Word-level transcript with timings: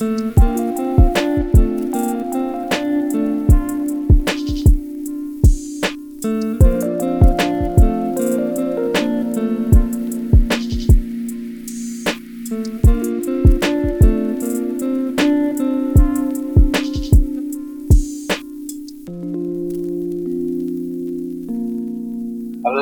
Halo 0.00 0.08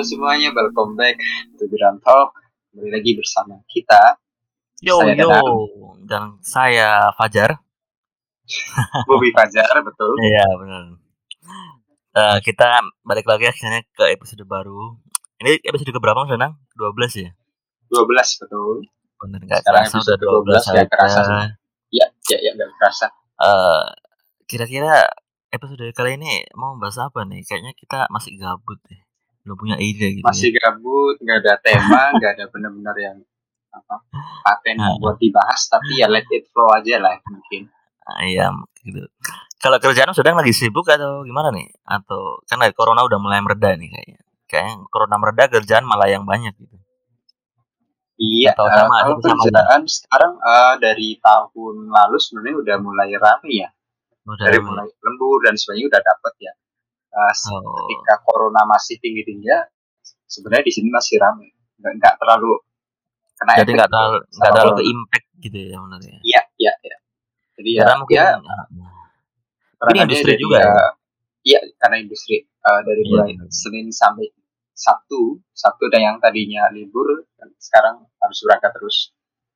semuanya, 0.06 0.54
welcome 0.54 0.94
back 0.94 1.18
to 1.58 1.66
Grand 1.66 1.98
Talk. 1.98 2.38
Kembali 2.70 2.94
lagi 2.94 3.18
bersama 3.18 3.58
kita, 3.66 4.22
Yo 4.78 5.02
Saya 5.02 5.18
yo. 5.18 5.77
Dan 6.08 6.40
saya 6.40 7.12
Fajar. 7.12 7.60
Bobi 9.04 9.28
Fajar, 9.36 9.76
betul. 9.84 10.16
Iya 10.24 10.46
benar. 10.56 10.84
Eh, 12.16 12.38
kita 12.40 12.80
balik 13.04 13.28
lagi 13.28 13.44
akhirnya 13.46 13.84
ke 13.92 14.08
episode 14.10 14.42
baru. 14.48 14.96
Ini 15.38 15.60
episode 15.68 15.92
keberapa 15.92 16.24
Mas 16.24 16.32
Danang? 16.32 16.56
12 16.74 17.28
ya? 17.28 17.30
12, 17.92 18.42
betul. 18.42 18.88
Bener 19.20 19.40
nggak 19.44 19.60
Sekarang 19.62 19.84
kerasa 19.86 19.96
udah 20.00 20.16
episode 20.16 20.22
12 20.24 20.72
12 20.72 20.76
ya, 20.80 20.84
kerasa 20.88 21.18
aja. 21.20 21.46
Ya, 21.92 22.06
ya, 22.32 22.38
ya, 22.40 22.50
nggak 22.56 22.68
kerasa. 22.80 23.06
Eh, 23.38 23.86
kira-kira 24.48 25.06
episode 25.52 25.84
kali 25.92 26.16
ini 26.16 26.48
mau 26.56 26.74
bahas 26.80 26.98
apa 26.98 27.22
nih? 27.28 27.44
Kayaknya 27.44 27.72
kita 27.76 28.08
masih 28.08 28.34
gabut 28.40 28.80
deh. 28.88 29.00
Belum 29.44 29.56
punya 29.56 29.76
ide 29.80 30.18
gitu 30.18 30.26
Masih 30.26 30.52
gabut, 30.56 31.16
nggak 31.20 31.38
ada 31.44 31.54
tema, 31.60 32.02
nggak 32.18 32.30
ada 32.34 32.44
benar-benar 32.50 32.96
yang 32.98 33.16
apa 33.78 33.96
paten 34.42 34.76
Nah. 34.76 34.98
buat 34.98 35.16
dibahas, 35.16 35.66
tapi 35.66 35.96
ya 35.96 36.06
let 36.06 36.26
it 36.28 36.46
flow 36.48 36.68
aja 36.70 36.98
lah 36.98 37.14
mungkin. 37.24 37.66
ya. 37.66 37.76
Ah, 38.04 38.22
Iya, 38.22 38.46
gitu. 38.82 39.04
Kalau 39.58 39.76
kerjaan 39.76 40.10
sedang 40.12 40.34
lagi 40.34 40.50
sibuk 40.50 40.86
atau 40.86 41.22
gimana 41.22 41.50
nih? 41.50 41.68
Atau 41.84 42.40
karena 42.44 42.70
corona 42.70 43.02
udah 43.02 43.18
mulai 43.18 43.38
mereda 43.38 43.74
nih 43.74 43.90
kayaknya. 43.90 44.20
Kayaknya 44.44 44.74
corona 44.88 45.16
mereda 45.16 45.44
kerjaan 45.46 45.84
malah 45.84 46.06
yang 46.06 46.24
banyak 46.24 46.54
gitu. 46.54 46.76
Iya, 48.18 48.50
Atau 48.50 48.66
eh, 48.66 48.74
sama, 48.74 48.94
kalau 48.98 49.14
itu 49.14 49.22
sama 49.24 49.42
kerjaan 49.44 49.82
sekarang 49.84 50.32
eh, 50.36 50.74
dari 50.78 51.08
tahun 51.18 51.74
lalu 51.86 52.16
sebenarnya 52.18 52.56
udah 52.58 52.76
mulai 52.80 53.10
rame 53.14 53.50
ya. 53.52 53.68
Udah 54.24 54.44
Dari 54.46 54.58
mulai. 54.58 54.84
mulai 54.84 55.04
lembur 55.04 55.38
dan 55.44 55.54
sebagainya 55.54 55.86
udah 55.88 56.02
dapet 56.02 56.34
ya. 56.40 56.52
Eh, 57.08 57.34
Oh. 57.50 57.62
ketika 57.86 58.14
corona 58.22 58.62
masih 58.64 58.98
tinggi 58.98 59.22
tinggi 59.22 59.48
sebenarnya 60.24 60.64
di 60.64 60.72
sini 60.72 60.88
masih 60.88 61.16
ramai 61.18 61.48
nggak, 61.78 61.92
nggak 61.94 62.14
terlalu 62.20 62.52
kena 63.38 63.52
Jadi 63.62 63.70
nggak 63.72 63.88
terlalu 63.88 64.16
nggak 64.28 64.50
terlalu 64.52 64.72
ke 64.74 64.84
impact 64.84 65.26
gitu 65.38 65.56
ya 65.62 65.78
benar 65.78 66.00
ya. 66.02 66.18
iya 66.22 66.40
iya 66.58 66.72
iya 66.82 66.96
jadi 67.54 67.70
ya 67.70 67.80
Karena 67.82 67.96
mungkin 67.98 68.16
ya 68.18 68.28
Ini 69.78 69.98
industri 70.04 70.32
jadi 70.34 70.42
juga 70.42 70.58
ya, 70.58 70.66
ya? 70.68 70.86
iya 71.46 71.60
karena 71.78 71.96
industri 72.02 72.36
Eh, 72.58 72.80
dari 72.84 73.00
Iya, 73.00 73.10
mulai 73.14 73.32
benar. 73.38 73.48
senin 73.48 73.86
sampai 73.88 74.26
sabtu 74.74 75.40
sabtu 75.54 75.84
dan 75.88 76.00
yang 76.04 76.16
tadinya 76.18 76.66
libur 76.68 77.06
dan 77.38 77.48
sekarang 77.56 78.02
harus 78.18 78.38
berangkat 78.44 78.74
terus 78.74 78.96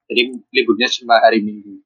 jadi 0.06 0.22
liburnya 0.50 0.88
cuma 0.88 1.18
hari 1.18 1.42
minggu 1.42 1.82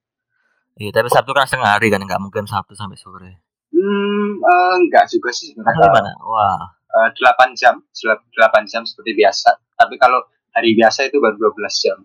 Iya, 0.76 0.92
tapi 0.92 1.08
Sabtu 1.08 1.32
kan 1.32 1.48
setengah 1.48 1.72
hari 1.72 1.88
kan 1.88 2.04
nggak 2.04 2.20
mungkin 2.20 2.44
Sabtu 2.44 2.76
sampai 2.76 3.00
sore. 3.00 3.40
hmm 3.72 4.28
eh, 4.38 4.74
enggak 4.84 5.08
juga 5.08 5.32
sih 5.32 5.56
sebenarnya 5.56 5.88
gimana? 5.88 6.12
Wah, 6.20 6.60
8 6.92 7.16
jam 7.56 7.80
8 7.80 8.28
jam 8.68 8.84
seperti 8.84 9.16
biasa 9.16 9.56
tapi 9.72 9.96
kalau 9.96 10.20
hari 10.56 10.72
biasa 10.72 11.12
itu 11.12 11.20
baru 11.20 11.36
12 11.52 11.84
jam. 11.84 11.98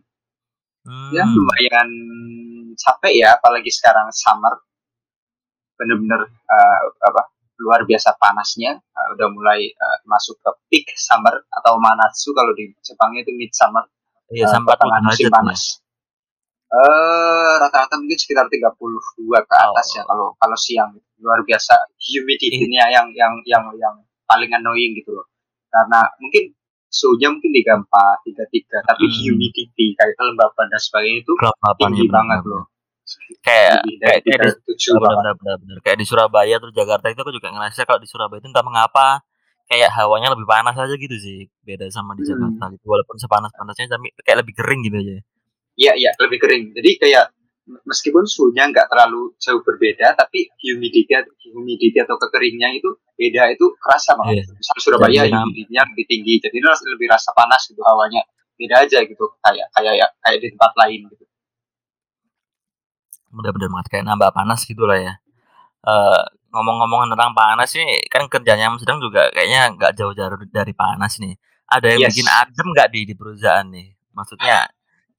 Hmm, 0.81 1.09
ya 1.15 1.23
lumayan 1.23 1.89
capek 2.75 3.13
ya 3.15 3.39
apalagi 3.39 3.71
sekarang 3.71 4.11
summer. 4.11 4.59
Bener-bener 5.79 6.27
eh, 6.27 6.81
apa 7.07 7.31
luar 7.63 7.87
biasa 7.87 8.19
panasnya. 8.19 8.75
Eh, 8.75 9.07
udah 9.15 9.27
mulai 9.31 9.71
eh, 9.71 9.97
masuk 10.03 10.35
ke 10.43 10.51
peak 10.67 10.85
summer 10.99 11.47
atau 11.47 11.79
manatsu 11.79 12.35
kalau 12.35 12.51
di 12.51 12.75
Jepangnya 12.83 13.23
itu 13.23 13.31
mid 13.31 13.55
summer 13.55 13.87
iya 14.31 14.47
sampai 14.51 14.75
pertengahan 14.75 15.03
musim 15.07 15.31
panas. 15.31 15.79
Eh 16.71 17.53
rata-rata 17.59 17.99
mungkin 17.99 18.15
sekitar 18.15 18.47
32 18.47 19.43
ke 19.43 19.55
atas 19.55 19.87
Oh. 19.91 19.95
ya 19.95 20.03
kalau 20.07 20.27
kalau 20.35 20.57
siang. 20.59 20.91
Luar 21.21 21.45
biasa 21.45 21.77
humidity-nya 22.01 22.89
yang 22.89 23.13
yang 23.13 23.37
yang 23.45 23.61
yang 23.77 23.93
paling 24.25 24.49
annoying 24.49 24.97
gitu 24.97 25.13
loh. 25.13 25.29
Karena 25.69 26.01
mungkin 26.17 26.49
suhunya 26.91 27.31
mungkin 27.31 27.49
34, 27.49 27.87
33 28.21 28.83
tapi 28.83 29.05
Hmm. 29.07 29.15
humidity 29.17 29.85
kayak 29.95 30.13
kelembapan 30.13 30.65
dan 30.67 30.79
sebagainya 30.79 31.19
itu 31.21 31.33
Kelembapan 31.33 31.79
tinggi 31.81 32.03
ya, 32.03 32.11
banget 32.11 32.39
benar-benar. 32.41 32.51
loh 32.53 32.65
Kayak 33.41 33.77
kayak 33.97 33.97
kayak 33.97 34.19
di 34.21 34.29
37 34.29 34.93
benar 34.93 35.01
bahkan. 35.01 35.15
benar 35.17 35.35
benar 35.35 35.55
benar. 35.57 35.77
Kayak 35.81 35.97
di 35.97 36.05
Surabaya 36.05 36.55
terus 36.57 36.73
Jakarta 36.73 37.05
itu 37.07 37.19
aku 37.19 37.31
juga 37.31 37.47
ngerasa 37.49 37.79
kalau 37.83 37.99
di 37.99 38.07
Surabaya 38.07 38.39
itu 38.39 38.47
entah 38.47 38.61
mengapa 38.61 39.07
kayak 39.65 39.89
hawanya 39.89 40.27
lebih 40.29 40.43
panas 40.43 40.75
aja 40.75 40.91
gitu 40.93 41.15
sih 41.15 41.47
beda 41.61 41.87
sama 41.87 42.11
di 42.13 42.21
Hmm. 42.21 42.29
Jakarta 42.29 42.63
gitu 42.71 42.85
walaupun 42.85 43.15
sepanas 43.15 43.51
panasnya 43.51 43.87
tapi 43.89 44.11
kayak 44.21 44.43
lebih 44.43 44.53
kering 44.53 44.81
gitu 44.83 44.97
aja 44.97 45.15
Iya 45.73 45.91
iya 45.97 46.11
lebih 46.19 46.37
kering. 46.37 46.63
Jadi 46.71 46.91
kayak 46.99 47.25
meskipun 47.65 48.25
suhunya 48.25 48.67
nggak 48.73 48.89
terlalu 48.89 49.31
jauh 49.37 49.61
berbeda, 49.61 50.17
tapi 50.17 50.49
humidity 50.59 51.13
humidity 51.53 51.97
atau 52.01 52.17
kekeringnya 52.17 52.73
itu 52.75 52.89
beda 53.15 53.53
itu 53.53 53.65
kerasa 53.77 54.17
banget. 54.17 54.43
Iya. 54.43 54.53
Misal 54.57 54.77
Surabaya 54.81 55.21
Dan- 55.29 55.45
humidity-nya 55.45 55.81
lebih 55.93 56.05
tinggi, 56.09 56.33
jadi 56.41 56.57
lebih 56.61 57.07
rasa 57.07 57.29
panas 57.37 57.61
gitu 57.69 57.81
hawanya. 57.85 58.21
Beda 58.57 58.85
aja 58.85 59.01
gitu 59.01 59.25
kayak 59.41 59.67
kayak 59.73 59.93
ya 59.97 60.07
kayak 60.21 60.37
di 60.41 60.47
tempat 60.53 60.73
lain 60.77 61.01
gitu. 61.09 61.25
benar-benar 63.31 63.71
banget 63.71 63.87
kayak 63.87 64.05
nambah 64.11 64.29
panas 64.35 64.59
gitu 64.67 64.83
lah 64.83 64.99
ya 64.99 65.13
Eh, 65.81 66.23
ngomong-ngomong 66.53 67.09
tentang 67.09 67.33
panas 67.33 67.73
nih 67.73 68.05
kan 68.05 68.29
kerjanya 68.29 68.69
Mas 68.69 68.85
sedang 68.85 69.01
juga 69.01 69.33
kayaknya 69.33 69.73
nggak 69.73 69.97
jauh-jauh 69.97 70.45
dari 70.53 70.77
panas 70.77 71.17
nih 71.17 71.33
ada 71.65 71.89
yang 71.89 72.05
Yes. 72.05 72.13
bikin 72.13 72.27
adem 72.29 72.67
nggak 72.69 72.89
di 72.93 73.01
di 73.09 73.13
perusahaan 73.17 73.65
nih 73.65 73.97
maksudnya 74.13 74.69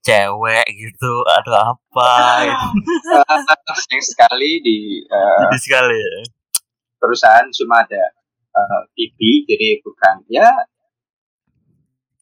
cewek 0.03 0.67
gitu 0.75 1.13
atau 1.41 1.75
apa 1.75 2.11
gitu. 2.47 2.67
Sekali 4.13 4.59
di 4.61 5.07
Sedih 5.07 5.61
sekali 5.63 5.97
ya 5.97 6.15
perusahaan 6.99 7.47
cuma 7.51 7.83
ada 7.83 8.03
eh, 8.55 8.83
TV, 8.95 9.19
jadi 9.47 9.83
bukan 9.83 10.23
ya 10.31 10.47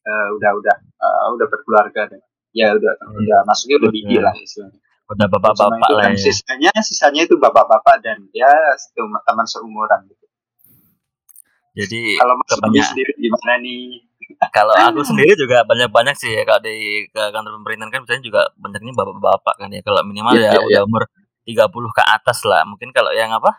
eh, 0.01 0.27
udah 0.33 0.51
udah 0.57 0.75
eh, 0.77 1.25
udah 1.37 1.47
berkeluarga 1.49 2.09
dan 2.09 2.21
ya 2.51 2.73
udah 2.73 2.93
Iya. 2.97 3.05
udah 3.21 3.39
masuknya 3.45 3.77
udah 3.77 3.91
Udah. 3.93 4.21
lah 4.25 4.35
istilahnya. 4.35 4.79
udah 5.11 5.27
bapak-bapak 5.27 5.89
lah 5.91 6.03
kan 6.07 6.13
ya 6.15 6.23
sisanya 6.23 6.71
sisanya 6.81 7.21
itu 7.27 7.35
bapak-bapak 7.35 7.99
dan 7.99 8.25
ya 8.31 8.49
teman 9.27 9.45
seumuran 9.45 10.07
gitu. 10.07 10.25
jadi 11.75 12.01
Kalau 12.15 12.35
Mas 12.39 12.87
sendiri 12.89 13.11
gimana 13.19 13.53
nih? 13.59 14.10
Kalau 14.53 14.73
aku 14.73 15.01
sendiri 15.03 15.33
juga 15.35 15.63
banyak-banyak 15.67 16.15
sih 16.17 16.31
ya 16.31 16.43
kalau 16.47 16.61
di 16.63 17.05
ke 17.09 17.21
kantor 17.31 17.59
pemerintahan 17.61 17.91
kan 17.91 17.99
biasanya 18.05 18.23
juga 18.23 18.41
banyaknya 18.59 18.93
bapak-bapak 18.95 19.55
kan 19.59 19.69
ya. 19.73 19.81
Kalau 19.83 20.01
minimal 20.07 20.33
Iya, 20.37 20.43
ya 20.43 20.51
iya, 20.51 20.59
udah 20.61 20.81
umur 20.87 21.03
30 21.43 21.91
ke 21.95 22.03
atas 22.05 22.39
lah. 22.47 22.61
Mungkin 22.67 22.89
kalau 22.95 23.11
yang 23.15 23.31
apa 23.33 23.51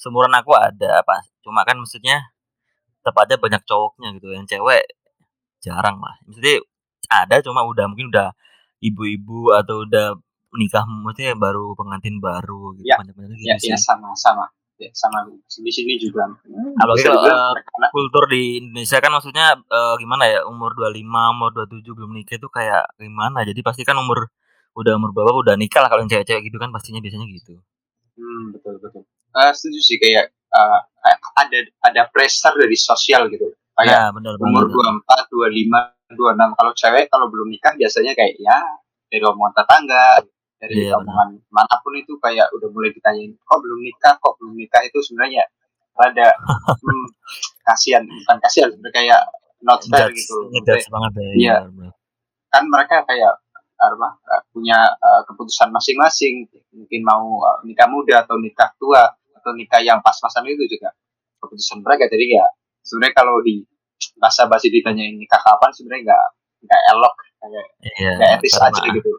seumuran 0.00 0.32
aku 0.32 0.56
ada 0.56 1.04
apa 1.04 1.20
cuma 1.44 1.62
kan 1.68 1.76
maksudnya 1.76 2.32
tepatnya 3.04 3.36
banyak 3.40 3.62
cowoknya 3.68 4.08
gitu 4.16 4.28
yang 4.32 4.44
cewek 4.48 4.84
jarang 5.60 6.00
lah. 6.00 6.16
Maksudnya 6.28 6.64
ada 7.10 7.40
cuma 7.44 7.64
udah 7.66 7.84
mungkin 7.90 8.08
udah 8.12 8.32
ibu-ibu 8.80 9.52
atau 9.56 9.84
udah 9.84 10.16
nikah 10.56 10.82
maksudnya 10.88 11.36
baru 11.38 11.78
pengantin 11.78 12.18
baru 12.18 12.74
gitu 12.80 12.90
Ya, 12.90 12.98
banyak-banyak 12.98 13.36
gitu 13.38 13.48
Ya, 13.48 13.56
sih. 13.60 13.70
ya 13.72 13.78
sama 13.78 14.10
sama. 14.16 14.50
Ya, 14.80 14.88
sama 14.96 15.28
di 15.28 15.68
sini 15.68 16.00
juga. 16.00 16.24
Apalagi 16.80 17.04
Bisa 17.04 17.12
kalau, 17.12 17.52
anak-anak. 17.52 17.90
kultur 17.92 18.24
di 18.32 18.64
Indonesia 18.64 18.96
kan 18.96 19.12
maksudnya 19.12 19.46
eh, 19.60 19.94
gimana 20.00 20.24
ya 20.24 20.40
umur 20.48 20.72
25 20.72 21.04
umur 21.36 21.50
27 21.52 21.84
belum 21.84 22.10
nikah 22.16 22.40
itu 22.40 22.48
kayak 22.48 22.88
gimana 22.96 23.44
jadi 23.44 23.60
pasti 23.60 23.84
kan 23.84 24.00
umur 24.00 24.32
udah 24.72 24.96
umur 24.96 25.12
berapa 25.12 25.36
udah 25.36 25.54
nikah 25.60 25.84
lah 25.84 25.92
kalau 25.92 26.00
yang 26.00 26.08
cewek-cewek 26.08 26.48
gitu 26.48 26.56
kan 26.56 26.72
pastinya 26.72 26.96
biasanya 27.04 27.28
gitu 27.28 27.60
Hmm, 28.20 28.52
betul 28.52 28.76
betul. 28.84 29.02
Eh, 29.08 29.52
setuju 29.56 29.80
sih 29.80 29.96
kayak 29.96 30.28
eh, 30.32 30.80
kayak 31.00 31.18
ada 31.40 31.58
ada 31.88 32.02
pressure 32.12 32.52
dari 32.56 32.76
sosial 32.76 33.32
gitu. 33.32 33.48
Kayak 33.76 33.96
ya 33.96 34.02
benar 34.12 34.36
umur 34.36 34.68
banget 34.68 35.24
24, 35.32 36.12
25, 36.12 36.20
26 36.20 36.58
kalau 36.58 36.72
cewek 36.76 37.04
kalau 37.08 37.26
belum 37.32 37.48
nikah 37.48 37.72
biasanya 37.80 38.12
kayak 38.12 38.36
ya 38.36 38.58
dari 39.08 39.24
omongan 39.24 39.54
tetangga, 39.56 40.20
dari 40.60 40.84
Iya, 40.84 40.92
omongan 40.94 41.40
mana 41.48 41.74
pun 41.80 41.96
itu 41.96 42.12
kayak 42.20 42.52
udah 42.52 42.68
mulai 42.68 42.92
ditanyain 42.92 43.32
kok 43.34 43.58
belum 43.58 43.80
nikah, 43.80 44.14
kok 44.20 44.36
belum 44.36 44.54
nikah 44.54 44.84
itu 44.84 45.00
sebenarnya 45.00 45.42
rada 45.96 46.28
hmm, 46.84 47.06
kasihan 47.64 48.04
bukan 48.04 48.36
kasihan 48.38 48.70
kayak 48.92 49.20
not 49.60 49.80
fair 49.88 50.08
Ngejudge- 50.08 50.84
gitu. 50.84 50.92
banget 50.92 51.12
ya 51.16 51.24
Iya. 51.32 51.56
benar. 51.66 51.92
Kan 52.50 52.64
mereka 52.68 52.96
kayak 53.04 53.32
apa 53.80 54.08
eh, 54.36 54.42
punya 54.52 54.76
eh, 54.92 55.22
keputusan 55.24 55.72
masing-masing 55.72 56.44
mungkin 56.76 57.00
mau 57.00 57.40
eh, 57.40 57.58
nikah 57.64 57.88
muda 57.88 58.20
atau 58.22 58.36
nikah 58.36 58.68
tua 58.76 59.08
atau 59.32 59.56
nikah 59.56 59.80
yang 59.80 60.04
pas-pasan 60.04 60.44
itu 60.44 60.68
juga 60.68 60.92
keputusan 61.40 61.80
mereka 61.80 62.04
jadi 62.06 62.36
ya 62.36 62.46
sebenarnya 62.84 63.16
kalau 63.16 63.40
di 63.40 63.64
bahasa 64.20 64.44
basi 64.44 64.68
ditanyain 64.68 65.16
nikah 65.16 65.40
kapan 65.40 65.72
sebenarnya 65.72 66.12
nggak 66.12 66.24
nggak 66.68 66.80
elok 66.92 67.14
kayak 67.40 67.64
iya 67.96 68.10
nggak 68.20 68.30
etis 68.36 68.54
aja 68.60 68.82
gitu 68.92 69.12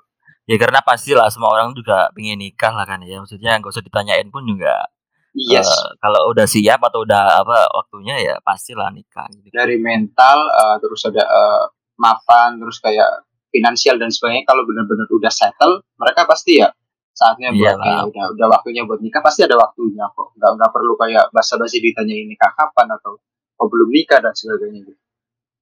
Ya 0.50 0.58
karena 0.58 0.82
pastilah 0.82 1.30
semua 1.30 1.54
orang 1.54 1.72
juga 1.78 2.10
pengen 2.12 2.42
nikah 2.42 2.74
lah 2.74 2.86
kan 2.86 3.02
ya. 3.06 3.22
Maksudnya 3.22 3.62
nggak 3.62 3.72
usah 3.72 3.86
ditanyain 3.86 4.28
pun 4.34 4.46
juga. 4.46 4.90
Yes. 5.32 5.64
Uh, 5.64 5.96
kalau 6.04 6.28
udah 6.34 6.44
siap 6.44 6.84
atau 6.84 7.08
udah 7.08 7.40
apa 7.40 7.72
waktunya 7.72 8.20
ya 8.20 8.36
pastilah 8.44 8.92
nikah. 8.92 9.32
Gitu. 9.32 9.54
Dari 9.54 9.80
mental 9.80 10.38
uh, 10.52 10.76
terus 10.82 11.08
ada 11.08 11.24
uh, 11.24 11.64
mapan 11.96 12.60
terus 12.60 12.84
kayak 12.84 13.24
finansial 13.54 13.96
dan 13.96 14.12
sebagainya. 14.12 14.44
Kalau 14.44 14.68
benar-benar 14.68 15.08
udah 15.08 15.32
settle, 15.32 15.88
mereka 15.96 16.28
pasti 16.28 16.60
ya 16.60 16.68
saatnya 17.12 17.52
buat 17.52 17.78
ya, 17.80 18.08
udah 18.08 18.26
udah 18.40 18.48
waktunya 18.50 18.88
buat 18.88 19.04
nikah 19.04 19.22
pasti 19.24 19.48
ada 19.48 19.56
waktunya 19.56 20.08
kok. 20.12 20.36
Nggak 20.36 20.52
nggak 20.58 20.72
perlu 20.74 20.94
kayak 21.00 21.26
basa-basi 21.32 21.80
ditanya 21.80 22.12
ini 22.12 22.36
nikah 22.36 22.52
kapan 22.52 22.92
atau 22.92 23.20
oh 23.62 23.68
belum 23.70 23.88
nikah 23.94 24.20
dan 24.20 24.34
sebagainya 24.36 24.84
gitu. 24.84 25.01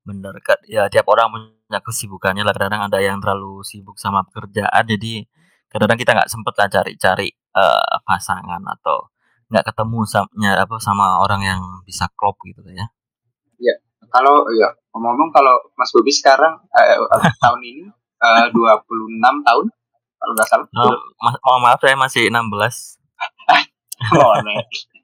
Bener 0.10 0.34
ya 0.66 0.90
tiap 0.90 1.06
orang 1.06 1.30
punya 1.30 1.80
kesibukannya 1.86 2.42
lah 2.42 2.58
kadang 2.58 2.82
ada 2.82 2.98
yang 2.98 3.22
terlalu 3.22 3.62
sibuk 3.62 4.02
sama 4.02 4.26
pekerjaan 4.26 4.90
jadi 4.90 5.30
kadang-kadang 5.70 6.02
kita 6.02 6.12
nggak 6.18 6.32
sempet 6.34 6.54
lah 6.58 6.68
cari-cari 6.74 7.30
uh, 7.54 8.02
pasangan 8.02 8.62
atau 8.66 9.14
nggak 9.54 9.66
ketemu 9.70 10.00
sama 10.10 10.30
apa 10.58 10.76
sama 10.82 11.22
orang 11.22 11.42
yang 11.46 11.62
bisa 11.86 12.10
klop 12.18 12.42
gitu 12.42 12.62
ya. 12.74 12.90
Iya. 13.62 13.76
Kalau 14.10 14.50
ya 14.58 14.74
ngomong-ngomong 14.94 15.30
kalau 15.30 15.54
Mas 15.78 15.94
Bobi 15.94 16.10
sekarang 16.10 16.58
uh, 16.74 16.98
tahun 17.46 17.62
ini 17.62 17.86
uh, 18.22 18.50
26 18.50 19.46
tahun 19.46 19.66
kalau 20.20 20.34
nggak 20.34 20.50
salah. 20.50 20.68
Oh, 20.74 20.98
ma 21.22 21.32
oh, 21.38 21.58
maaf 21.62 21.80
saya 21.82 21.94
masih 21.94 22.34
16. 22.34 22.34
oh, 24.18 24.34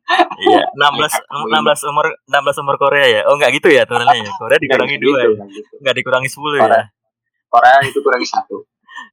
Iya, 0.06 0.64
16 0.78 1.50
16 1.50 1.90
umur 1.90 2.06
16 2.30 2.62
umur 2.62 2.76
Korea 2.78 3.06
ya. 3.10 3.22
Oh, 3.26 3.36
enggak 3.38 3.58
gitu 3.58 3.74
ya 3.74 3.84
turunnya 3.90 4.14
ya. 4.14 4.32
Korea 4.38 4.58
dikurangi 4.62 4.98
dua 5.02 5.18
ya. 5.26 5.30
Enggak 5.82 5.96
dikurangi 5.98 6.30
10 6.30 6.62
ya. 6.62 6.86
Korea 7.50 7.78
itu 7.88 8.00
kurangi 8.04 8.28
satu. 8.28 8.58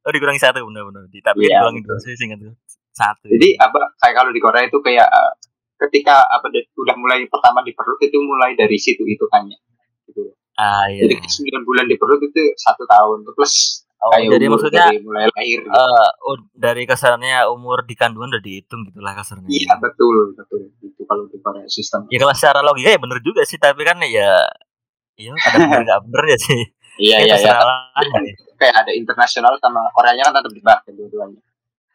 Oh, 0.03 0.11
dikurangi 0.13 0.41
satu 0.41 0.61
benar-benar. 0.63 1.09
Tapi 1.09 1.49
iya, 1.49 1.59
dikurangi 1.59 1.81
dua 1.81 1.97
sih 2.01 2.13
singkat 2.13 2.39
satu. 2.93 3.25
Jadi 3.25 3.57
apa 3.57 3.97
kayak 3.97 4.15
kalau 4.15 4.31
di 4.31 4.41
Korea 4.41 4.63
itu 4.69 4.77
kayak 4.79 5.09
uh, 5.09 5.33
ketika 5.89 6.23
apa 6.29 6.47
udah 6.53 6.95
mulai 6.95 7.25
pertama 7.27 7.65
di 7.65 7.73
perut 7.73 7.99
itu 7.99 8.17
mulai 8.21 8.53
dari 8.53 8.77
situ 8.77 9.03
itu 9.03 9.25
hanya 9.33 9.57
gitu. 10.07 10.31
Ah, 10.53 10.85
iya. 10.85 11.09
Jadi 11.09 11.17
9 11.49 11.65
bulan 11.65 11.89
di 11.89 11.97
perut 11.97 12.21
itu 12.21 12.53
satu 12.61 12.85
tahun 12.85 13.25
plus 13.33 13.81
Oh, 14.03 14.11
kayak 14.11 14.35
jadi 14.35 14.45
maksudnya 14.51 14.83
dari 14.91 14.99
mulai 14.99 15.31
lahir. 15.31 15.59
Gitu. 15.63 15.71
Uh, 15.71 16.37
dari 16.51 16.83
kasarnya 16.83 17.47
umur 17.47 17.87
di 17.87 17.95
kandungan 17.95 18.35
udah 18.35 18.43
dihitung 18.43 18.83
gitulah 18.91 19.15
kasarnya. 19.15 19.47
Iya 19.47 19.79
betul 19.79 20.35
betul 20.35 20.75
itu 20.83 21.01
kalau 21.07 21.23
di 21.31 21.39
sistem. 21.71 22.03
Ya 22.11 22.19
kalau 22.19 22.35
secara 22.35 22.59
logika 22.59 22.91
ya 22.91 22.99
bener 22.99 23.23
juga 23.23 23.47
sih 23.47 23.55
tapi 23.55 23.87
kan 23.87 24.03
ya 24.03 24.43
iya 25.15 25.31
ada 25.31 25.55
bener 25.63 25.81
nggak 25.87 26.01
bener 26.11 26.23
ya 26.35 26.37
sih. 26.37 26.61
Iya 26.99 27.17
iya 27.31 27.35
iya. 27.39 27.55
Kayak 28.59 28.75
ada 28.83 28.91
internasional 28.91 29.55
sama 29.63 29.87
Koreanya 29.95 30.27
kan 30.27 30.33
tetap 30.35 30.51
dibahas 30.51 30.83
dua-duanya. 30.91 31.39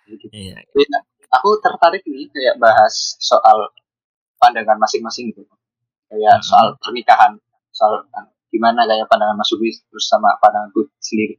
Gitu. 0.08 0.24
Iya. 0.32 0.56
Ya, 0.64 0.98
aku 1.28 1.60
tertarik 1.60 2.00
nih 2.08 2.24
kayak 2.32 2.56
bahas 2.56 3.20
soal 3.20 3.68
pandangan 4.40 4.80
masing-masing 4.80 5.28
gitu. 5.28 5.44
Kayak 6.08 6.40
hmm. 6.40 6.46
soal 6.48 6.72
pernikahan, 6.80 7.36
soal 7.68 8.00
gimana 8.48 8.88
kayak 8.88 9.04
pandangan 9.12 9.36
Mas 9.36 9.52
Ubi 9.52 9.68
terus 9.68 10.08
sama 10.08 10.32
pandanganku 10.40 10.88
sendiri 11.04 11.36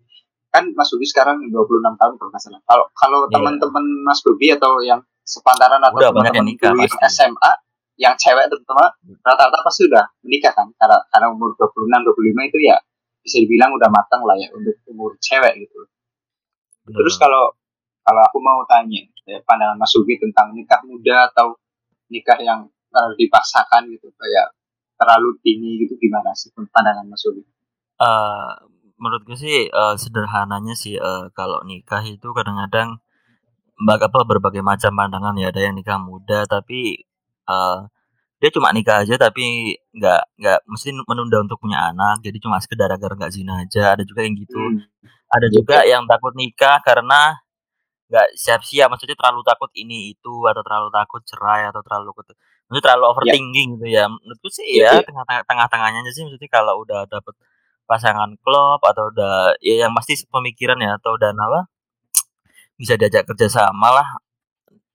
kan 0.50 0.66
Mas 0.74 0.90
Bobi 0.90 1.06
sekarang 1.06 1.38
26 1.50 1.54
tahun 1.98 2.14
kalau 2.18 2.30
nggak 2.34 2.42
salah. 2.42 2.62
Kalau 2.66 2.86
kalau 2.98 3.20
yeah. 3.26 3.34
teman-teman 3.38 3.86
Mas 4.06 4.20
Bobi 4.26 4.50
atau 4.54 4.82
yang 4.82 5.02
sepantaran 5.22 5.82
atau 5.82 6.10
teman-teman 6.10 6.58
dulu 6.58 6.86
SMA 7.06 7.52
yang 8.00 8.16
cewek 8.16 8.48
terutama 8.48 8.90
rata-rata 9.22 9.60
pasti 9.60 9.86
udah 9.92 10.08
menikah 10.24 10.56
kan 10.56 10.72
karena 10.80 10.98
karena 11.12 11.28
umur 11.36 11.52
26 11.60 11.92
25 11.92 12.50
itu 12.50 12.58
ya 12.64 12.80
bisa 13.20 13.38
dibilang 13.44 13.76
udah 13.76 13.90
matang 13.92 14.24
lah 14.24 14.40
ya 14.40 14.48
untuk 14.56 14.80
umur 14.90 15.14
cewek 15.20 15.54
gitu. 15.60 15.86
Terus 16.90 17.16
kalau 17.20 17.54
kalau 18.02 18.22
aku 18.26 18.40
mau 18.42 18.66
tanya 18.66 19.06
ya, 19.28 19.38
pandangan 19.46 19.78
Mas 19.78 19.94
Bobi 19.94 20.18
tentang 20.18 20.56
nikah 20.56 20.82
muda 20.88 21.30
atau 21.30 21.60
nikah 22.10 22.40
yang 22.42 22.66
terlalu 22.90 23.14
dipaksakan 23.22 23.86
gitu 23.94 24.10
kayak 24.18 24.58
terlalu 24.98 25.38
dini 25.46 25.86
gitu 25.86 25.94
gimana 26.02 26.34
sih 26.34 26.50
pandangan 26.56 27.06
Mas 27.06 27.22
Bobi? 27.22 27.46
Uh, 28.00 28.69
menurutku 29.00 29.34
sih 29.40 29.72
uh, 29.72 29.96
sederhananya 29.96 30.76
sih 30.76 31.00
uh, 31.00 31.32
kalau 31.32 31.64
nikah 31.64 32.04
itu 32.04 32.30
kadang-kadang 32.36 33.00
apa 33.80 34.20
berbagai 34.28 34.60
macam 34.60 34.92
pandangan 34.92 35.40
ya 35.40 35.56
ada 35.56 35.64
yang 35.64 35.76
nikah 35.80 35.96
muda 35.96 36.44
tapi 36.44 37.08
uh, 37.48 37.88
dia 38.40 38.50
cuma 38.52 38.72
nikah 38.76 39.04
aja 39.04 39.16
tapi 39.16 39.76
nggak 39.96 40.22
nggak 40.40 40.60
mesti 40.68 40.96
menunda 41.08 41.44
untuk 41.44 41.60
punya 41.60 41.92
anak 41.92 42.20
jadi 42.24 42.40
cuma 42.40 42.60
sekedar 42.60 42.92
agar 42.92 43.16
nggak 43.16 43.32
zina 43.32 43.64
aja 43.64 43.96
ada 43.96 44.04
juga 44.04 44.24
yang 44.24 44.36
gitu 44.36 44.60
hmm. 44.60 44.84
ada 45.32 45.48
iya, 45.48 45.56
juga 45.56 45.78
yang 45.88 46.04
takut 46.08 46.36
nikah 46.36 46.80
karena 46.84 47.40
nggak 48.10 48.28
siap-siap 48.36 48.88
maksudnya 48.92 49.16
terlalu 49.16 49.44
takut 49.48 49.72
ini 49.76 50.16
itu 50.16 50.34
atau 50.44 50.64
terlalu 50.66 50.90
takut 50.92 51.22
cerai 51.24 51.68
atau 51.72 51.84
terlalu 51.84 52.16
maksudnya 52.68 52.84
terlalu 52.84 53.04
iya. 53.04 53.12
overthinking 53.12 53.70
yeah. 53.70 53.76
gitu 53.76 53.86
ya 53.88 54.04
menurutku 54.08 54.50
sih 54.50 54.68
ya, 54.72 54.92
ya 54.98 55.44
tengah-tengahnya 55.44 56.00
aja 56.04 56.12
sih 56.12 56.24
maksudnya 56.28 56.50
kalau 56.52 56.74
udah 56.84 57.06
dapet 57.12 57.36
pasangan 57.90 58.38
klub 58.46 58.80
atau 58.86 59.10
udah 59.10 59.58
ya 59.66 59.90
yang 59.90 59.92
pasti 59.98 60.14
pemikiran 60.30 60.78
ya 60.78 61.02
atau 61.02 61.18
dan 61.18 61.34
apa 61.42 61.66
bisa 62.78 62.94
diajak 62.96 63.26
kerja 63.26 63.50
sama 63.50 63.90
lah. 63.90 64.10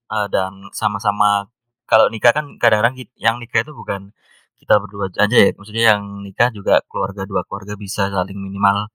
Uh, 0.05 0.29
dan 0.31 0.53
sama-sama 0.71 1.49
kalau 1.91 2.07
nikah 2.13 2.31
kan 2.31 2.55
kadang-kadang 2.61 2.95
yang 3.19 3.41
nikah 3.43 3.65
itu 3.67 3.73
bukan 3.75 4.15
kita 4.61 4.79
berdua 4.79 5.11
aja 5.19 5.37
ya 5.37 5.51
maksudnya 5.57 5.85
yang 5.97 6.23
nikah 6.23 6.49
juga 6.55 6.81
keluarga 6.87 7.27
dua 7.27 7.43
keluarga 7.49 7.75
bisa 7.75 8.07
saling 8.13 8.39
minimal 8.39 8.89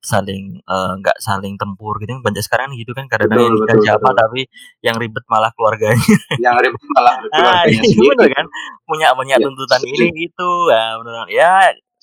saling 0.00 0.64
nggak 1.00 1.16
uh, 1.16 1.20
saling 1.20 1.60
tempur 1.60 2.00
gitu. 2.00 2.16
Banyak 2.24 2.40
sekarang 2.44 2.72
gitu 2.76 2.96
kan 2.96 3.04
kadang-kadang 3.08 3.52
nikah 3.52 3.76
betul, 3.76 3.84
siapa 3.84 4.08
betul. 4.08 4.20
tapi 4.20 4.40
yang 4.80 4.96
ribet 4.96 5.24
malah 5.28 5.52
keluarganya. 5.52 6.00
Yang 6.44 6.56
ribet 6.68 6.84
malah 6.96 7.14
keluarganya 7.20 7.52
ah, 7.52 7.64
iya, 7.68 7.82
sendiri 7.84 8.28
kan? 8.32 8.46
punya 8.88 9.08
banyak 9.12 9.38
ya, 9.38 9.44
tuntutan 9.44 9.80
ini 9.84 10.08
itu 10.28 10.50
ya 10.72 10.82
ya 11.28 11.52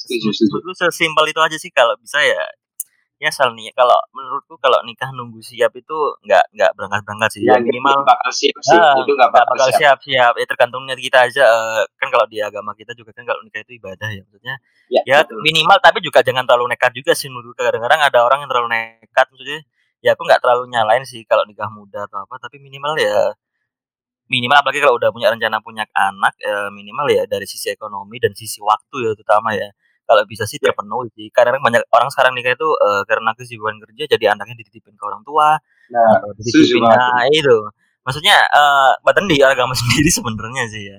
setuju 0.07 0.31
setuju 0.31 0.69
sesimpel 0.73 1.27
itu 1.27 1.39
aja 1.43 1.57
sih 1.59 1.69
kalau 1.69 1.93
bisa 1.99 2.17
ya. 2.23 2.41
Ya 3.17 3.33
asal 3.33 3.49
nih 3.57 3.73
kalau 3.73 3.97
menurutku 4.13 4.61
kalau 4.61 4.77
nikah 4.85 5.09
nunggu 5.09 5.41
siap 5.41 5.73
itu 5.73 5.97
nggak 6.21 6.53
nggak 6.53 6.71
berangkat 6.77 7.01
berangkat 7.01 7.29
sih. 7.33 7.41
Ya, 7.49 7.57
ya 7.57 7.65
minimal 7.65 8.05
bakal 8.05 8.29
siap 8.29 8.57
sih. 8.61 8.77
Ah, 8.77 8.93
itu 8.93 9.11
nggak 9.17 9.31
bakal, 9.33 9.53
bakal 9.57 9.69
siap. 9.73 9.97
siap 10.05 10.33
ya 10.37 10.45
tergantung 10.45 10.85
niat 10.85 11.01
kita 11.01 11.25
aja. 11.25 11.43
Uh, 11.49 11.81
kan 11.97 12.13
kalau 12.13 12.29
di 12.29 12.37
agama 12.45 12.77
kita 12.77 12.93
juga 12.93 13.09
kan 13.17 13.25
kalau 13.25 13.41
nikah 13.41 13.65
itu 13.65 13.73
ibadah 13.81 14.09
ya 14.13 14.21
maksudnya. 14.21 14.55
Ya, 14.93 15.01
ya 15.03 15.17
minimal 15.33 15.81
tapi 15.81 16.05
juga 16.05 16.21
jangan 16.21 16.45
terlalu 16.45 16.77
nekat 16.77 16.93
juga 16.93 17.17
sih 17.17 17.27
menurut 17.33 17.57
kadang-kadang 17.57 18.05
ada 18.05 18.19
orang 18.21 18.45
yang 18.45 18.49
terlalu 18.53 18.69
nekat 18.69 19.25
maksudnya. 19.33 19.65
Ya 20.05 20.13
aku 20.13 20.21
nggak 20.21 20.41
terlalu 20.45 20.69
nyalain 20.69 21.01
sih 21.01 21.25
kalau 21.25 21.41
nikah 21.49 21.73
muda 21.73 22.05
atau 22.05 22.21
apa 22.21 22.37
tapi 22.37 22.61
minimal 22.61 23.01
ya 23.01 23.33
minimal 24.27 24.59
apalagi 24.59 24.83
kalau 24.83 24.95
udah 24.99 25.09
punya 25.09 25.31
rencana 25.31 25.57
punya 25.63 25.87
anak 25.95 26.35
ya 26.37 26.67
minimal 26.69 27.07
ya 27.07 27.23
dari 27.25 27.47
sisi 27.47 27.71
ekonomi 27.71 28.19
dan 28.19 28.35
sisi 28.35 28.59
waktu 28.59 29.07
ya 29.07 29.11
terutama 29.15 29.55
ya 29.55 29.71
kalau 30.07 30.23
bisa 30.23 30.47
sih 30.47 30.55
terpenuhi 30.57 31.11
sih. 31.11 31.27
Karena 31.35 31.59
banyak 31.59 31.83
orang 31.91 32.07
sekarang 32.07 32.31
nikah 32.33 32.55
itu 32.55 32.69
uh, 32.79 33.03
karena 33.03 33.35
kesibukan 33.35 33.75
kerja 33.83 34.15
jadi 34.15 34.31
anaknya 34.31 34.63
dititipin 34.63 34.95
ke 34.95 35.03
orang 35.03 35.21
tua 35.27 35.59
nah, 35.91 36.09
atau 36.15 36.31
dititipin 36.39 36.87
nah 36.87 37.27
itu. 37.27 37.57
Maksudnya 38.07 38.39
uh, 38.55 38.95
bahkan 39.03 39.27
di 39.27 39.35
agama 39.43 39.75
sendiri 39.83 40.07
sebenarnya 40.07 40.63
sih 40.71 40.83
ya. 40.87 40.97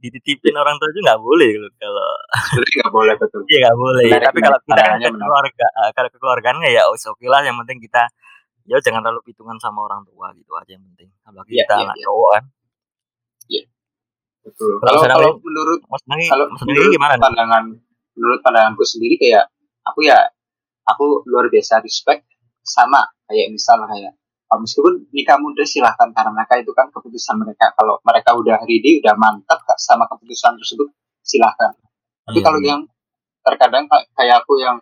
Dititipin 0.00 0.56
orang 0.56 0.80
tua 0.80 0.88
itu 0.88 1.04
nggak 1.04 1.20
boleh 1.20 1.50
kalau 1.76 2.08
nggak 2.56 2.90
boleh 2.90 3.14
betul. 3.20 3.40
Iya 3.44 3.58
nggak 3.68 3.76
boleh. 3.76 4.04
Benar, 4.08 4.24
tapi 4.32 4.38
kalau 4.40 4.58
kita 4.64 4.82
kan 4.82 4.98
ke 5.04 5.10
keluarga 5.12 5.66
uh, 5.76 5.90
kalau 5.92 6.08
kekeluargaan 6.08 6.56
ya 6.72 6.82
oke 6.88 6.96
okay 6.96 7.28
lah. 7.28 7.44
Yang 7.44 7.56
penting 7.64 7.78
kita 7.84 8.02
ya 8.66 8.80
jangan 8.80 9.04
terlalu 9.04 9.22
hitungan 9.28 9.60
sama 9.60 9.84
orang 9.84 10.02
tua 10.08 10.32
gitu 10.32 10.56
aja 10.56 10.80
yang 10.80 10.84
penting. 10.96 11.12
Apalagi 11.28 11.52
ya, 11.52 11.68
kita 11.68 11.74
ya, 11.76 11.84
anak 11.84 11.96
ya. 12.00 12.04
cowok 12.08 12.30
kan. 12.32 12.44
Iya 13.46 13.64
betul. 14.46 14.72
Kalau, 14.78 15.00
kalau 15.02 15.30
menurut 15.42 15.80
mas 15.90 16.02
kalau 16.06 16.46
menurut 16.54 16.90
gimana 16.94 17.14
pandangan 17.18 17.64
menurut 18.16 18.40
pandanganku 18.40 18.82
sendiri 18.82 19.20
kayak 19.20 19.52
aku 19.84 20.08
ya 20.08 20.18
aku 20.88 21.22
luar 21.28 21.52
biasa 21.52 21.84
respect 21.84 22.26
sama 22.66 23.06
kayak 23.28 23.52
misalnya 23.54 23.86
kayak 23.92 24.12
kalau 24.46 24.62
meskipun 24.62 24.94
nikah 25.10 25.38
muda 25.42 25.66
silahkan 25.66 26.08
karena 26.14 26.30
mereka 26.30 26.54
itu 26.62 26.70
kan 26.70 26.86
keputusan 26.94 27.34
mereka. 27.42 27.74
Kalau 27.74 27.98
mereka 28.06 28.30
udah 28.38 28.62
ready 28.62 29.02
udah 29.02 29.18
mantap 29.18 29.58
sama 29.74 30.06
keputusan 30.06 30.54
tersebut 30.62 30.86
silahkan. 31.26 31.74
Tapi 32.22 32.38
kalau 32.46 32.62
hmm. 32.62 32.70
yang 32.70 32.80
terkadang 33.42 33.90
kayak 33.90 34.46
aku 34.46 34.62
yang 34.62 34.78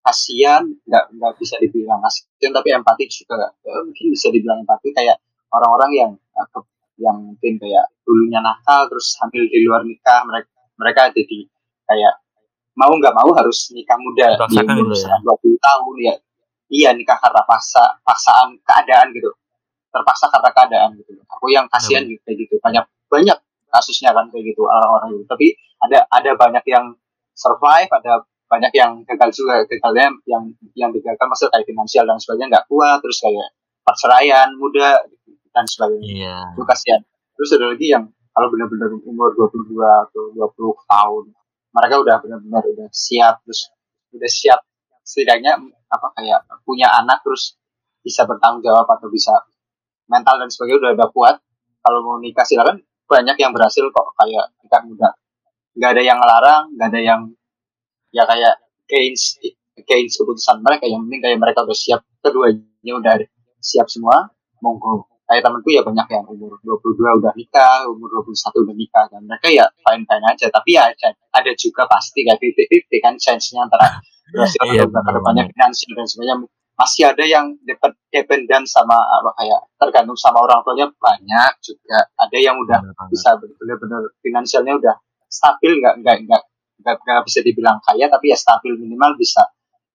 kasihan 0.00 0.64
nggak 0.88 1.12
nggak 1.12 1.32
bisa 1.36 1.60
dibilang 1.60 2.00
kasihan 2.00 2.52
tapi 2.56 2.72
empati 2.72 3.04
juga 3.10 3.52
ya, 3.60 3.72
mungkin 3.84 4.06
bisa 4.08 4.32
dibilang 4.32 4.64
empati. 4.64 4.88
Kayak 4.96 5.20
orang-orang 5.52 5.90
yang 5.92 6.10
yang 6.96 7.16
mungkin 7.20 7.60
kayak 7.60 7.92
dulunya 8.08 8.40
nakal 8.40 8.88
terus 8.88 9.20
hamil 9.20 9.44
di 9.44 9.60
luar 9.60 9.84
nikah 9.84 10.24
mereka 10.24 10.48
mereka 10.80 11.02
jadi 11.12 11.44
kayak 11.84 12.14
mau 12.76 12.92
nggak 12.92 13.14
mau 13.16 13.30
harus 13.32 13.72
nikah 13.72 13.96
muda. 13.96 14.36
Di 14.46 14.60
umur 14.60 14.92
ya. 14.92 15.16
20 15.24 15.56
tahun 15.56 15.94
ya. 16.04 16.14
Iya 16.66 16.90
nikah 16.92 17.16
karena 17.18 17.42
paksa 17.48 17.82
paksaan 18.04 18.60
keadaan 18.62 19.10
gitu. 19.16 19.32
Terpaksa 19.90 20.28
karena 20.28 20.50
keadaan 20.52 20.90
gitu. 21.00 21.10
Aku 21.24 21.48
yang 21.48 21.64
kasihan 21.72 22.04
ya. 22.04 22.14
gitu 22.14 22.22
kayak 22.28 22.38
gitu. 22.46 22.54
Banyak 22.60 22.84
banyak 23.08 23.38
kasusnya 23.72 24.12
kan 24.12 24.28
kayak 24.28 24.52
gitu 24.52 24.68
orang-orang 24.68 25.16
itu. 25.16 25.24
Tapi 25.24 25.46
ada 25.88 25.98
ada 26.12 26.30
banyak 26.36 26.64
yang 26.68 26.92
survive 27.32 27.88
ada 27.88 28.22
banyak 28.46 28.72
yang 28.76 29.00
gagal 29.08 29.30
juga. 29.32 29.64
Gagalnya 29.64 30.12
yang 30.28 30.44
yang 30.76 30.90
digagalkan 30.92 31.26
maksudnya 31.32 31.58
kayak 31.58 31.66
finansial 31.72 32.04
dan 32.04 32.20
sebagainya 32.20 32.48
nggak 32.52 32.66
kuat 32.68 32.98
terus 33.00 33.18
kayak 33.24 33.48
perceraian 33.86 34.52
muda 34.60 35.00
dan 35.54 35.64
sebagainya. 35.64 36.04
Iya. 36.12 36.36
itu 36.52 36.62
kasihan. 36.68 37.00
Terus 37.40 37.50
ada 37.56 37.66
lagi 37.72 37.86
yang 37.88 38.04
kalau 38.36 38.52
benar-benar 38.52 38.92
umur 39.00 39.32
22 39.32 39.80
atau 39.80 40.28
20 40.36 40.92
tahun 40.92 41.24
mereka 41.76 42.00
udah 42.00 42.16
benar-benar 42.24 42.64
udah 42.64 42.88
siap 42.88 43.44
terus 43.44 43.68
udah 44.16 44.30
siap. 44.30 44.60
Setidaknya 45.04 45.60
apa 45.92 46.06
kayak 46.16 46.48
punya 46.64 46.88
anak 46.88 47.20
terus 47.20 47.60
bisa 48.00 48.24
bertanggung 48.24 48.64
jawab 48.64 48.88
atau 48.88 49.12
bisa 49.12 49.36
mental 50.08 50.40
dan 50.40 50.48
sebagainya 50.48 50.80
udah 50.80 50.92
udah 50.96 51.08
kuat. 51.12 51.36
Kalau 51.84 52.00
mau 52.00 52.16
nikah 52.16 52.48
silakan. 52.48 52.80
Banyak 53.06 53.38
yang 53.38 53.54
berhasil 53.54 53.86
kok 53.86 54.06
kayak 54.18 54.50
nikah 54.64 54.82
muda. 54.82 55.08
Nggak 55.78 55.90
ada 55.94 56.02
yang 56.02 56.18
ngelarang 56.18 56.62
nggak 56.74 56.88
ada 56.90 57.00
yang 57.04 57.20
ya 58.10 58.24
kayak 58.26 58.58
gains 58.88 59.38
gains 59.86 60.16
keputusan 60.16 60.64
mereka. 60.64 60.88
Yang 60.88 61.06
penting 61.06 61.20
kayak 61.22 61.38
mereka 61.38 61.62
udah 61.62 61.76
siap. 61.76 62.00
Keduanya 62.24 62.92
udah 62.98 63.14
siap 63.62 63.86
semua 63.86 64.32
monggo 64.58 65.15
kayak 65.26 65.42
temanku 65.42 65.68
ya 65.74 65.82
banyak 65.82 66.06
yang 66.06 66.24
umur 66.30 66.54
22 66.62 67.18
udah 67.22 67.32
nikah, 67.34 67.82
umur 67.90 68.22
21 68.22 68.62
udah 68.62 68.76
nikah. 68.78 69.04
Dan 69.10 69.26
mereka 69.26 69.48
ya 69.50 69.66
fine-fine 69.82 70.24
aja. 70.24 70.46
Tapi 70.48 70.70
ya 70.78 70.86
ada 71.34 71.52
juga 71.58 71.82
pasti 71.90 72.22
kayak 72.22 72.38
titik-titik 72.38 73.00
kan 73.02 73.18
chance-nya 73.18 73.66
antara 73.66 73.98
berhasil 74.30 74.58
Iya, 74.70 74.86
atau 74.86 74.94
benar 74.94 75.02
ke 75.02 75.12
depannya 75.18 75.44
finansial 75.50 75.92
dan 75.98 76.06
sebagainya. 76.06 76.36
Masih 76.76 77.02
ada 77.08 77.24
yang 77.24 77.46
depend 77.64 77.96
dependen 78.12 78.62
sama 78.68 79.00
apa 79.00 79.32
kayak 79.40 79.60
tergantung 79.80 80.18
sama 80.18 80.38
orang 80.46 80.62
tuanya. 80.62 80.86
Banyak 80.94 81.52
juga. 81.60 81.98
Ada 82.22 82.36
yang 82.38 82.56
udah 82.62 82.80
banget. 82.84 83.08
bisa 83.10 83.30
benar-benar 83.40 84.02
finansialnya 84.22 84.74
udah 84.78 84.94
stabil. 85.26 85.82
Nggak 85.82 85.94
nggak 86.04 86.16
nggak 86.28 86.42
nggak 86.86 86.96
nggak 87.02 87.24
bisa 87.26 87.40
dibilang 87.40 87.80
kaya 87.82 88.06
tapi 88.06 88.30
ya 88.30 88.36
stabil 88.36 88.76
minimal 88.76 89.16
bisa 89.16 89.42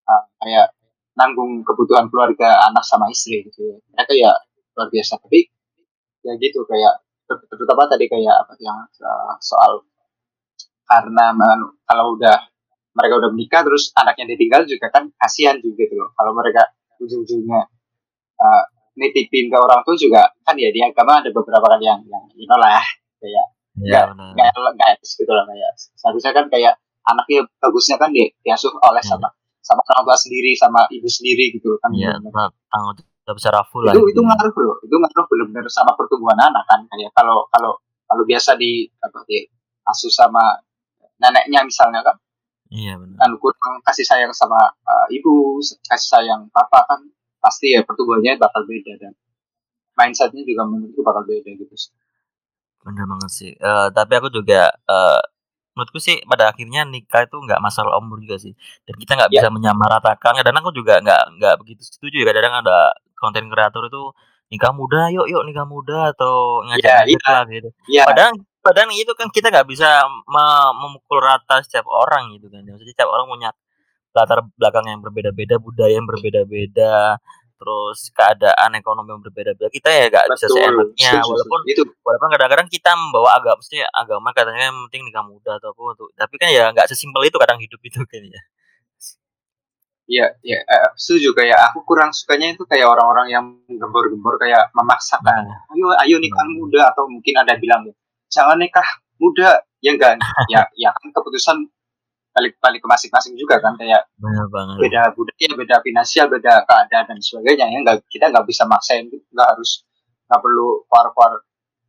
uh, 0.09 0.23
kayak 0.41 0.73
nanggung 1.15 1.61
kebutuhan 1.61 2.09
keluarga 2.09 2.67
anak 2.67 2.83
sama 2.87 3.11
istri 3.11 3.45
gitu 3.45 3.61
ya. 3.67 3.77
mereka 3.93 4.13
ya 4.17 4.31
luar 4.77 4.87
biasa. 4.91 5.19
Tapi 5.21 5.39
ya 6.21 6.33
gitu 6.37 6.63
kayak 6.69 7.01
ter- 7.25 7.45
terutama 7.49 7.89
tadi 7.89 8.05
kayak 8.05 8.35
apa 8.45 8.53
yang 8.61 8.77
uh, 9.01 9.33
soal 9.41 9.85
karena 10.85 11.31
kalau 11.87 12.19
udah 12.19 12.37
mereka 12.91 13.13
udah 13.23 13.31
menikah 13.31 13.63
terus 13.63 13.95
anaknya 13.95 14.35
ditinggal 14.35 14.67
juga 14.67 14.91
kan 14.91 15.07
kasihan 15.15 15.55
juga 15.63 15.87
gitu 15.87 15.95
loh. 15.95 16.11
Kalau 16.15 16.35
mereka 16.35 16.67
ujung-ujungnya 16.99 17.61
uh, 18.37 18.63
nitipin 18.99 19.47
ke 19.47 19.57
orang 19.57 19.81
tua 19.87 19.95
juga 19.95 20.27
kan 20.43 20.55
ya 20.59 20.67
di 20.67 20.83
agama 20.83 21.23
ada 21.23 21.31
beberapa 21.31 21.63
kan 21.63 21.79
yang 21.79 22.03
yang 22.11 22.23
you 22.35 22.43
know 22.45 22.59
lah 22.59 22.83
kayak 23.23 23.47
Iya, 23.71 24.03
nggak 24.35 24.51
nggak 24.51 24.89
etis 24.99 25.15
gitu 25.15 25.31
lah 25.31 25.47
kayak 25.47 25.71
seharusnya 25.95 26.35
kan 26.35 26.45
kayak 26.51 26.75
anaknya 27.07 27.47
bagusnya 27.63 27.95
kan 27.95 28.11
di, 28.11 28.27
diasuh 28.43 28.67
oleh 28.83 28.99
Iya. 28.99 29.15
sama 29.15 29.31
sama 29.63 29.79
orang 29.95 30.03
tua 30.11 30.17
sendiri 30.19 30.51
sama 30.59 30.83
ibu 30.91 31.07
sendiri 31.07 31.55
gitu 31.55 31.79
kan 31.79 31.89
tanggung 32.67 32.99
jawab 33.31 33.39
secara 33.39 33.59
full 33.65 33.87
lah. 33.87 33.95
itu 33.95 34.03
itu 34.03 34.11
gitu. 34.11 34.21
ngaruh 34.21 34.53
loh 34.59 34.77
itu 34.83 34.95
ngaruh 34.95 35.25
benar-benar 35.31 35.65
sama 35.71 35.95
pertumbuhan 35.95 36.35
anak 36.37 36.63
kan 36.67 36.83
kayak 36.85 37.11
kalau 37.15 37.47
kalau 37.49 37.79
kalau 38.05 38.23
biasa 38.27 38.59
di 38.59 38.91
apa 38.99 39.23
di 39.23 39.47
asuh 39.87 40.11
sama 40.11 40.59
neneknya 41.17 41.63
misalnya 41.63 42.03
kan 42.03 42.19
Iya, 42.67 42.95
benar. 42.95 43.19
kan 43.19 43.31
kurang 43.35 43.83
kasih 43.83 44.07
sayang 44.07 44.31
sama 44.31 44.55
uh, 44.87 45.07
ibu 45.11 45.59
kasih 45.83 46.07
sayang 46.07 46.47
papa 46.51 46.87
kan 46.87 47.03
pasti 47.39 47.75
ya 47.75 47.83
pertumbuhannya 47.83 48.39
bakal 48.39 48.63
beda 48.63 48.95
dan 48.95 49.11
mindsetnya 49.91 50.39
juga 50.47 50.63
menurutku 50.63 51.03
bakal 51.03 51.27
beda 51.27 51.51
gitu 51.51 51.75
sih. 51.75 51.91
Bener 52.81 53.03
banget 53.05 53.31
sih. 53.33 53.51
Eh, 53.51 53.87
tapi 53.91 54.13
aku 54.15 54.31
juga 54.31 54.71
eh, 54.71 55.21
menurutku 55.75 55.99
sih 55.99 56.23
pada 56.23 56.47
akhirnya 56.49 56.87
nikah 56.87 57.27
itu 57.27 57.35
nggak 57.35 57.59
masalah 57.59 57.99
umur 57.99 58.23
juga 58.23 58.39
sih. 58.39 58.55
Dan 58.87 58.95
kita 58.95 59.19
nggak 59.19 59.29
Ya. 59.35 59.43
bisa 59.43 59.49
menyamaratakan. 59.51 60.31
Kadang 60.39 60.55
aku 60.63 60.71
juga 60.71 61.03
nggak 61.03 61.21
nggak 61.43 61.55
begitu 61.59 61.83
setuju 61.83 62.23
ya. 62.23 62.31
Kadang 62.31 62.55
ada 62.63 62.95
konten 63.21 63.45
kreator 63.53 63.85
itu 63.87 64.03
nikah 64.51 64.73
muda, 64.73 65.07
yuk 65.13 65.29
yuk 65.29 65.45
nikah 65.47 65.63
muda 65.63 66.11
atau 66.11 66.65
Ya, 66.67 67.05
ngajak-ngajak 67.05 67.21
iya. 67.21 67.31
lah 67.31 67.43
gitu. 67.47 67.69
Iya, 67.87 68.03
Padahal 68.09 68.33
padahal 68.61 68.89
itu 68.93 69.13
kan 69.15 69.27
kita 69.31 69.47
nggak 69.53 69.67
bisa 69.69 69.87
me- 70.27 70.73
memukul 70.81 71.21
rata 71.21 71.61
setiap 71.63 71.85
orang 71.87 72.33
gitu 72.35 72.49
kan. 72.51 72.65
Jadi 72.65 72.91
setiap 72.91 73.09
orang 73.13 73.29
punya 73.29 73.49
latar 74.11 74.43
belakang 74.59 74.85
yang 74.91 74.99
berbeda-beda, 74.99 75.55
budaya 75.55 75.95
yang 75.95 76.03
berbeda-beda, 76.03 77.15
terus 77.61 78.09
keadaan 78.11 78.75
ekonomi 78.75 79.13
yang 79.13 79.23
berbeda-beda. 79.23 79.69
Kita 79.71 79.87
ya 79.87 80.09
nggak 80.11 80.25
bisa 80.35 80.47
seenaknya 80.51 81.11
Setuju, 81.21 81.29
walaupun 81.31 81.59
itu 81.69 81.81
walaupun 82.03 82.29
kadang-kadang 82.33 82.67
kita 82.67 82.91
membawa 82.97 83.37
agama 83.37 83.61
mesti 83.61 83.77
agama 83.93 84.29
katanya 84.33 84.67
yang 84.67 84.77
penting 84.89 85.01
nikah 85.07 85.23
muda 85.23 85.61
atau 85.61 85.69
apa 85.71 85.81
untuk 85.95 86.09
tapi 86.17 86.35
kan 86.41 86.49
ya 86.49 86.73
nggak 86.73 86.89
sesimpel 86.89 87.21
itu 87.23 87.37
kadang 87.37 87.61
hidup 87.61 87.77
itu 87.85 88.01
kan 88.03 88.21
ya 88.25 88.41
Iya, 90.11 90.27
iya, 90.43 90.59
eh, 90.59 90.89
setuju. 90.99 91.31
Kayak 91.31 91.71
aku 91.71 91.87
kurang 91.87 92.11
sukanya 92.11 92.51
itu 92.51 92.67
kayak 92.67 92.83
orang-orang 92.83 93.31
yang 93.31 93.45
gembor-gembor 93.71 94.35
kayak 94.35 94.67
memaksakan, 94.75 95.47
Nah, 95.47 95.71
ayo 95.71 95.87
ayo 96.03 96.15
nikah 96.19 96.43
muda 96.51 96.91
atau 96.91 97.07
mungkin 97.07 97.39
ada 97.39 97.55
bilang 97.55 97.87
jangan 98.27 98.59
nikah 98.59 98.83
muda, 99.23 99.63
ya 99.79 99.95
enggak, 99.95 100.19
ya 100.51 100.67
ya 100.75 100.91
kan 100.91 101.07
keputusan 101.15 101.63
balik 102.35 102.59
balik 102.59 102.83
ke 102.83 102.87
masing-masing 102.91 103.39
juga 103.39 103.63
kan. 103.63 103.79
Kayak 103.79 104.03
benar 104.19 104.47
banget. 104.51 104.75
beda 104.83 105.01
budaya, 105.15 105.49
beda 105.55 105.75
finansial, 105.79 106.27
beda 106.27 106.53
keadaan 106.67 107.05
dan 107.07 107.19
sebagainya 107.23 107.71
ya 107.71 107.77
enggak? 107.79 108.03
Kita 108.11 108.27
nggak 108.35 108.43
bisa 108.43 108.67
maksain, 108.67 109.07
nggak 109.07 109.47
harus 109.47 109.87
nggak 110.27 110.41
perlu 110.43 110.83
par-par 110.91 111.39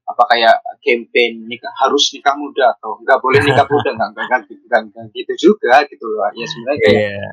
apa 0.02 0.22
kayak 0.34 0.56
campaign 0.82 1.46
nikah 1.46 1.70
harus 1.78 2.10
nikah 2.10 2.34
muda 2.34 2.74
atau 2.74 2.98
nggak 3.00 3.18
boleh 3.22 3.40
nikah 3.46 3.64
muda 3.70 3.90
nggak 3.94 4.10
nggak 4.18 4.40
nggak, 4.66 5.04
gitu 5.14 5.32
juga 5.50 5.86
gitu 5.86 6.04
loh. 6.10 6.26
Ya 6.34 6.46
sebenarnya 6.46 6.80
kayak 6.82 6.98
iya. 6.98 7.28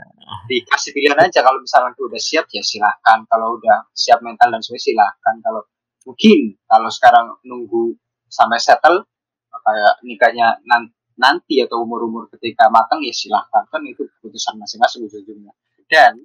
dikasih 0.46 0.92
pilihan 0.94 1.20
aja. 1.20 1.40
Kalau 1.42 1.60
misalnya 1.60 1.98
udah 1.98 2.22
siap 2.22 2.46
ya 2.54 2.62
silahkan. 2.62 3.26
Kalau 3.26 3.58
udah 3.58 3.90
siap 3.92 4.22
mental 4.22 4.54
dan 4.54 4.62
sebagainya 4.62 4.86
silahkan. 4.94 5.36
Kalau 5.42 5.62
mungkin 6.06 6.40
kalau 6.70 6.90
sekarang 6.94 7.26
nunggu 7.44 7.98
sampai 8.30 8.62
settle 8.62 9.10
kayak 9.50 9.94
nikahnya 10.06 10.62
nan- 10.70 10.94
nanti 11.20 11.60
atau 11.66 11.84
umur-umur 11.84 12.30
ketika 12.38 12.70
matang 12.70 13.02
ya 13.02 13.12
silahkan. 13.12 13.66
Kan 13.68 13.82
itu 13.90 14.06
keputusan 14.06 14.56
masing-masing 14.62 15.10
ujung-ujungnya. 15.10 15.52
Dan 15.90 16.22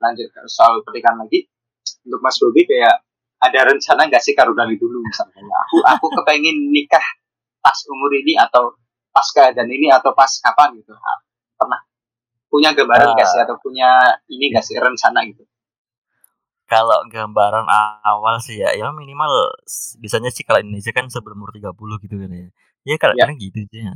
lanjut 0.00 0.32
ke 0.32 0.40
soal 0.48 0.80
pernikahan 0.82 1.20
lagi 1.20 1.44
untuk 2.08 2.20
Mas 2.24 2.36
Bobi 2.40 2.64
kayak 2.64 3.04
ada 3.44 3.60
rencana 3.68 4.08
nggak 4.08 4.22
sih 4.24 4.32
kalau 4.32 4.56
dari 4.56 4.80
dulu 4.80 5.04
misalnya 5.04 5.44
aku 5.68 5.76
aku 5.84 6.06
kepengen 6.22 6.72
nikah 6.72 7.04
pas 7.60 7.76
umur 7.92 8.10
ini 8.16 8.36
atau 8.40 8.72
pas 9.12 9.24
keadaan 9.30 9.68
ini 9.68 9.92
atau 9.92 10.10
pas 10.16 10.28
kapan 10.40 10.80
gitu 10.80 10.92
Ah, 10.96 11.18
pernah 11.54 11.80
punya 12.48 12.72
gambaran 12.72 13.12
nggak 13.12 13.28
sih 13.28 13.40
atau 13.44 13.56
punya 13.60 13.88
ini 14.26 14.50
nggak 14.50 14.64
sih 14.64 14.76
rencana 14.76 15.22
gitu 15.28 15.44
kalau 16.64 17.04
gambaran 17.12 17.68
awal 18.02 18.40
sih 18.40 18.56
ya 18.56 18.72
ya 18.72 18.88
minimal 18.90 19.52
bisanya 20.00 20.32
sih 20.32 20.42
kalau 20.42 20.64
Indonesia 20.64 20.90
kan 20.90 21.06
sebelum 21.12 21.44
umur 21.44 21.52
30 21.52 21.76
gitu 22.08 22.16
kan 22.16 22.30
ya 22.32 22.48
ya 22.84 22.96
kalau 22.96 23.14
Ya. 23.16 23.28
gitu 23.30 23.60
sih 23.68 23.84
ya. 23.84 23.92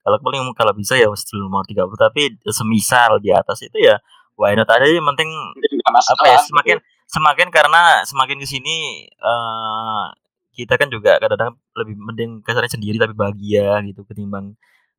kalau 0.00 0.16
paling 0.24 0.40
kalau 0.56 0.72
bisa 0.72 0.96
ya 0.96 1.08
sebelum 1.12 1.52
umur 1.52 1.68
30 1.68 1.92
tapi 1.98 2.22
semisal 2.48 3.20
di 3.20 3.30
atas 3.30 3.60
itu 3.60 3.76
ya 3.76 4.00
why 4.34 4.56
not 4.56 4.68
aja 4.68 4.88
yang 4.88 5.04
penting 5.12 5.28
apa 5.84 6.24
ya 6.24 6.38
gitu. 6.40 6.80
Semakin 7.06 7.48
karena 7.54 8.02
semakin 8.02 8.42
ke 8.42 8.46
sini 8.46 9.06
eh 9.08 10.06
kita 10.56 10.80
kan 10.80 10.88
juga 10.88 11.20
kadang-kadang 11.20 11.54
lebih 11.76 11.94
mending 12.00 12.30
kasarnya 12.40 12.72
sendiri 12.80 12.96
tapi 12.96 13.12
bahagia 13.12 13.78
gitu 13.84 14.02
ketimbang 14.08 14.56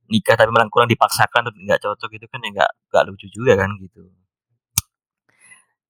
nikah 0.08 0.40
tapi 0.40 0.50
malah 0.54 0.70
kurang 0.72 0.88
dipaksakan 0.88 1.52
nggak 1.52 1.84
cocok 1.84 2.10
gitu 2.16 2.26
kan 2.32 2.40
ya 2.46 2.50
nggak 2.56 2.72
nggak 2.94 3.04
lucu 3.12 3.28
juga 3.28 3.60
kan 3.60 3.76
gitu. 3.82 4.08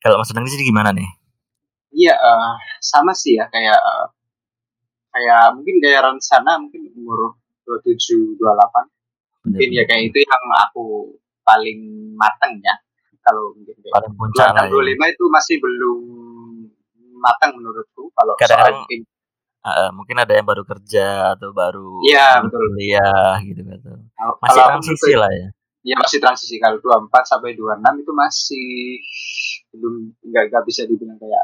Kalau 0.02 0.22
mas 0.22 0.30
Danang 0.30 0.50
sini 0.50 0.66
gimana 0.66 0.94
nih? 0.94 1.10
Iya 1.94 2.14
eh, 2.16 2.54
sama 2.82 3.12
sih 3.14 3.38
ya 3.38 3.46
kayak 3.50 3.78
eh, 3.78 4.08
kayak 5.14 5.44
mungkin 5.58 5.76
kayak 5.82 6.02
rencana 6.06 6.52
mungkin 6.62 6.82
umur 6.94 7.38
27 7.66 8.40
28 8.40 9.52
mungkin 9.52 9.70
ya 9.74 9.84
kayak 9.84 10.04
itu 10.14 10.18
yang 10.24 10.46
aku 10.64 11.18
paling 11.44 11.80
mateng 12.16 12.60
ya 12.64 12.76
kalau 13.28 13.52
mungkin 13.52 13.76
paling 13.92 14.14
puncak 14.16 14.48
lah 14.56 14.66
ya. 14.66 14.72
25 14.72 15.14
itu 15.14 15.24
masih 15.28 15.56
belum 15.60 16.00
matang 17.20 17.52
menurutku 17.60 18.08
kalau 18.16 18.34
Kadang-kadang 18.40 18.88
mungkin 18.88 19.02
Eh, 19.68 19.92
mungkin 19.92 20.16
ada 20.16 20.32
yang 20.32 20.48
baru 20.48 20.64
kerja 20.64 21.36
atau 21.36 21.52
baru 21.52 22.00
Iya, 22.08 22.40
lulus 22.40 22.56
betul. 22.56 22.68
kuliah 22.72 23.36
gitu 23.44 23.62
kalau 23.68 24.34
masih 24.40 24.60
kalau 24.64 24.70
transisi 24.72 25.12
lah 25.20 25.32
ya. 25.36 25.48
Ya 25.84 25.96
masih 26.00 26.20
transisi. 26.24 26.56
Kalau 26.56 26.80
24 26.80 27.28
sampai 27.28 27.52
26 27.52 28.00
itu 28.00 28.12
masih 28.16 28.68
belum 29.76 29.94
nggak 30.24 30.44
nggak 30.56 30.64
bisa 30.72 30.88
dibilang 30.88 31.20
kayak 31.20 31.44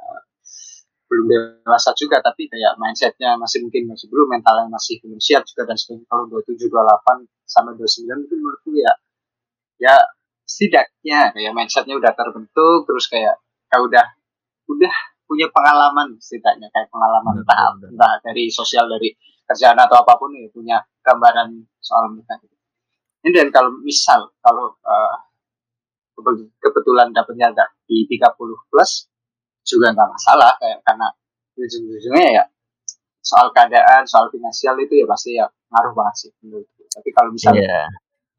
belum 1.12 1.26
dewasa 1.30 1.92
juga 2.00 2.24
tapi 2.24 2.48
kayak 2.48 2.80
mindsetnya 2.80 3.36
masih 3.36 3.60
mungkin 3.60 3.92
masih 3.92 4.08
belum 4.08 4.28
mentalnya 4.32 4.72
masih 4.72 5.04
belum 5.04 5.20
siap 5.20 5.44
juga 5.44 5.68
dan 5.68 5.76
sebagainya. 5.76 6.08
Kalau 6.08 6.24
27 6.32 6.72
28 6.72 7.28
sampai 7.44 7.72
29 7.76 8.24
itu 8.24 8.34
menurutku 8.40 8.70
ya 8.72 8.94
ya 9.84 9.96
setidaknya 10.44 11.32
kayak 11.32 11.52
mindsetnya 11.56 11.96
udah 11.96 12.12
terbentuk 12.14 12.86
terus 12.86 13.08
kayak 13.08 13.40
kayak 13.68 13.84
udah 13.84 14.06
udah 14.70 14.94
punya 15.24 15.48
pengalaman 15.50 16.16
setidaknya 16.20 16.68
kayak 16.70 16.92
pengalaman 16.92 17.42
entah 17.42 17.74
entah 17.80 18.14
dari 18.22 18.52
sosial 18.52 18.86
dari 18.86 19.12
kerjaan 19.44 19.76
atau 19.76 20.00
apa 20.00 20.14
pun 20.16 20.32
ya 20.32 20.48
punya 20.52 20.78
gambaran 21.04 21.52
soal 21.80 22.08
mereka 22.12 22.40
gitu. 22.40 22.56
Ini 23.24 23.32
dan 23.32 23.48
kalau 23.52 23.72
misal 23.84 24.32
kalau 24.40 24.76
kebe- 26.16 26.52
kebetulan 26.60 27.10
dapetnya 27.12 27.52
ada 27.52 27.66
di 27.84 28.06
30 28.08 28.70
plus 28.70 28.92
juga 29.64 29.96
nggak 29.96 30.10
masalah 30.12 30.52
kayak 30.60 30.84
karena 30.84 31.08
ujung-ujungnya 31.56 32.28
ya 32.40 32.44
soal 33.24 33.48
keadaan 33.56 34.04
soal 34.04 34.28
finansial 34.28 34.76
itu 34.76 35.00
ya 35.00 35.06
pasti 35.08 35.40
ya 35.40 35.48
ngaruh 35.72 35.94
banget 35.96 36.16
sih 36.28 36.32
menurutku 36.44 36.84
tapi 36.92 37.10
kalau 37.16 37.32
misalnya 37.32 37.64
Iya. 37.64 37.84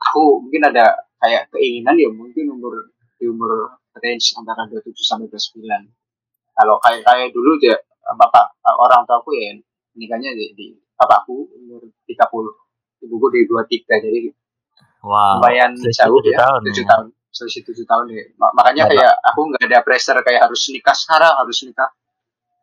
aku 0.05 0.45
mungkin 0.45 0.63
ada 0.69 0.85
kayak 1.25 1.49
keinginan 1.49 1.97
ya 1.97 2.13
mungkin 2.13 2.53
umur 2.53 2.93
di 3.17 3.25
umur 3.25 3.81
range 3.97 4.37
antara 4.37 4.69
27 4.69 4.93
sampai 5.01 5.33
29 5.33 5.65
kalau 6.53 6.77
kayak 6.85 7.01
kayak 7.01 7.33
dulu 7.33 7.57
dia 7.57 7.81
bapak 8.05 8.53
orang 8.69 9.09
tua 9.09 9.25
aku 9.25 9.33
ya 9.33 9.57
nikahnya 9.97 10.37
di, 10.37 10.53
di 10.53 10.67
bapakku 10.95 11.49
umur 11.57 11.81
30 12.05 12.21
ibuku 13.03 13.27
di 13.33 13.41
23 13.49 14.05
jadi 14.05 14.21
Wow. 15.05 15.37
lumayan 15.37 15.77
jauh 15.77 16.17
ya 16.25 16.41
tahun 16.41 16.61
tujuh 16.65 16.81
ya. 16.81 16.89
tahun 16.89 17.07
selisih 17.29 17.61
tujuh 17.69 17.85
tahun 17.85 18.09
ya 18.09 18.25
Ma- 18.41 18.57
makanya 18.57 18.89
Bapak. 18.89 18.97
kayak 18.97 19.13
aku 19.21 19.41
nggak 19.53 19.65
ada 19.69 19.79
pressure 19.85 20.17
kayak 20.25 20.41
harus 20.49 20.65
nikah 20.73 20.97
sekarang 20.97 21.29
harus 21.45 21.61
nikah 21.61 21.93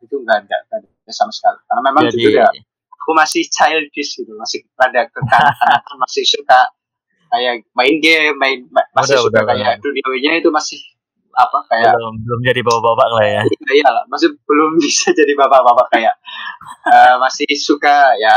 itu 0.02 0.10
nggak 0.18 0.50
ada, 0.50 0.56
nggak 0.66 0.78
ada 0.82 1.12
sama 1.14 1.30
sekali 1.30 1.62
karena 1.70 1.80
memang 1.86 2.02
Jadi 2.10 2.18
jujur 2.18 2.32
ya 2.42 2.50
aku 2.90 3.10
masih 3.14 3.46
childish 3.46 4.18
gitu 4.18 4.34
masih 4.34 4.66
rada 4.74 5.06
kekanak-kanakan 5.06 5.96
masih 6.02 6.24
suka 6.26 6.60
kayak 7.32 7.64
main 7.72 7.96
game 7.98 8.36
main 8.36 8.58
ma- 8.68 8.84
masih 8.92 9.16
Udah, 9.16 9.24
suka 9.24 9.40
udah, 9.40 9.42
kayak 9.48 9.72
duniawinya 9.80 10.32
itu 10.36 10.52
masih 10.52 10.80
apa 11.32 11.64
kayak 11.64 11.96
belum 11.96 12.14
belum 12.20 12.40
jadi 12.44 12.60
bapak-bapak 12.60 13.08
lah 13.08 13.24
ya. 13.24 13.42
iya 13.80 13.88
lah 13.88 14.04
masih 14.06 14.36
belum 14.44 14.76
bisa 14.84 15.10
jadi 15.10 15.32
bapak-bapak 15.32 15.86
kayak 15.90 16.14
eh, 16.86 17.14
masih 17.16 17.48
suka 17.56 18.12
ya 18.20 18.36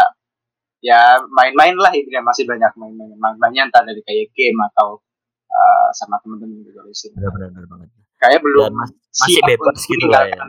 ya 0.79 1.19
main-main 1.27 1.75
lah 1.75 1.91
intinya 1.91 2.23
masih 2.23 2.45
banyak 2.45 2.71
main-main 2.77 3.11
main-mainnya 3.17 3.67
entah 3.67 3.83
dari 3.83 3.99
kayak 3.99 4.31
game 4.31 4.55
atau 4.71 5.03
eh, 5.45 5.87
sama 5.91 6.15
temen-temen 6.23 6.63
gitu 6.63 6.79
di 6.79 6.95
sini 6.95 7.15
benar 7.19 7.51
banget. 7.67 7.89
kayak 8.15 8.39
belum 8.39 8.63
Dan 8.63 8.73
mas- 8.79 8.95
masih 9.19 9.41
bebas 9.43 9.77
gitu 9.83 10.05
lah 10.07 10.23
ya. 10.25 10.39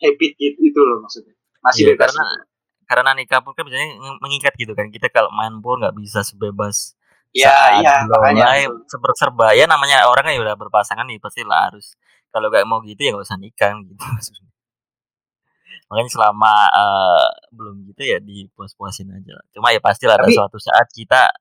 habit 0.00 0.32
gitu, 0.34 0.58
itu 0.64 0.80
loh 0.80 0.98
maksudnya 0.98 1.34
masih 1.60 1.82
Iya, 1.84 1.88
bebas 1.94 2.08
karena 2.10 2.24
gitu. 2.26 2.44
karena 2.82 3.10
nikah 3.14 3.40
pun 3.40 3.52
kan 3.52 3.64
biasanya 3.64 3.88
mengikat 4.18 4.52
gitu 4.54 4.72
kan. 4.72 4.88
Kita 4.88 5.08
kalau 5.08 5.30
main 5.30 5.60
pun 5.60 5.78
nggak 5.78 5.94
bisa 5.94 6.20
sebebas 6.20 6.92
ya 7.32 7.80
iya 7.80 8.04
belum 8.04 8.20
makanya 8.20 8.68
serba-serba. 8.88 9.56
Ya 9.56 9.64
namanya 9.64 10.04
orang 10.08 10.24
kan 10.28 10.32
ya 10.36 10.40
udah 10.44 10.56
berpasangan 10.56 11.08
nih 11.08 11.18
pasti 11.18 11.42
lah 11.44 11.72
harus 11.72 11.96
kalau 12.32 12.52
nggak 12.52 12.64
mau 12.68 12.80
gitu 12.84 13.00
ya 13.00 13.10
nggak 13.16 13.26
usah 13.28 13.40
nikah 13.40 13.72
gitu 13.84 13.96
maksudnya. 13.98 14.48
Makanya 15.92 16.08
selama 16.12 16.54
eh, 16.72 17.28
belum 17.52 17.76
gitu 17.92 18.02
ya 18.04 18.18
dipuas-puasin 18.20 19.12
aja. 19.12 19.36
Cuma 19.52 19.72
ya 19.72 19.80
pastilah 19.80 20.16
ada 20.16 20.24
Tapi- 20.28 20.36
suatu 20.36 20.56
saat 20.60 20.88
kita 20.92 21.32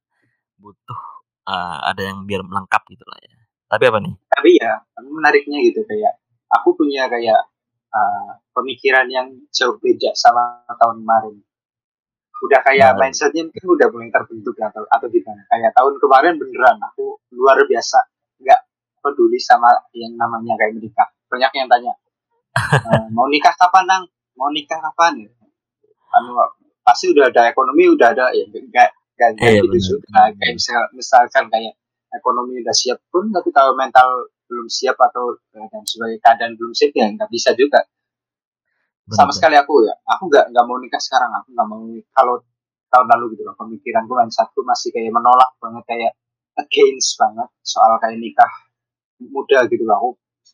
butuh 0.60 1.00
eh, 1.48 1.78
ada 1.92 2.02
yang 2.04 2.24
biar 2.28 2.44
lengkap 2.44 2.84
gitu 2.92 3.04
lah 3.08 3.20
ya. 3.24 3.36
Tapi 3.72 3.84
apa 3.88 4.00
nih? 4.04 4.16
tapi 4.28 4.50
ya 4.60 4.74
menariknya 5.00 5.60
gitu 5.64 5.80
kayak 5.88 6.20
aku 6.52 6.76
punya 6.76 7.08
kayak 7.08 7.40
uh, 7.94 8.36
pemikiran 8.52 9.08
yang 9.08 9.28
jauh 9.52 9.80
beda 9.80 10.12
sama 10.16 10.60
tahun 10.76 11.04
kemarin 11.04 11.36
udah 12.42 12.60
kayak 12.66 12.98
Nah. 12.98 13.06
mindsetnya 13.06 13.46
mungkin 13.46 13.66
udah 13.70 13.88
mulai 13.94 14.10
terbentuk 14.10 14.56
atau 14.58 14.84
atau 14.90 15.08
gimana? 15.08 15.42
Kayak 15.48 15.72
tahun 15.78 15.94
kemarin 15.98 16.34
beneran 16.42 16.78
aku 16.82 17.06
luar 17.32 17.58
biasa 17.62 18.00
nggak 18.42 18.60
peduli 19.00 19.38
sama 19.38 19.70
yang 19.94 20.14
namanya 20.18 20.58
kayak 20.58 20.74
menikah. 20.76 21.08
Banyak 21.30 21.52
yang 21.54 21.68
tanya 21.70 21.94
"Eh, 22.58 23.06
mau 23.14 23.30
nikah 23.30 23.54
kapan 23.56 23.86
nang? 23.88 24.04
Mau 24.36 24.50
nikah 24.50 24.82
kapan? 24.82 25.22
Anu 26.12 26.36
pasti 26.82 27.14
udah 27.14 27.30
ada 27.30 27.48
ekonomi 27.48 27.88
udah 27.88 28.10
ada 28.12 28.34
ya 28.34 28.44
nggak 28.50 28.90
nggak 29.16 29.30
Iya, 29.38 29.62
gitu 29.64 30.02
juga. 30.02 30.34
kayak 30.36 30.58
misal, 30.58 30.82
misalkan 30.92 31.46
kayak 31.48 31.78
ekonomi 32.12 32.60
udah 32.60 32.74
siap 32.76 33.00
pun 33.08 33.30
tapi 33.30 33.54
kalau 33.54 33.78
mental 33.78 34.28
belum 34.50 34.68
siap 34.68 34.98
atau 35.00 35.32
eh, 35.56 35.68
dan 35.72 35.84
sebagai 35.88 36.20
keadaan 36.20 36.58
belum 36.60 36.74
siap 36.76 36.92
ya 36.92 37.08
nggak 37.08 37.30
bisa 37.32 37.54
juga 37.56 37.80
sama 39.10 39.30
Benar-benar. 39.32 39.34
sekali 39.34 39.56
aku 39.58 39.74
ya. 39.88 39.94
Aku 40.18 40.24
nggak 40.30 40.46
nggak 40.54 40.66
mau 40.68 40.78
nikah 40.78 41.02
sekarang. 41.02 41.32
Aku 41.42 41.48
nggak 41.56 41.68
mau 41.68 41.82
kalau 42.14 42.36
tahun 42.92 43.08
lalu 43.08 43.26
gitu 43.40 43.48
loh 43.48 43.56
pemikiranku 43.56 44.12
mindsetku 44.12 44.60
masih 44.68 44.92
kayak 44.92 45.16
menolak 45.16 45.52
banget 45.64 45.84
kayak 45.88 46.12
against 46.60 47.16
banget 47.16 47.48
soal 47.64 47.96
kayak 48.04 48.20
nikah 48.20 48.52
muda 49.22 49.66
gitu 49.72 49.84
loh. 49.88 49.96
Aku 49.98 50.10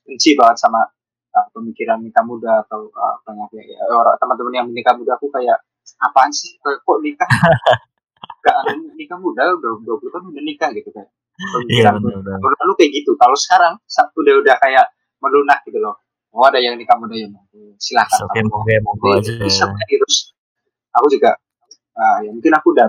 benci 0.08 0.38
banget 0.38 0.58
sama 0.62 0.82
uh, 1.36 1.48
pemikiran 1.52 2.00
nikah 2.00 2.24
muda 2.24 2.64
atau 2.64 2.88
uh, 2.94 3.16
banyak 3.26 3.50
ya, 3.58 3.64
ya, 3.76 3.82
orang 3.92 4.16
teman-teman 4.22 4.54
yang 4.54 4.68
menikah 4.70 4.94
muda 4.96 5.18
aku 5.18 5.28
kayak 5.34 5.58
apaan 6.04 6.32
sih? 6.32 6.56
Kok 6.62 6.84
kok 6.86 7.00
nikah? 7.04 7.28
Gak 8.46 8.56
ada 8.64 8.72
nikah 8.96 9.20
muda 9.20 9.44
udah 9.60 9.72
20 9.84 10.08
tahun 10.14 10.24
udah 10.32 10.44
nikah 10.46 10.70
gitu 10.72 10.88
kan 10.96 11.04
Iya 11.68 11.92
pemikiran 11.92 11.94
benar-benar. 12.02 12.38
tahun 12.42 12.54
lalu 12.64 12.74
kayak 12.80 12.92
gitu. 13.02 13.12
Kalau 13.20 13.38
sekarang 13.38 13.74
udah 14.18 14.34
udah 14.42 14.56
kayak 14.58 14.86
melunak 15.22 15.60
gitu 15.68 15.78
loh 15.82 15.96
oh 16.38 16.46
ada 16.46 16.62
yang 16.62 16.78
nikah 16.78 16.94
muda 16.96 17.18
ya 17.18 17.28
silakan 17.82 18.30
Oke, 18.30 18.40
monggo 18.46 18.74
monggo 18.86 19.08
aja. 19.18 19.34
Jadi, 19.34 19.42
bisa 19.42 19.66
kayak 19.66 19.90
gitu. 19.90 20.06
Terus 20.06 20.18
aku 20.94 21.08
juga 21.10 21.32
ah, 21.94 22.18
ya 22.22 22.30
mungkin 22.30 22.54
aku 22.54 22.68
udah 22.74 22.88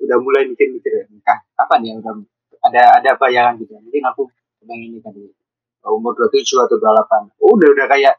udah 0.00 0.16
mulai 0.18 0.42
mikir-mikir 0.46 0.90
ya, 0.90 1.04
nikah 1.06 1.38
kapan 1.54 1.80
ya 1.86 1.92
udah 1.98 2.14
ada 2.60 2.82
ada 2.98 3.10
bayangan 3.16 3.54
gitu 3.62 3.78
mungkin 3.78 4.02
aku 4.04 4.26
pengen 4.62 4.90
nikah 4.98 5.12
di 5.14 5.30
umur 5.80 6.12
27 6.12 6.44
atau 6.60 6.76
28 6.76 7.40
oh, 7.40 7.56
udah 7.56 7.68
udah 7.72 7.86
kayak 7.88 8.14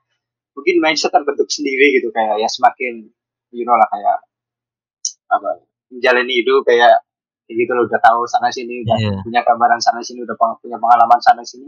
mungkin 0.51 0.75
mindset 0.81 1.13
terbentuk 1.13 1.45
sendiri 1.47 1.99
gitu 1.99 2.09
kayak 2.09 2.41
ya 2.41 2.49
semakin 2.49 3.05
you 3.53 3.63
know 3.63 3.75
lah 3.77 3.85
kayak 3.91 4.17
apa 5.29 5.61
menjalani 5.91 6.41
hidup 6.41 6.63
kayak 6.65 7.03
kayak 7.45 7.55
gitu 7.55 7.71
loh 7.75 7.85
udah 7.85 8.01
tahu 8.01 8.23
sana 8.25 8.47
sini 8.49 8.81
udah 8.83 8.97
Iya. 8.97 9.15
punya 9.21 9.41
gambaran 9.43 9.79
sana 9.79 10.01
sini 10.01 10.23
udah 10.23 10.35
punya 10.59 10.77
pengalaman 10.79 11.19
sana 11.21 11.43
sini 11.43 11.67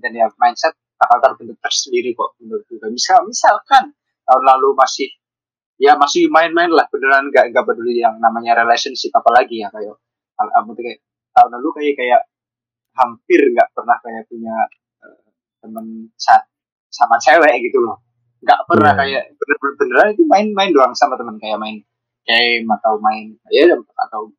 dan 0.00 0.12
ya 0.12 0.26
mindset 0.36 0.74
bakal 0.98 1.18
terbentuk 1.22 1.58
tersendiri 1.62 2.10
kok 2.12 2.34
menurut 2.42 2.66
gue 2.66 2.90
misal 2.90 3.22
misalkan 3.24 3.94
tahun 4.26 4.44
lalu 4.44 4.74
masih 4.74 5.08
ya 5.78 5.94
masih 5.94 6.26
main-main 6.28 6.68
lah 6.74 6.84
beneran 6.90 7.30
nggak 7.30 7.54
nggak 7.54 7.64
peduli 7.64 8.02
yang 8.02 8.18
namanya 8.18 8.58
relationship 8.66 9.14
apalagi 9.14 9.62
ya 9.62 9.70
kayak 9.70 9.94
kayak 10.74 10.98
tahun 11.34 11.50
lalu 11.54 11.68
kayak 11.78 11.94
kayak 11.94 12.20
hampir 12.98 13.40
nggak 13.54 13.68
pernah 13.72 13.94
kayak 14.02 14.26
punya 14.26 14.54
eh, 15.06 15.30
temen 15.62 16.10
chat 16.18 16.42
sama 16.90 17.14
cewek 17.22 17.62
gitu 17.62 17.78
loh. 17.78 18.02
Nggak 18.42 18.60
pernah 18.66 18.92
Iya. 18.94 19.00
kayak 19.02 19.22
bener-bener 19.38 19.74
beneran 19.78 20.08
itu 20.14 20.22
main-main 20.26 20.70
doang 20.74 20.94
sama 20.98 21.14
temen 21.14 21.38
kayak 21.38 21.58
main 21.62 21.78
game 22.26 22.66
atau 22.82 22.98
main 22.98 23.38
ya 23.54 23.70
atau 23.78 24.34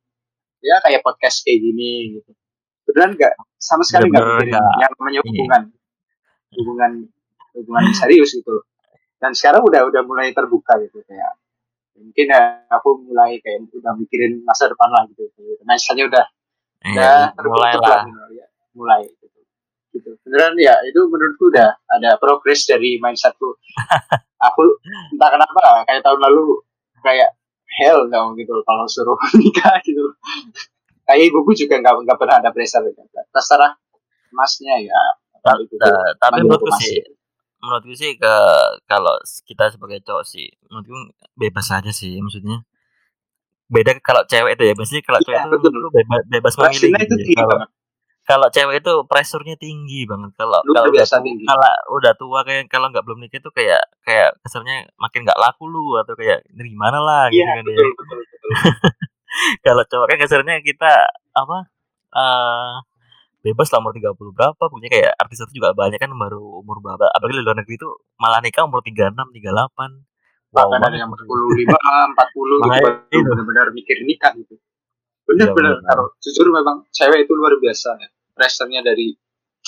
ya 0.59 0.75
kayak 0.83 0.99
podcast 1.07 1.47
kayak 1.47 1.63
gini 1.63 2.19
gitu. 2.19 2.31
Beneran 2.83 3.15
nggak? 3.15 3.33
Sama 3.55 3.83
sekali 3.87 4.11
nggak 4.11 4.23
mikirin 4.27 4.51
nggak- 4.59 4.77
yang 4.83 4.91
namanya 4.99 5.19
iya. 5.19 5.23
hubungan 5.23 5.61
hubungan 6.57 7.05
hubungan 7.53 7.83
serius 7.93 8.33
gitu 8.33 8.63
dan 9.19 9.35
sekarang 9.35 9.61
udah 9.65 9.85
udah 9.89 10.01
mulai 10.05 10.31
terbuka 10.31 10.79
gitu 10.81 11.03
kayak 11.05 11.37
mungkin 11.99 12.25
ya 12.31 12.63
aku 12.71 13.03
mulai 13.03 13.37
kayak 13.43 13.67
udah 13.75 13.93
mikirin 13.99 14.39
masa 14.47 14.71
depan 14.71 14.87
lah 14.89 15.03
gitu 15.11 15.27
nah 15.67 15.75
misalnya 15.75 16.07
udah 16.07 16.25
Iya, 16.79 17.35
udah 17.35 17.43
mulai 17.43 17.71
terbentuk 17.75 17.91
lah. 17.91 18.03
gitu, 18.07 18.23
ya. 18.39 18.45
mulai 18.71 19.01
gitu. 19.03 19.25
gitu 19.91 20.09
beneran 20.23 20.55
ya 20.55 20.75
itu 20.87 20.99
menurutku 21.11 21.51
udah 21.51 21.75
ada 21.91 22.15
progres 22.15 22.63
dari 22.63 22.95
mindsetku 23.03 23.59
aku 24.47 24.63
entah 25.11 25.29
kenapa 25.35 25.83
kayak 25.83 25.99
tahun 25.99 26.23
lalu 26.23 26.63
kayak 27.03 27.35
hell 27.83 28.07
no 28.07 28.31
gitu 28.39 28.63
kalau 28.63 28.87
suruh 28.87 29.19
nikah 29.43 29.75
gitu 29.83 30.15
kayak 31.03 31.27
ibuku 31.27 31.51
juga 31.51 31.83
nggak 31.83 31.93
nggak 32.07 32.17
pernah 32.17 32.39
ada 32.39 32.49
pressure 32.55 32.85
gitu. 32.87 33.03
terserah 33.35 33.75
masnya 34.31 34.79
ya 34.79 34.99
Itu 35.43 35.75
ta- 35.79 36.13
tapi 36.19 36.31
manggil 36.43 36.45
menurutku 36.47 36.71
sih 36.79 36.95
menurutku 37.59 37.93
sih 37.95 38.11
ke 38.15 38.33
kalau 38.87 39.15
kita 39.43 39.71
sebagai 39.73 39.99
cowok 40.03 40.25
sih 40.27 40.47
menurutku 40.69 40.95
bebas 41.35 41.67
aja 41.71 41.91
sih 41.91 42.15
maksudnya 42.23 42.63
beda 43.69 43.91
kalau 44.01 44.25
cewek 44.25 44.57
itu 44.57 44.63
ya 44.65 44.73
biasanya 44.73 45.01
kalau 45.05 45.19
cewek 45.21 45.37
Iya, 45.37 45.45
itu 45.45 45.57
betul. 45.61 45.71
lu 45.77 45.89
bebas 45.93 46.21
bebas 46.25 46.53
memilih 46.57 46.69
Pressure-nya 46.89 47.01
gitu 47.05 47.05
itu 47.05 47.13
ya. 47.13 47.25
tinggi 47.25 47.35
kalau 47.37 47.49
banget 47.53 47.69
kalau 48.29 48.47
cewek 48.53 48.75
itu 48.85 48.93
pressure-nya 49.09 49.55
tinggi 49.57 49.99
banget 50.05 50.31
kalau 50.37 50.59
Luar 50.65 50.85
kalau 50.85 50.89
udah 50.93 51.05
tinggi. 51.25 51.45
kalau 51.49 51.73
udah 51.97 52.13
tua 52.13 52.39
kayak 52.45 52.63
kalau 52.69 52.87
nggak 52.93 53.01
belum 53.05 53.19
nikah 53.21 53.41
itu 53.41 53.49
kayak 53.49 53.81
kayak 54.05 54.29
kesannya 54.45 54.85
makin 55.01 55.25
nggak 55.25 55.37
laku 55.41 55.65
lu 55.65 55.97
atau 55.97 56.13
kayak 56.13 56.45
gimana 56.53 56.97
lah 57.01 57.23
gitu 57.29 57.41
iya 57.41 57.57
kan 57.57 57.65
ya 57.65 57.73
betul 57.73 57.89
betul 57.97 58.17
betul 58.21 58.49
kalau 59.65 59.83
cowok 59.85 60.05
kan 60.09 60.17
kesannya 60.21 60.55
kita 60.61 60.91
apa 61.33 61.57
eh 62.13 62.73
bebas 63.39 63.71
lah 63.71 63.79
umur 63.79 63.95
30 63.95 64.35
berapa 64.35 64.63
punya 64.67 64.87
kayak 64.91 65.15
artis 65.15 65.39
itu 65.47 65.63
juga 65.63 65.71
banyak 65.71 65.95
kan 65.95 66.11
baru 66.11 66.59
umur 66.59 66.83
berapa 66.83 67.07
apalagi 67.07 67.39
di 67.39 67.43
luar 67.43 67.57
negeri 67.63 67.79
itu 67.79 67.89
malah 68.19 68.43
nikah 68.43 68.67
umur 68.67 68.83
36 68.83 69.15
38 69.15 69.39
wow 70.51 70.67
bahkan 70.67 70.81
ada 70.91 70.97
yang 70.99 71.07
45 71.07 71.71
40 71.71 73.07
gitu 73.15 73.29
benar-benar 73.31 73.67
mikir 73.71 74.03
nikah 74.03 74.33
gitu. 74.35 74.59
Iya, 75.29 75.53
bener-bener 75.53 75.77
bener. 75.77 75.85
kalau 75.85 76.05
jujur 76.17 76.47
memang 76.49 76.89
cewek 76.89 77.29
itu 77.29 77.33
luar 77.37 77.53
biasa 77.61 77.89
ya. 78.01 78.09
Pressure-nya 78.33 78.81
dari 78.81 79.13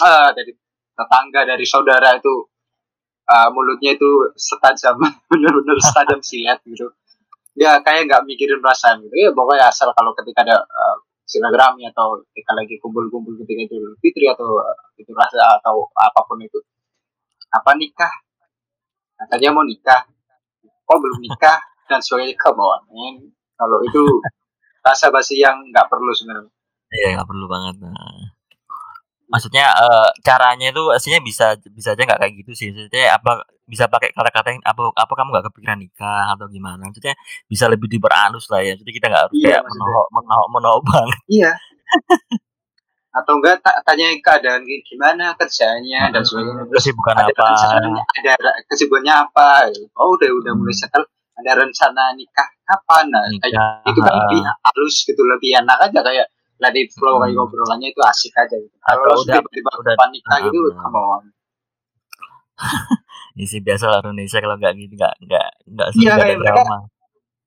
ah 0.01 0.33
dari 0.33 0.51
tetangga 0.97 1.41
dari 1.45 1.65
saudara 1.69 2.17
itu 2.17 2.33
ah, 3.29 3.53
mulutnya 3.53 3.93
itu 3.93 4.09
setajam 4.33 4.97
bener-bener 5.29 5.77
setajam 5.79 6.19
silet 6.25 6.59
gitu. 6.65 6.89
Ya 7.53 7.77
kayak 7.85 8.09
nggak 8.09 8.25
mikirin 8.25 8.57
perasaan 8.57 9.05
gitu. 9.05 9.13
Ya 9.13 9.29
pokoknya 9.29 9.69
asal 9.69 9.93
kalau 9.93 10.17
ketika 10.17 10.41
ada 10.41 10.57
uh, 10.65 10.97
silaturahmi 11.31 11.87
atau 11.87 12.19
ketika 12.31 12.51
lagi 12.59 12.75
kumpul-kumpul 12.83 13.39
ketika 13.39 13.71
itu 13.71 13.79
fitri 14.03 14.27
atau 14.27 14.59
uh, 14.59 14.75
itu 14.99 15.15
rasa 15.15 15.39
atau 15.63 15.87
apa 15.95 16.19
pun 16.27 16.43
itu. 16.43 16.59
Apa 17.55 17.71
nikah? 17.79 18.11
Katanya 19.15 19.55
mau 19.55 19.63
nikah. 19.63 20.03
Kok 20.83 20.99
belum 20.99 21.23
nikah. 21.23 21.63
Dan 21.87 21.99
sebagainya 21.99 22.35
come 22.39 22.63
on 22.63 22.81
man. 22.87 23.15
kalau 23.59 23.83
itu 23.83 24.03
rasa 24.87 25.11
basi 25.11 25.39
yang 25.39 25.59
nggak 25.71 25.87
perlu 25.87 26.11
sebenarnya. 26.11 26.51
Iya 26.91 27.07
nggak 27.19 27.27
perlu 27.27 27.45
banget 27.47 27.75
nah. 27.83 28.30
Maksudnya 29.31 29.65
uh, 29.71 30.09
caranya 30.21 30.69
itu 30.69 30.83
aslinya 30.91 31.23
bisa 31.23 31.55
bisa 31.71 31.95
aja 31.95 32.03
nggak 32.03 32.19
kayak 32.19 32.33
gitu 32.43 32.51
sih. 32.53 32.67
Maksudnya 32.75 33.15
apa 33.15 33.41
bisa 33.63 33.87
pakai 33.87 34.11
kata-kata 34.11 34.51
yang 34.51 34.63
apa 34.67 34.91
apa 34.91 35.13
kamu 35.15 35.27
nggak 35.31 35.45
kepikiran 35.47 35.79
nikah 35.79 36.35
atau 36.35 36.51
gimana? 36.51 36.83
Maksudnya 36.85 37.15
bisa 37.47 37.71
lebih 37.71 37.87
diperanus 37.87 38.51
lah 38.51 38.59
ya. 38.61 38.75
Jadi 38.75 38.91
kita 38.91 39.07
nggak 39.07 39.23
harus 39.31 39.35
Iya, 39.39 39.47
kayak 39.57 39.63
menohok 39.71 40.07
menohok 40.11 40.47
menohok 40.51 40.81
banget. 40.83 41.19
Iya. 41.31 41.51
Atau 43.11 43.43
enggak 43.43 43.59
tak 43.59 43.75
tanya 43.83 44.07
keadaan 44.23 44.63
gimana 44.63 45.35
kerjanya 45.35 46.07
dan 46.15 46.23
sebagainya. 46.23 46.63
terus 46.71 46.79
kesibukan 46.79 47.15
ada 47.19 47.33
apa? 47.35 47.47
ada 48.23 48.51
kesibukannya 48.71 49.13
apa? 49.27 49.47
Oh 49.99 50.15
udah 50.15 50.29
udah 50.31 50.51
mulai 50.55 50.71
Hmm. 50.71 50.79
settle. 50.79 51.07
Ada 51.41 51.57
rencana 51.57 52.13
nikah 52.15 52.47
kapan? 52.63 53.09
Nah 53.11 53.23
kayak 53.27 53.51
nikah 53.51 53.67
itu 53.91 53.99
kan 53.99 54.13
lebih 54.13 54.39
halus 54.45 54.95
gitu 55.03 55.21
lebih 55.25 55.49
enak 55.59 55.77
aja 55.79 55.99
kayak 56.05 56.27
it 56.71 56.89
flow 56.91 57.17
kayak 57.17 57.33
Hmm. 57.33 57.41
ngobrolannya 57.41 57.89
itu 57.89 58.01
asik 58.03 58.33
aja 58.35 58.55
gitu. 58.55 58.75
kalau 58.79 59.17
udah- 59.17 59.41
tiba-tiba 59.41 59.69
udah- 59.73 59.95
kapan 59.97 60.09
nikah 60.11 60.31
uh, 60.31 60.39
gitu 60.43 60.57
benar. 60.61 60.77
come 60.79 60.99
on. 60.99 61.23
Isi 63.35 63.57
biasa 63.57 63.85
lah 63.87 63.99
Indonesia 64.01 64.37
kalau 64.37 64.55
nggak 64.55 64.73
gitu 64.77 64.93
nggak 64.93 65.13
nggak 65.23 65.47
nggak 65.65 65.87
Iya, 65.97 66.11
ada 66.11 66.21
kayak 66.21 66.37
mereka- 66.37 66.55
drama. 66.61 66.77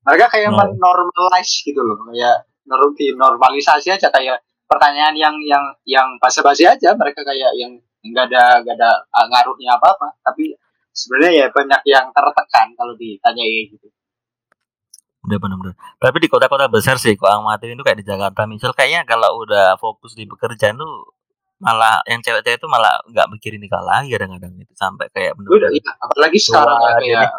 mereka 0.03 0.27
kayak 0.29 0.51
Nah. 0.51 0.59
menormalize 0.67 1.53
gitu 1.63 1.81
loh. 1.81 1.97
Kayak 2.05 2.37
norm 2.65 2.93
normalisasi 2.97 3.89
aja. 3.91 4.09
Kayak 4.11 4.41
pertanyaan 4.65 5.15
yang 5.15 5.37
yang 5.45 5.65
yang 5.85 6.09
basa-basi 6.19 6.65
aja. 6.65 6.93
Mereka 6.93 7.23
kayak 7.23 7.53
yang 7.55 7.73
nggak 8.03 8.27
ada 8.29 8.61
nggak 8.61 8.75
ada 8.75 8.91
uh, 9.09 9.27
ngaruhnya 9.29 9.73
apa 9.73 9.89
apa 9.89 10.13
tapi 10.21 10.53
sebenarnya 10.93 11.33
ya 11.33 11.47
banyak 11.49 11.81
yang 11.89 12.07
tertekan 12.13 12.69
kalau 12.77 12.93
ditanya 12.95 13.41
gitu 13.67 13.89
udah 15.25 15.39
benar-benar 15.41 15.75
tapi 15.97 16.17
di 16.21 16.29
kota-kota 16.29 16.69
besar 16.69 16.97
sih 16.97 17.17
kok 17.17 17.27
amatir 17.27 17.73
itu 17.73 17.81
kayak 17.81 17.99
di 18.01 18.07
Jakarta. 18.07 18.45
Misal 18.45 18.73
kayaknya 18.73 19.03
kalau 19.05 19.41
udah 19.41 19.75
fokus 19.77 20.13
di 20.13 20.25
pekerjaan 20.25 20.77
tuh 20.77 21.17
malah 21.59 22.03
yang 22.05 22.21
cewek-cewek 22.21 22.61
itu 22.61 22.69
malah 22.69 23.01
nggak 23.09 23.27
mikirin 23.33 23.63
nikah 23.63 23.81
lagi 23.81 24.13
kadang-kadang 24.13 24.53
itu 24.59 24.75
sampai 24.77 25.09
kayak 25.09 25.33
udah 25.39 25.49
bener-bener 25.49 25.71
iya. 25.81 25.93
apalagi 26.03 26.37
sekarang 26.37 26.77
Wah, 26.77 26.93
kayak 27.01 27.31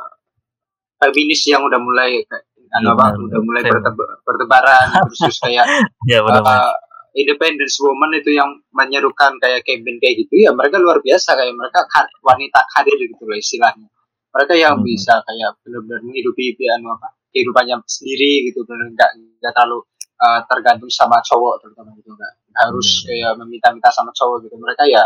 feminis 0.97 1.41
yang 1.45 1.61
udah 1.61 1.77
mulai 1.77 2.23
kayak 2.25 2.43
anu 2.73 2.89
Iya, 2.89 2.91
apa 2.91 3.05
benar, 3.13 3.21
udah 3.21 3.39
mulai 3.43 3.61
benar. 3.61 3.73
berteba- 3.77 4.15
bertebaran 4.25 4.87
terus 5.05 5.19
terus 5.21 5.37
kayak 5.43 5.65
ya 6.09 6.19
benar 6.25 6.41
uh, 6.41 6.73
independence 7.13 7.77
woman 7.79 8.11
itu 8.17 8.33
yang 8.33 8.49
menyerukan 8.73 9.31
kayak 9.39 9.63
campaign 9.63 9.99
kayak 10.03 10.25
gitu. 10.25 10.35
Ya 10.43 10.51
mereka 10.51 10.75
luar 10.83 10.99
biasa. 10.99 11.31
Kayak 11.31 11.55
mereka 11.55 11.79
ka- 11.87 12.11
wanita 12.19 12.59
karir 12.75 12.97
gitu 12.99 13.23
loh 13.23 13.37
istilahnya. 13.39 13.87
Mereka 14.35 14.53
yang 14.59 14.75
Hmm. 14.75 14.83
bisa 14.83 15.23
kayak 15.23 15.55
benar-benar 15.63 16.03
menghidupi 16.03 16.51
anu 16.75 16.91
apa 16.91 17.07
kehidupannya 17.35 17.83
sendiri 17.83 18.47
gitu 18.47 18.63
benar 18.63 18.87
nggak 18.95 19.11
nggak 19.43 19.51
terlalu 19.51 19.83
uh, 20.23 20.39
tergantung 20.47 20.87
sama 20.87 21.19
cowok 21.19 21.59
terutama 21.59 21.91
gitu 21.99 22.15
nggak 22.15 22.31
harus 22.55 23.03
Benar. 23.03 23.07
kayak 23.11 23.31
meminta-minta 23.43 23.89
sama 23.91 24.15
cowok 24.15 24.47
gitu 24.47 24.55
mereka 24.55 24.87
ya 24.87 25.03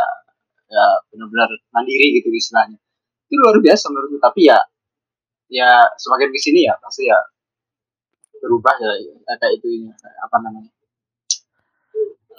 ya 0.70 0.86
benar-benar 1.10 1.50
mandiri 1.74 2.22
gitu 2.22 2.30
istilahnya 2.30 2.78
itu 3.26 3.34
luar 3.42 3.58
biasa 3.58 3.90
menurutku 3.90 4.22
tapi 4.22 4.46
ya 4.46 4.62
ya 5.50 5.90
semakin 5.98 6.30
ke 6.30 6.38
sini 6.38 6.70
ya 6.70 6.78
pasti 6.78 7.10
ya 7.10 7.18
berubah 8.40 8.72
ya, 8.78 8.94
itu 9.58 9.68
ya, 9.84 9.92
kayak 9.98 10.20
apa 10.30 10.38
namanya 10.46 10.72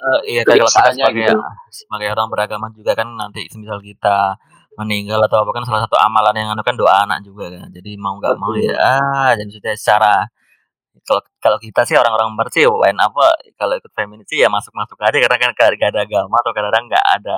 Eh, 0.01 0.21
iya 0.33 0.41
kayak 0.41 0.65
kalau 0.65 0.65
kita 0.65 0.81
kebiasaannya 0.81 1.05
sebagai 1.05 1.25
gitu. 1.29 1.39
sebagai 1.69 2.07
orang 2.17 2.27
beragama 2.33 2.67
juga 2.73 2.91
kan 2.97 3.07
nanti 3.13 3.45
misal 3.53 3.77
kita 3.85 4.33
meninggal 4.81 5.21
atau 5.21 5.45
apa 5.45 5.51
kan 5.53 5.63
salah 5.69 5.85
satu 5.85 5.95
amalan 6.01 6.33
yang 6.33 6.49
anu 6.51 6.65
kan 6.65 6.73
doa 6.73 7.05
anak 7.05 7.21
juga 7.21 7.53
kan 7.53 7.69
jadi 7.69 7.93
mau 8.01 8.17
nggak 8.17 8.35
mau 8.41 8.49
Betul. 8.51 8.73
ya 8.73 8.75
ah, 8.81 9.31
jadi 9.37 9.51
sudah 9.53 9.71
secara 9.77 10.13
kalau 11.07 11.21
kalau 11.41 11.57
kita 11.57 11.81
sih 11.87 11.95
orang-orang 11.97 12.35
bersih 12.35 12.67
lain 12.67 12.97
apa 12.99 13.31
kalau 13.55 13.73
ikut 13.79 13.89
feminis 13.95 14.27
sih 14.27 14.43
ya 14.43 14.49
masuk-masuk 14.51 14.99
aja 15.01 15.17
karena 15.17 15.37
kan 15.39 15.49
gak 15.55 15.89
ada 15.93 16.03
agama 16.03 16.35
atau 16.43 16.51
kadang-kadang 16.51 16.85
nggak 16.91 17.05
ada 17.21 17.37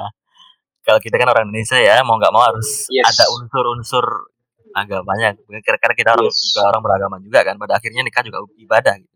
kalau 0.83 0.99
kita 0.99 1.15
kan 1.15 1.27
orang 1.31 1.47
Indonesia 1.47 1.79
ya 1.79 2.01
mau 2.03 2.19
nggak 2.19 2.33
mau 2.33 2.43
harus 2.43 2.89
Yes. 2.91 3.07
ada 3.07 3.29
unsur-unsur 3.31 4.03
agamanya 4.73 5.37
karena 5.63 5.95
kita 5.95 6.09
orang 6.17 6.27
Yes. 6.27 6.51
juga 6.51 6.61
orang 6.73 6.81
beragama 6.81 7.15
juga 7.23 7.39
kan 7.45 7.55
pada 7.61 7.77
akhirnya 7.79 8.01
nikah 8.03 8.23
juga 8.25 8.43
ibadah 8.57 8.95
gitu 8.99 9.11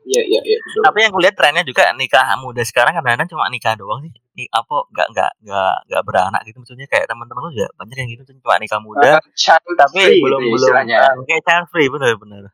Iya 0.00 0.22
iya 0.24 0.40
iya 0.44 0.58
tapi 0.80 1.04
yang 1.04 1.12
kulihat 1.12 1.36
trennya 1.36 1.60
juga 1.60 1.92
nikah 1.92 2.24
muda 2.40 2.64
sekarang 2.64 2.96
kadang-kadang 2.96 3.28
cuma 3.28 3.48
nikah 3.52 3.76
doang 3.76 4.00
sih 4.00 4.12
apa 4.50 4.76
nggak 4.94 5.08
nggak 5.12 5.32
nggak 5.42 5.74
nggak 5.90 6.02
beranak 6.06 6.40
gitu 6.46 6.56
maksudnya 6.62 6.86
kayak 6.86 7.04
teman-teman 7.10 7.42
lu 7.44 7.50
juga 7.50 7.68
banyak 7.76 7.96
yang 7.98 8.08
gitu 8.14 8.22
cuma 8.40 8.56
nikah 8.62 8.80
muda 8.80 9.18
Uh, 9.18 9.74
tapi 9.74 10.22
belum 10.22 10.40
gitu 10.40 10.48
belum 10.54 10.60
istilahnya. 10.70 10.98
ah, 11.02 11.14
kayak 11.26 11.42
child 11.44 11.66
free 11.68 11.88
bener 11.90 12.14
bener 12.16 12.44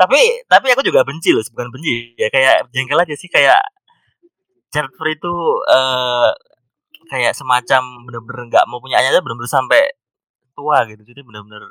tapi 0.00 0.20
tapi 0.48 0.66
aku 0.72 0.80
juga 0.80 1.04
benci 1.04 1.30
loh 1.36 1.44
bukan 1.52 1.68
benci 1.68 2.16
ya 2.16 2.32
kayak 2.32 2.72
jengkel 2.72 2.96
aja 2.98 3.14
sih 3.14 3.28
kayak 3.28 3.60
child 4.72 4.90
free 4.96 5.14
itu 5.14 5.34
eh 5.68 6.30
kayak 7.10 7.34
semacam 7.34 7.82
bener-bener 8.06 8.42
nggak 8.48 8.64
mau 8.70 8.78
punya 8.80 9.02
aja 9.02 9.18
bener-bener 9.20 9.50
sampai 9.50 9.82
tua 10.54 10.86
gitu 10.88 11.02
jadi 11.04 11.20
bener-bener 11.26 11.68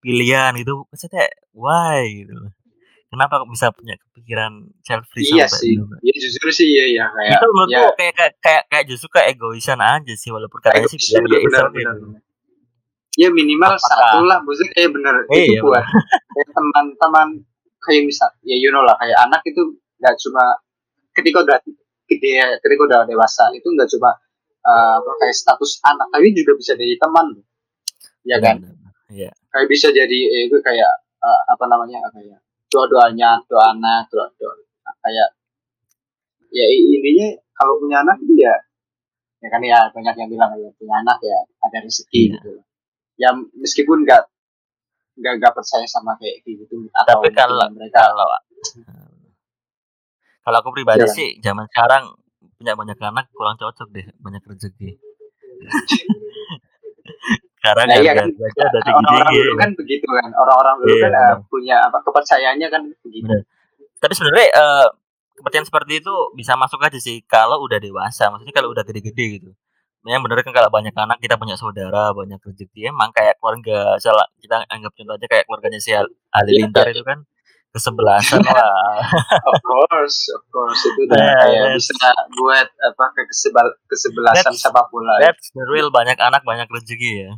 pilihan 0.00 0.56
gitu 0.56 0.88
maksudnya 0.88 1.28
why 1.52 2.06
gitu 2.08 2.32
loh. 2.32 2.50
Kenapa 3.10 3.42
kok 3.42 3.50
bisa 3.50 3.66
punya 3.74 3.98
kepikiran 3.98 4.52
child 4.86 5.04
free 5.10 5.26
Iya 5.26 5.50
sih. 5.50 5.74
Iya 5.76 6.14
jujur 6.16 6.48
sih 6.54 6.66
iya 6.70 6.84
iya 6.86 7.04
kayak 7.10 7.38
itu 7.42 7.46
menurutku 7.50 7.74
ya. 7.74 7.90
kayak, 7.98 8.14
kayak 8.14 8.32
kayak 8.40 8.62
kayak 8.70 8.84
justru 8.86 9.08
kayak 9.10 9.26
egoisan 9.34 9.82
aja 9.82 10.14
sih 10.14 10.30
walaupun 10.30 10.62
katanya 10.62 10.86
sih 10.86 10.98
bilang 11.02 11.10
ya 11.10 11.18
benar, 11.18 11.34
it's 11.34 11.46
benar, 11.50 11.64
okay 11.66 11.74
benar, 11.82 11.94
gitu. 11.98 12.08
Ya 13.18 13.28
minimal 13.34 13.74
Apakah- 13.74 13.90
satu 13.90 14.18
lah, 14.22 14.38
maksudnya 14.46 14.72
kayak 14.78 14.90
bener 14.94 15.14
Iya, 15.34 15.58
itu 15.58 15.66
buat 15.66 15.84
kayak 16.30 16.48
teman-teman 16.54 17.28
kayak 17.82 18.02
misal 18.06 18.28
ya 18.46 18.56
you 18.56 18.70
know 18.70 18.86
lah 18.86 18.94
kayak 19.02 19.18
anak 19.18 19.42
itu 19.42 19.60
nggak 19.98 20.14
cuma 20.22 20.44
ketika 21.12 21.38
udah 21.42 21.58
gede 22.06 22.30
ketika 22.62 22.82
udah 22.86 23.00
dewasa 23.10 23.50
itu 23.52 23.66
nggak 23.66 23.90
cuma 23.90 24.14
uh, 24.62 24.96
kayak 25.18 25.34
status 25.34 25.82
anak 25.82 26.06
tapi 26.14 26.30
juga 26.30 26.54
bisa 26.54 26.78
jadi 26.78 26.94
teman. 26.96 27.42
Ya 28.22 28.36
kan? 28.38 28.60
Iya. 29.10 29.32
Kayak 29.50 29.66
bisa 29.66 29.88
jadi 29.90 30.18
eh, 30.30 30.42
itu 30.46 30.56
kayak 30.62 30.92
uh, 31.18 31.40
apa 31.50 31.64
namanya 31.66 31.98
kayak 32.14 32.38
doa 32.70 32.86
doanya 32.86 33.30
doa 33.44 33.74
anak 33.74 34.06
doa 34.08 34.26
doa 34.34 34.54
kayak 35.02 35.28
ya 36.50 36.64
intinya 36.66 37.28
kalau 37.52 37.76
punya 37.76 38.00
anak 38.00 38.16
itu 38.20 38.34
ya 38.38 38.54
ya 39.40 39.48
kan 39.48 39.60
ya 39.60 39.78
banyak 39.88 40.14
yang 40.14 40.28
bilang 40.28 40.50
ya 40.54 40.70
punya 40.74 40.94
anak 40.98 41.18
ya 41.20 41.38
ada 41.60 41.78
rezeki 41.80 42.20
Iya. 42.20 42.32
gitu 42.36 42.52
ya 43.16 43.28
meskipun 43.54 44.02
nggak 44.02 44.22
nggak 45.16 45.34
nggak 45.38 45.52
percaya 45.52 45.84
sama 45.84 46.16
kayak 46.16 46.40
gitu 46.42 46.64
atau 46.92 47.20
Tapi 47.20 47.28
kalau- 47.32 47.68
mereka 47.70 48.00
kalau 48.06 48.26
kalau 50.40 50.56
aku 50.58 50.70
pribadi 50.72 51.04
Silakan. 51.04 51.16
sih 51.16 51.28
zaman 51.38 51.66
sekarang 51.68 52.04
punya 52.56 52.72
banyak 52.74 52.96
anak 52.98 53.28
kurang 53.32 53.56
cocok 53.56 53.88
deh 53.90 54.06
banyak 54.18 54.40
rezeki 54.42 54.96
karena 57.60 57.82
Nah, 57.86 57.96
iya 57.96 58.12
kan. 58.14 58.26
tinggi 58.26 58.90
orang-orang 58.90 59.32
dulu 59.34 59.52
kan 59.54 59.70
begitu 59.74 60.06
kan. 60.08 60.28
Orang-orang 60.32 60.74
dulu 60.78 60.88
Iya, 60.90 61.02
kan 61.02 61.12
benar. 61.12 61.34
punya 61.46 61.76
apa 61.82 61.98
kepercayaannya 62.00 62.68
kan 62.68 62.82
begitu. 63.00 63.32
Tapi 63.96 64.12
sebenarnya 64.12 64.48
eh, 64.50 64.86
kepercayaan 65.34 65.66
seperti 65.66 65.92
itu 65.98 66.14
bisa 66.32 66.52
masuk 66.54 66.80
aja 66.80 66.96
sih 66.96 67.20
kalau 67.22 67.60
udah 67.60 67.76
dewasa. 67.76 68.28
Maksudnya 68.28 68.54
kalau 68.54 68.68
udah 68.70 68.80
gede-gede 68.82 69.26
gitu. 69.38 69.50
Yang 70.02 70.20
bener 70.24 70.40
kan 70.40 70.52
kalau 70.54 70.70
banyak 70.70 70.94
anak 70.94 71.18
kita 71.18 71.36
punya 71.36 71.54
saudara 71.54 72.08
banyak 72.10 72.40
rezeki. 72.40 72.88
Emang 72.88 73.12
kayak 73.12 73.36
keluarga 73.36 73.96
salah 73.96 74.24
kita 74.36 74.64
anggap 74.66 74.90
contoh 74.90 75.12
aja 75.14 75.26
kayak 75.26 75.44
keluarganya 75.44 75.76
si 75.76 75.92
Al- 75.92 76.08
Halilintar 76.30 76.88
Iya. 76.88 76.96
itu 76.96 77.04
kan 77.04 77.20
kesebelasan 77.70 78.42
wah 78.42 78.98
of 79.46 79.60
course 79.60 80.32
of 80.32 80.42
course. 80.48 80.80
Itu 80.82 81.04
udah 81.04 81.14
Nah, 81.14 81.36
kayak 81.38 81.76
bisa 81.76 82.08
buat 82.32 82.66
apa 82.66 83.04
ke 83.12 83.22
kesebal 83.26 83.66
kesebelasan 83.86 84.52
sepak 84.54 84.88
bola. 84.88 85.20
ya. 85.20 85.28
that's 85.28 85.52
the 85.52 85.62
real 85.66 85.86
banyak 85.88 86.16
anak 86.16 86.40
banyak 86.42 86.64
rezeki 86.66 87.12
ya 87.20 87.32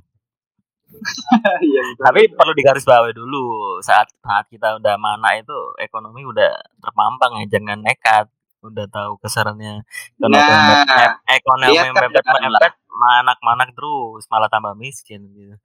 Iya, 1.63 1.81
betul. 1.93 2.03
tapi 2.05 2.21
perlu 2.33 2.53
digarisbawahi 2.53 3.15
dulu 3.17 3.45
saat 3.81 4.09
saat 4.21 4.47
kita 4.53 4.77
udah 4.79 4.95
mana 5.01 5.39
itu 5.39 5.55
ekonomi 5.81 6.23
udah 6.27 6.53
terpampang 6.83 7.43
ya 7.43 7.59
jangan 7.59 7.81
nekat 7.81 8.27
udah 8.63 8.87
tahu 8.87 9.19
kesarannya 9.19 9.83
ekonomi 10.15 10.39
Nah, 10.39 10.87
mepet- 10.87 11.19
ekonomi 11.43 11.77
mepet 11.83 12.11
mepet 12.23 12.75
manak-manak 12.93 13.73
terus 13.75 14.29
malah 14.31 14.47
tambah 14.47 14.77
miskin 14.79 15.25
gitu 15.35 15.57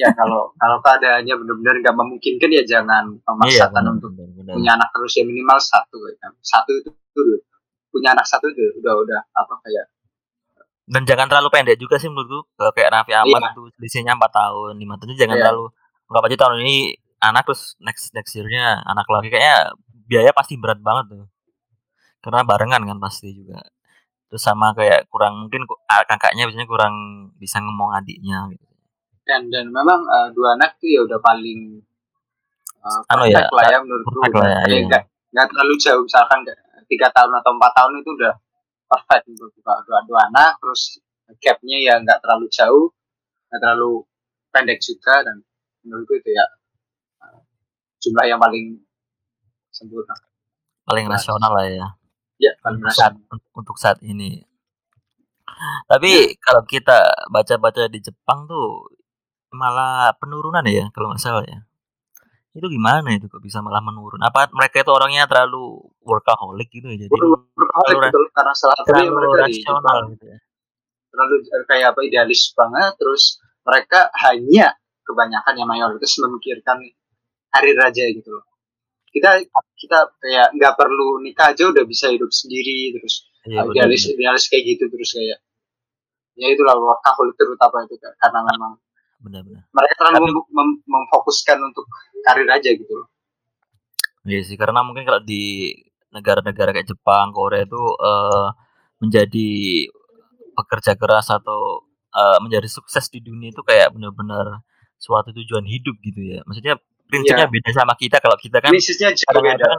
ya 0.00 0.08
kalau 0.14 0.54
kalau 0.56 0.78
keadaannya 0.80 1.34
benar-benar 1.36 1.74
nggak 1.82 1.96
memungkinkan 1.98 2.48
ya 2.54 2.62
jangan 2.64 3.12
memaksakan 3.26 3.82
benar, 3.84 3.94
untuk 3.98 4.10
benar, 4.16 4.30
benar. 4.38 4.54
punya 4.56 4.70
anak 4.78 4.88
terus 4.94 5.12
ya 5.18 5.24
minimal 5.26 5.58
satu 5.60 5.98
ya 6.06 6.14
kan. 6.22 6.32
Satu 6.40 6.70
itu, 6.78 6.88
itu 6.94 7.20
dulu. 7.20 7.36
punya 7.92 8.12
anak 8.12 8.24
satu 8.28 8.46
itu 8.52 8.60
udah 8.80 8.92
udah 8.92 9.20
apa 9.34 9.54
kayak 9.66 9.84
dan 10.86 11.02
jangan 11.02 11.26
terlalu 11.26 11.50
pendek 11.50 11.76
juga 11.82 11.98
sih 11.98 12.06
menurutku 12.06 12.46
kalau 12.54 12.70
kayak 12.70 12.94
Raffi 12.94 13.12
Ahmad 13.12 13.42
Iya. 13.42 13.50
itu 13.52 13.62
selisihnya 13.74 14.14
4 14.14 14.30
tahun 14.30 14.72
5 14.78 14.98
tahun 15.02 15.08
jangan 15.18 15.36
Iya. 15.36 15.42
terlalu 15.42 15.64
nggak 16.06 16.26
aja 16.30 16.36
tahun 16.46 16.56
ini 16.62 16.76
anak 17.18 17.42
terus 17.50 17.74
next 17.82 18.14
next 18.14 18.32
year-nya 18.38 18.86
anak 18.86 19.06
lagi 19.10 19.28
kayaknya 19.34 19.74
biaya 20.06 20.30
pasti 20.30 20.54
berat 20.54 20.78
banget 20.78 21.10
tuh 21.10 21.26
karena 22.22 22.46
barengan 22.46 22.82
kan 22.86 22.98
pasti 23.02 23.34
juga 23.34 23.58
terus 24.30 24.42
sama 24.42 24.70
kayak 24.74 25.10
kurang 25.10 25.46
mungkin 25.46 25.66
kakaknya 25.86 26.46
biasanya 26.46 26.66
kurang 26.70 26.94
bisa 27.38 27.58
ngomong 27.58 27.94
adiknya 27.94 28.46
gitu 28.54 28.66
dan 29.26 29.50
dan 29.50 29.66
memang 29.74 30.06
uh, 30.06 30.30
dua 30.30 30.54
anak 30.54 30.78
itu 30.78 30.98
ya 30.98 31.00
udah 31.02 31.18
paling 31.18 31.82
uh, 32.86 33.10
Anu 33.10 33.26
ya, 33.26 33.42
lah 33.50 33.64
ya 33.66 33.78
menurutku 33.82 34.22
perfect 34.22 34.38
lah 34.38 34.48
ya, 34.54 34.60
iya. 34.70 35.42
terlalu 35.50 35.74
jauh 35.82 36.02
misalkan 36.06 36.46
tiga 36.86 37.10
tahun 37.10 37.34
atau 37.34 37.50
empat 37.58 37.72
tahun 37.74 37.92
itu 37.98 38.10
udah 38.14 38.34
perfect 38.86 39.24
untuk 39.30 39.50
dua, 39.60 39.82
dua, 39.84 39.98
dua 40.06 40.20
anak 40.30 40.58
terus 40.62 41.02
gapnya 41.42 41.78
ya 41.82 41.94
nggak 42.00 42.22
terlalu 42.22 42.46
jauh 42.50 42.86
nggak 43.50 43.60
terlalu 43.62 43.92
pendek 44.54 44.78
juga 44.82 45.26
dan 45.26 45.42
menurutku 45.82 46.18
itu 46.18 46.30
ya 46.34 46.46
uh, 47.22 47.40
jumlah 48.02 48.24
yang 48.26 48.38
paling 48.38 48.78
sempurna 49.74 50.14
paling 50.86 51.10
Nah, 51.10 51.18
rasional 51.18 51.50
lah 51.50 51.66
ya 51.66 51.86
ya 52.38 52.52
paling 52.62 52.80
untuk 52.80 52.94
saat 52.94 53.12
rasional 53.14 53.46
untuk 53.56 53.76
saat 53.80 53.98
ini. 54.04 54.44
Tapi 55.88 56.36
kalau 56.36 56.62
kita 56.68 57.26
baca-baca 57.32 57.88
di 57.88 57.98
Jepang 58.04 58.44
tuh 58.44 58.92
malah 59.56 60.12
penurunan 60.20 60.60
ya 60.68 60.92
kalau 60.92 61.10
nggak 61.10 61.22
salah 61.22 61.44
ya. 61.48 61.64
Itu 62.56 62.66
gimana 62.72 63.08
itu 63.12 63.28
kok 63.28 63.44
bisa 63.44 63.60
malah 63.60 63.84
menurun? 63.84 64.20
Apa 64.24 64.48
mereka 64.56 64.80
itu 64.80 64.88
orangnya 64.88 65.28
terlalu 65.28 65.84
workaholic 66.00 66.72
gitu 66.72 66.88
ya? 66.88 67.04
Jadi 67.04 67.12
Workaholic 67.12 68.00
terlalu, 68.00 68.08
betul 68.08 68.24
karena 68.32 68.52
salah 68.56 68.76
terlalu 68.88 69.12
mereka 69.12 69.36
rasional 69.44 69.80
Jepang 69.84 70.06
gitu 70.16 70.24
ya. 70.24 70.38
terlalu 71.12 71.34
kayak 71.68 71.86
apa 71.92 72.00
idealis 72.04 72.42
banget 72.56 72.92
terus 72.96 73.24
mereka 73.64 74.00
hanya 74.28 74.66
kebanyakan 75.04 75.54
yang 75.54 75.68
mayoritas 75.68 76.12
memikirkan 76.18 76.76
hari 77.52 77.72
raja 77.72 78.04
gitu 78.10 78.30
loh 78.36 78.44
kita 79.16 79.48
kita 79.80 79.98
kayak 80.20 80.52
nggak 80.60 80.74
perlu 80.76 81.24
nikah 81.24 81.56
aja 81.56 81.72
udah 81.72 81.84
bisa 81.88 82.12
hidup 82.12 82.28
sendiri 82.28 82.92
terus 83.00 83.24
benar, 83.48 83.64
idealis 83.72 84.12
idealis 84.12 84.44
kayak 84.52 84.76
gitu 84.76 84.92
terus 84.92 85.16
kayak 85.16 85.40
ya 86.36 86.46
itulah 86.52 86.76
workaholic 86.76 87.32
terutama 87.40 87.88
itu 87.88 87.96
karena 87.96 88.40
memang 88.44 88.76
benar-benar. 89.20 89.64
mereka 89.72 89.94
terlalu 89.98 90.32
mem- 90.32 90.50
mem- 90.52 90.82
memfokuskan 90.84 91.58
untuk 91.62 91.84
karir 92.24 92.48
aja 92.50 92.70
gitu 92.72 92.92
loh 92.92 93.08
Iya 94.26 94.42
sih, 94.42 94.58
karena 94.58 94.82
mungkin 94.82 95.06
kalau 95.06 95.22
di 95.22 95.70
negara-negara 96.10 96.74
kayak 96.74 96.90
Jepang, 96.90 97.30
Korea 97.30 97.62
itu 97.62 97.78
eh, 97.78 98.46
menjadi 98.98 99.48
pekerja 100.58 100.98
keras 100.98 101.30
atau 101.30 101.86
eh, 102.10 102.38
menjadi 102.42 102.66
sukses 102.66 103.06
di 103.06 103.22
dunia 103.22 103.54
itu 103.54 103.62
kayak 103.62 103.94
benar-benar 103.94 104.66
suatu 104.98 105.30
tujuan 105.30 105.62
hidup 105.62 105.94
gitu 106.02 106.20
ya. 106.26 106.42
Maksudnya 106.42 106.74
prinsipnya 107.06 107.46
beda 107.46 107.70
sama 107.70 107.94
kita. 107.94 108.18
Kalau 108.18 108.34
kita 108.34 108.58
kan 108.58 108.74
bisnisnya 108.74 109.14
jauh 109.14 109.38
beda 109.38 109.70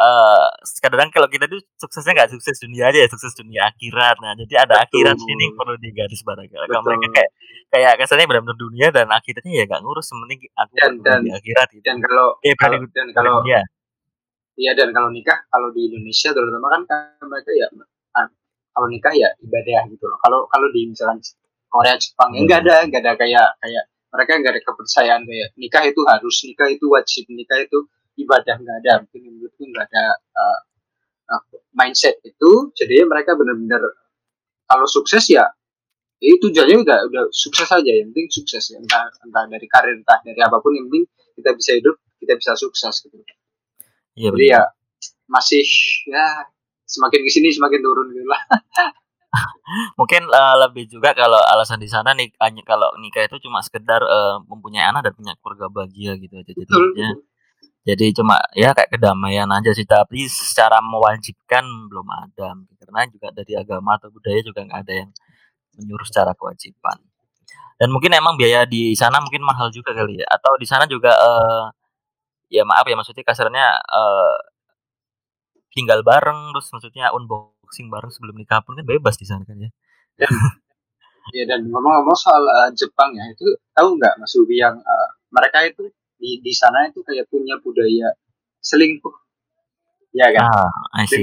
kadang-kadang 0.00 0.80
eh 0.80 0.80
kadang 0.80 1.08
kalau 1.12 1.28
kita 1.28 1.44
tuh 1.44 1.60
suksesnya 1.76 2.12
nggak 2.16 2.30
sukses 2.32 2.56
dunia 2.56 2.88
aja 2.88 2.98
ya, 3.04 3.08
sukses 3.12 3.32
dunia 3.36 3.68
akhirat. 3.68 4.16
Nah, 4.24 4.32
jadi 4.32 4.64
ada 4.64 4.80
Betul. 4.80 5.04
akhirat 5.04 5.16
yang 5.20 5.54
perlu 5.54 5.74
digaris 5.76 6.20
bawahi. 6.24 6.48
Kalau 6.48 6.82
mereka 6.82 7.06
kayak 7.12 7.30
kayak 7.70 7.92
kesannya 8.00 8.26
benar-benar 8.26 8.56
dunia 8.58 8.86
dan 8.90 9.06
akhiratnya 9.08 9.52
ya 9.52 9.64
nggak 9.68 9.80
ngurus, 9.84 10.08
penting 10.08 10.40
aku 10.56 10.72
Dan- 10.74 11.00
dan- 11.04 11.22
di 11.22 11.30
akhirat 11.30 11.68
gitu. 11.76 11.84
dan 11.84 11.96
kalau 12.00 12.26
eh, 12.40 12.54
kalau 12.56 12.78
dan 12.90 13.06
kalau 13.12 13.32
dunia. 13.44 13.60
Iya 14.60 14.72
dan 14.76 14.88
kalau 14.92 15.08
nikah 15.08 15.38
kalau 15.48 15.68
di 15.72 15.88
Indonesia 15.88 16.36
terutama 16.36 16.66
kan 16.68 16.82
mereka 17.24 17.50
ya 17.56 17.66
ah, 18.12 18.28
kalau 18.76 18.88
nikah 18.92 19.12
ya 19.14 19.28
ibadah 19.40 19.88
gitu 19.88 20.04
loh. 20.04 20.18
Kalau 20.20 20.44
kalau 20.48 20.68
di 20.68 20.84
misalkan 20.88 21.20
Korea 21.70 21.94
Jepang 21.96 22.34
Hmm. 22.34 22.44
nggak 22.44 22.58
ada 22.66 22.76
nggak 22.84 23.00
ada 23.00 23.12
kayak 23.16 23.48
kayak 23.56 23.84
mereka 24.10 24.30
nggak 24.42 24.52
ada 24.58 24.62
kepercayaan 24.66 25.22
kayak 25.22 25.48
nikah 25.54 25.82
itu 25.86 26.00
harus 26.04 26.36
nikah 26.44 26.68
itu 26.68 26.84
wajib 26.90 27.24
nikah 27.30 27.58
itu 27.62 27.78
ibadah 28.24 28.56
nggak 28.60 28.76
ada 28.84 28.92
mungkin 29.04 29.20
menurutku 29.28 29.62
nggak 29.64 29.86
ada 29.90 30.04
uh, 30.36 30.60
uh, 31.34 31.42
mindset 31.72 32.18
itu. 32.22 32.74
Jadi 32.76 33.04
mereka 33.06 33.34
benar-benar 33.34 33.82
kalau 34.66 34.86
sukses 34.86 35.26
ya 35.30 35.46
ya 36.20 36.26
itu 36.36 36.52
tujuannya 36.52 36.84
udah 36.84 36.98
udah 37.08 37.22
sukses 37.32 37.68
aja. 37.70 37.90
Yang 37.90 38.12
penting 38.12 38.28
sukses 38.30 38.64
ya. 38.70 38.78
Entah 38.78 39.08
entah 39.24 39.44
dari 39.48 39.66
karir 39.66 39.96
entah 39.98 40.18
dari 40.22 40.40
apa 40.40 40.60
pun 40.60 40.72
yang 40.76 40.86
penting 40.90 41.06
kita 41.40 41.50
bisa 41.56 41.70
hidup 41.76 41.96
kita 42.20 42.32
bisa 42.36 42.52
sukses 42.58 42.94
gitu. 43.04 43.16
Iya 44.18 44.30
jadi 44.36 44.46
ya 44.52 44.62
masih 45.30 45.64
ya 46.10 46.50
semakin 46.90 47.22
ke 47.22 47.30
sini 47.30 47.48
semakin 47.54 47.80
turun 47.80 48.10
gitu 48.10 48.26
lah. 48.26 48.42
Mungkin 49.98 50.26
eh, 50.26 50.54
lebih 50.66 50.90
juga 50.90 51.14
kalau 51.14 51.38
alasan 51.38 51.78
di 51.78 51.86
sana 51.86 52.10
nih 52.18 52.34
kalau 52.66 52.90
nikah 52.98 53.30
itu 53.30 53.38
cuma 53.46 53.62
sekedar 53.62 54.02
eh, 54.02 54.36
mempunyai 54.50 54.90
anak 54.90 55.06
dan 55.06 55.14
punya 55.14 55.32
keluarga 55.38 55.70
bahagia 55.70 56.18
gitu 56.18 56.34
aja. 56.34 56.50
Jadi 56.50 56.66
betul. 56.66 56.90
ya, 56.98 57.10
jadi 57.80 58.12
cuma 58.12 58.36
ya 58.52 58.76
kayak 58.76 58.92
kedamaian 58.92 59.48
aja 59.48 59.72
sih. 59.72 59.88
Tapi 59.88 60.28
secara 60.28 60.84
mewajibkan 60.84 61.64
belum 61.88 62.08
ada. 62.12 62.52
Karena 62.76 63.08
juga 63.08 63.28
dari 63.32 63.56
agama 63.56 63.96
atau 63.96 64.12
budaya 64.12 64.40
juga 64.44 64.60
nggak 64.68 64.80
ada 64.84 64.92
yang 65.04 65.10
menyuruh 65.80 66.04
secara 66.04 66.36
kewajiban. 66.36 67.00
Dan 67.80 67.88
mungkin 67.96 68.12
emang 68.12 68.36
biaya 68.36 68.68
di 68.68 68.92
sana 68.92 69.24
mungkin 69.24 69.40
mahal 69.40 69.72
juga 69.72 69.96
kali 69.96 70.20
ya. 70.20 70.26
Atau 70.28 70.60
di 70.60 70.68
sana 70.68 70.84
juga 70.84 71.12
eh, 71.16 71.64
ya 72.60 72.62
maaf 72.68 72.84
ya 72.84 72.96
maksudnya 73.00 73.24
kasarnya 73.24 73.66
eh, 73.80 74.36
tinggal 75.72 76.04
bareng. 76.04 76.52
Terus 76.52 76.68
maksudnya 76.76 77.16
unboxing 77.16 77.88
bareng 77.88 78.12
sebelum 78.12 78.36
nikah 78.36 78.60
pun 78.60 78.76
kan 78.76 78.84
bebas 78.84 79.16
di 79.16 79.24
sana 79.24 79.40
kan 79.48 79.56
ya. 79.56 79.70
ya. 81.36 81.44
Dan 81.48 81.64
ngomong-ngomong 81.72 82.18
soal 82.18 82.44
uh, 82.44 82.68
Jepang 82.76 83.16
ya 83.16 83.24
itu 83.32 83.46
tahu 83.72 83.96
nggak 83.96 84.20
Mas 84.20 84.34
Ubi 84.36 84.60
yang 84.60 84.76
uh, 84.76 85.08
mereka 85.32 85.64
itu 85.64 85.88
di 86.20 86.44
di 86.44 86.52
sana 86.52 86.86
itu 86.86 87.00
kayak 87.00 87.26
punya 87.32 87.56
budaya 87.64 88.12
selingkuh 88.60 89.16
ya 90.12 90.28
kan 90.34 90.44
Ah, 90.44 90.70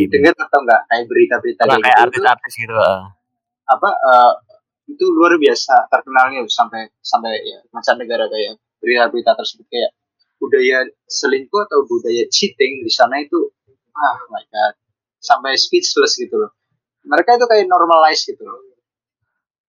dengar 0.09 0.33
atau 0.33 0.59
nggak 0.63 0.81
kayak 0.89 1.05
berita-berita 1.05 1.61
kayak 1.63 1.79
kayak 1.83 1.83
gitu 1.85 2.01
itu 2.01 2.03
artis-artis 2.23 2.53
gitu. 2.57 2.73
eh. 2.73 3.03
apa 3.67 3.89
uh, 3.93 4.33
itu 4.87 5.05
luar 5.11 5.35
biasa 5.35 5.91
terkenalnya 5.91 6.41
sampai 6.47 6.87
sampai 7.03 7.35
ya 7.43 7.59
mancanegara 7.75 8.25
kayak 8.31 8.57
berita-berita 8.79 9.35
tersebut 9.35 9.67
kayak 9.67 9.91
budaya 10.39 10.87
selingkuh 11.05 11.61
atau 11.67 11.83
budaya 11.85 12.23
cheating 12.31 12.81
di 12.81 12.91
sana 12.91 13.19
itu 13.19 13.37
ah 13.93 14.15
my 14.31 14.43
god 14.47 14.73
sampai 15.19 15.59
speechless 15.59 16.15
gitu 16.15 16.39
loh 16.39 16.51
mereka 17.03 17.35
itu 17.35 17.45
kayak 17.45 17.67
normalize 17.67 18.23
gitu 18.25 18.41
loh 18.41 18.63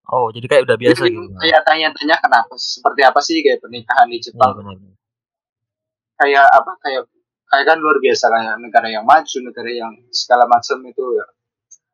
Oh, 0.08 0.32
jadi 0.32 0.48
kayak 0.48 0.62
udah 0.64 0.76
biasa 0.80 1.04
Jadi 1.04 1.20
gitu. 1.20 1.36
kayak 1.36 1.60
tanya-tanya 1.68 2.16
kenapa 2.16 2.56
seperti 2.56 3.04
apa 3.04 3.20
sih 3.20 3.44
kayak 3.44 3.60
pernikahan 3.60 4.08
di 4.08 4.16
Iya 4.16 4.24
Jepang 4.32 4.56
benar. 4.56 4.76
Kayak 6.18 6.46
apa 6.50 6.72
kayak 6.82 7.02
kayak 7.48 7.64
kan 7.64 7.78
luar 7.78 7.96
biasa 7.98 8.24
kayak 8.28 8.54
negara 8.60 8.88
yang 8.90 9.04
maju 9.06 9.36
negara 9.40 9.70
yang 9.70 9.92
segala 10.10 10.44
macam 10.44 10.82
itu 10.84 11.04
ya 11.16 11.26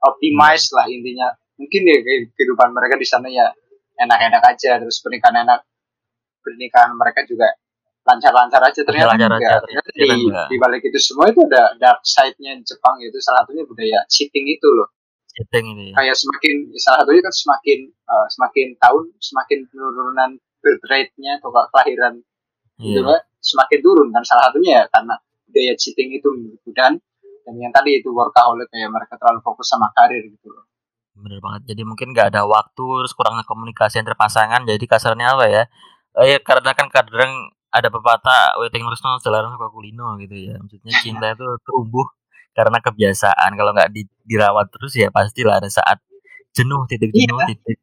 optimize 0.02 0.68
lah 0.74 0.86
intinya 0.88 1.28
mungkin 1.54 1.82
ya 1.86 1.96
kehidupan 2.34 2.74
mereka 2.74 2.98
di 2.98 3.06
sana 3.06 3.28
ya 3.30 3.46
enak-enak 3.94 4.42
aja 4.42 4.82
terus 4.82 4.98
pernikahan 4.98 5.46
enak 5.46 5.62
pernikahan 6.42 6.92
mereka 6.92 7.22
juga 7.24 7.46
lancar-lancar 8.04 8.60
aja 8.60 8.80
ternyata 8.84 9.16
Lancar-lancar 9.16 9.40
enggak. 9.40 9.48
aja, 9.48 9.64
ternyata 9.64 9.88
di, 9.96 10.08
di 10.52 10.56
balik 10.60 10.82
itu 10.84 10.98
semua 11.00 11.32
itu 11.32 11.40
ada 11.48 11.72
dark 11.80 12.04
side-nya 12.04 12.52
Jepang 12.60 13.00
itu 13.00 13.16
salah 13.16 13.46
satunya 13.46 13.64
budaya 13.64 14.04
cheating 14.12 14.44
itu 14.44 14.68
loh 14.68 14.92
Setting 15.24 15.64
itu 15.72 15.82
ya. 15.88 15.92
kayak 15.96 16.16
semakin 16.18 16.54
salah 16.76 16.98
satunya 17.00 17.22
kan 17.24 17.32
semakin 17.34 17.78
eh, 17.88 18.26
semakin 18.28 18.66
tahun 18.76 19.04
semakin 19.18 19.58
penurunan 19.72 20.30
birth 20.60 20.84
rate-nya 20.84 21.40
atau 21.40 21.48
kelahiran 21.72 22.20
gitu 22.76 23.00
Iya. 23.00 23.06
kan 23.08 23.22
semakin 23.44 23.78
turun 23.84 24.08
kan 24.10 24.24
salah 24.24 24.48
satunya 24.48 24.80
ya 24.80 24.84
karena 24.88 25.14
budaya 25.44 25.72
cheating 25.76 26.08
itu 26.16 26.28
menurutku 26.32 26.70
dan 26.72 26.96
dan 27.44 27.54
yang 27.60 27.68
tadi 27.70 28.00
itu 28.00 28.08
workaholic 28.08 28.66
kayak 28.72 28.88
mereka 28.88 29.20
terlalu 29.20 29.44
fokus 29.44 29.68
sama 29.68 29.92
karir 29.92 30.24
gitu 30.24 30.48
loh 30.48 30.64
Bener 31.14 31.38
banget. 31.38 31.62
Jadi 31.70 31.82
mungkin 31.86 32.10
nggak 32.10 32.34
ada 32.34 32.42
waktu, 32.42 32.82
terus 33.06 33.14
kurangnya 33.14 33.46
komunikasi 33.46 34.02
antar 34.02 34.18
pasangan. 34.18 34.66
Jadi 34.66 34.82
kasarnya 34.82 35.38
apa 35.38 35.46
ya? 35.46 35.62
Eh, 36.18 36.34
ya 36.34 36.38
karena 36.42 36.74
kan 36.74 36.90
kadang 36.90 37.54
ada 37.70 37.86
pepatah 37.86 38.58
waiting 38.58 38.82
resno 38.82 39.18
jalanan 39.22 39.54
suka 39.54 39.70
kulino 39.70 40.18
gitu 40.18 40.34
ya. 40.34 40.58
Maksudnya 40.58 40.90
cinta 40.98 41.26
itu 41.30 41.46
tumbuh 41.62 42.02
karena 42.50 42.82
kebiasaan. 42.82 43.50
Kalau 43.54 43.70
nggak 43.78 43.90
di- 43.94 44.10
dirawat 44.26 44.66
terus 44.74 44.90
ya 44.98 45.06
pastilah 45.14 45.62
ada 45.62 45.70
saat 45.70 46.02
jenuh, 46.50 46.82
titik 46.90 47.14
Iya. 47.14 47.30
jenuh, 47.30 47.38
titik 47.46 47.78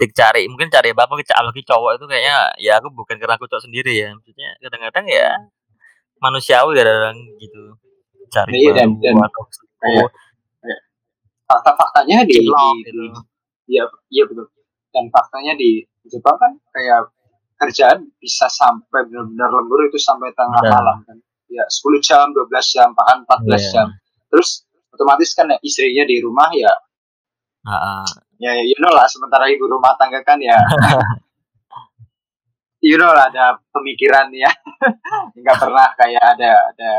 titik 0.00 0.16
cari. 0.16 0.48
Mungkin 0.48 0.72
cari 0.72 0.96
apa 0.96 1.04
apalagi 1.04 1.28
cowok 1.60 2.00
itu 2.00 2.04
kayaknya 2.08 2.36
ya 2.56 2.80
aku 2.80 2.88
bukan 2.88 3.20
karena 3.20 3.36
aku 3.36 3.44
cowok 3.44 3.68
sendiri 3.68 3.92
ya. 4.00 4.08
Maksudnya 4.16 4.56
kadang-kadang 4.58 5.04
ya 5.04 5.28
manusiawi 6.18 6.72
kadang 6.72 7.16
gitu 7.36 7.76
cari 8.30 8.52
Iya, 8.56 8.72
dan- 8.80 8.96
dan 8.96 9.16
atau 9.18 9.42
kayak 9.80 10.08
fakta-faktanya 11.44 12.22
di, 12.24 12.34
cilok 12.38 12.54
di 12.54 12.80
gitu. 12.86 13.02
iya 13.66 13.82
iya 14.08 14.22
betul 14.22 14.46
dan 14.94 15.04
faktanya 15.10 15.52
di 15.56 15.82
Jepang 16.06 16.38
kan 16.38 16.52
kayak 16.70 17.10
kerjaan 17.58 17.98
bisa 18.16 18.46
sampai 18.46 19.04
benar-benar 19.04 19.50
lembur 19.50 19.82
itu 19.82 19.98
sampai 19.98 20.30
tengah 20.32 20.62
Benar. 20.62 20.72
malam 20.78 20.96
kan 21.04 21.16
ya 21.50 21.66
10 21.66 21.98
jam 22.00 22.30
12 22.30 22.46
jam 22.70 22.88
bahkan 22.94 23.26
14 23.26 23.50
Iya. 23.58 23.70
jam 23.74 23.86
terus 24.30 24.62
otomatis 24.90 25.34
kan 25.34 25.50
ya 25.50 25.58
istrinya 25.60 26.06
di 26.06 26.22
rumah 26.22 26.48
ya 26.54 26.70
Heeh. 27.66 28.04
Ya 28.40 28.52
you 28.56 28.76
know 28.80 28.90
lah 28.90 29.04
sementara 29.04 29.46
ibu 29.46 29.64
rumah 29.64 29.94
tangga 29.94 30.20
kan 30.24 30.40
ya 30.40 30.56
you 32.80 32.96
know 32.96 33.12
lah 33.12 33.28
ada 33.28 33.60
pemikiran 33.70 34.32
ya 34.32 34.48
nggak 35.40 35.56
pernah 35.56 35.86
kayak 35.94 36.24
ada 36.36 36.50
ada 36.72 36.90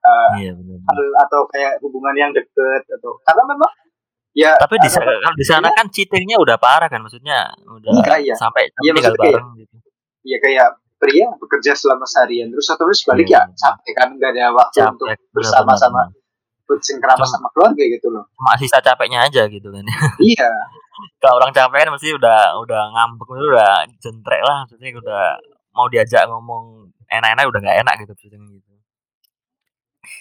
eh, 0.00 0.30
Iya 0.40 0.50
benar. 0.56 0.78
hal 0.88 1.00
atau 1.28 1.40
kayak 1.48 1.78
hubungan 1.84 2.16
yang 2.16 2.30
deket 2.32 2.82
atau 2.88 3.20
karena 3.20 3.42
memang 3.46 3.72
ya 4.32 4.56
Tapi 4.56 4.80
di 4.80 4.88
sana 4.88 5.12
kalau 5.12 5.36
di 5.36 5.44
sana 5.44 5.68
ya, 5.68 5.72
kan 5.76 5.86
cheatingnya 5.88 6.36
udah 6.40 6.56
parah 6.58 6.88
kan, 6.88 7.04
maksudnya 7.04 7.52
udah 7.62 7.90
enggak 7.94 8.18
ya 8.24 8.34
sampai 8.34 8.66
Iya, 8.66 8.72
tinggal 8.72 8.94
maksudnya 8.96 9.20
kayak 9.20 9.36
bareng 9.36 9.48
gitu. 9.60 9.76
ya 10.24 10.36
kayak 10.40 10.68
pria 10.96 11.26
bekerja 11.36 11.72
selama 11.76 12.08
seharian 12.08 12.48
terus 12.48 12.64
atau 12.66 12.88
terus 12.88 13.04
balik 13.04 13.28
Iya. 13.28 13.44
ya 13.44 13.52
capek 13.52 13.92
kan 13.92 14.08
nggak 14.16 14.30
ada 14.32 14.44
waktu 14.56 14.78
untuk 14.88 15.06
Capek 15.12 15.28
bersama-sama 15.36 16.02
bersengkrama 16.64 17.18
Cuma- 17.18 17.30
sama 17.30 17.48
keluarga 17.50 17.84
gitu 17.84 18.08
loh 18.08 18.24
Cuma 18.30 18.56
sisa 18.56 18.78
capeknya 18.78 19.22
aja 19.22 19.44
gitu 19.46 19.68
kan. 19.68 19.84
iya 20.24 20.50
kalau 21.18 21.38
orang 21.38 21.50
capek 21.50 21.84
kan 21.84 21.90
mesti 21.90 22.12
udah 22.12 22.56
udah 22.56 22.82
ngambek 22.90 23.26
itu 23.28 23.46
udah 23.50 23.70
jentrek 23.98 24.40
lah 24.40 24.62
maksudnya 24.62 24.88
udah 24.94 25.24
mau 25.70 25.86
diajak 25.86 26.24
ngomong 26.24 26.86
enak-enak 27.06 27.44
udah 27.44 27.60
nggak 27.60 27.78
enak 27.80 27.94
gitu 28.00 28.12
maksudnya 28.14 28.38
gitu. 28.52 28.70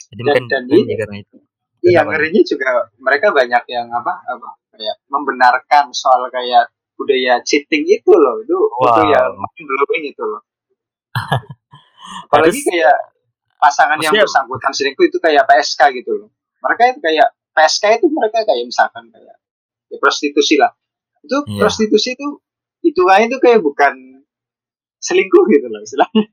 Jadi 0.09 0.19
Dan- 0.19 0.27
mungkin 0.27 0.43
dan 0.47 0.61
mungkin 0.65 0.83
ini- 0.83 0.97
karena 0.97 1.15
itu. 1.19 1.35
iya 1.83 1.99
ngerinya 2.01 2.41
juga 2.43 2.69
mereka 2.97 3.27
banyak 3.29 3.63
yang 3.67 3.87
apa 3.89 4.13
apa 4.23 4.49
kayak 4.71 4.95
membenarkan 5.05 5.85
soal 5.91 6.25
kayak 6.27 6.67
budaya 6.93 7.37
cheating 7.41 7.83
itu 7.83 8.11
loh 8.11 8.39
itu 8.39 8.55
itu 8.55 8.81
Wow. 8.97 9.03
yang 9.05 9.31
mind 9.33 9.65
blowing 9.65 10.03
itu 10.07 10.23
loh 10.23 10.41
apalagi 12.25 12.59
kayak 12.61 12.97
pasangan 13.63 13.95
yang 14.03 14.11
Maksudnya- 14.11 14.27
bersangkutan 14.27 14.71
selingkuh 14.75 15.05
itu 15.07 15.17
kayak 15.23 15.47
PSK 15.47 15.81
gitu 16.03 16.11
loh. 16.19 16.29
Mereka 16.59 16.81
itu 16.91 16.99
kayak 16.99 17.27
PSK 17.55 17.83
itu 18.03 18.05
mereka 18.11 18.43
kayak 18.43 18.65
misalkan 18.67 19.07
kayak 19.07 19.35
ya 19.87 19.97
prostitusi 20.03 20.59
lah. 20.59 20.75
Itu 21.23 21.39
Iya. 21.47 21.63
prostitusi 21.63 22.19
itu 22.19 22.27
hitungannya 22.83 23.31
itu 23.31 23.39
kayak 23.39 23.63
bukan 23.63 23.95
selingkuh 24.99 25.43
gitu 25.47 25.67
loh 25.71 25.79
istilahnya. 25.79 26.27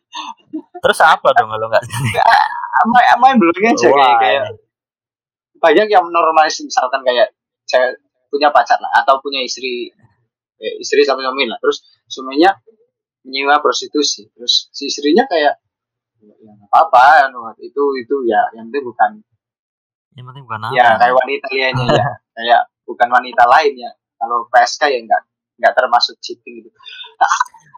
Terus 0.84 0.98
apa 1.00 1.28
dong 1.32 1.48
kalau 1.48 1.66
nggak? 1.72 1.84
main 2.92 3.16
main 3.18 3.36
blowing 3.40 3.72
aja 3.72 3.88
kayak 3.88 3.96
Wah, 3.96 4.16
kayak 4.20 4.44
banyak 5.56 5.88
yang 5.88 6.04
normalis 6.12 6.60
misalkan 6.60 7.00
kayak 7.02 7.32
saya 7.64 7.96
punya 8.28 8.52
pacar 8.52 8.76
lah 8.78 8.92
atau 9.00 9.16
punya 9.24 9.40
istri 9.40 9.88
eh, 10.60 10.74
istri 10.80 11.00
sama 11.02 11.24
suami 11.24 11.48
lah. 11.48 11.56
Terus 11.60 11.80
suaminya 12.06 12.52
menyewa 13.24 13.58
prostitusi 13.58 14.28
terus 14.36 14.68
si 14.70 14.86
istrinya 14.86 15.24
kayak 15.26 15.58
ya 16.28 16.52
apa-apa 16.66 17.30
anu, 17.30 17.46
itu 17.58 17.82
itu 17.96 18.16
ya 18.26 18.42
yang 18.52 18.66
itu 18.66 18.82
bukan 18.82 19.22
yang 20.12 20.24
penting 20.26 20.44
bukan 20.44 20.60
apa. 20.62 20.72
ya 20.74 20.88
kayak 20.96 21.14
wanita 21.14 21.46
lainnya 21.52 21.86
ya 21.92 22.04
kayak 22.36 22.60
bukan 22.84 23.08
wanita 23.10 23.42
lain 23.46 23.72
ya 23.76 23.90
kalau 24.16 24.48
PSK 24.48 24.82
ya 24.88 24.98
enggak 24.98 25.22
enggak 25.56 25.72
termasuk 25.76 26.16
cheating 26.18 26.60
gitu 26.60 26.70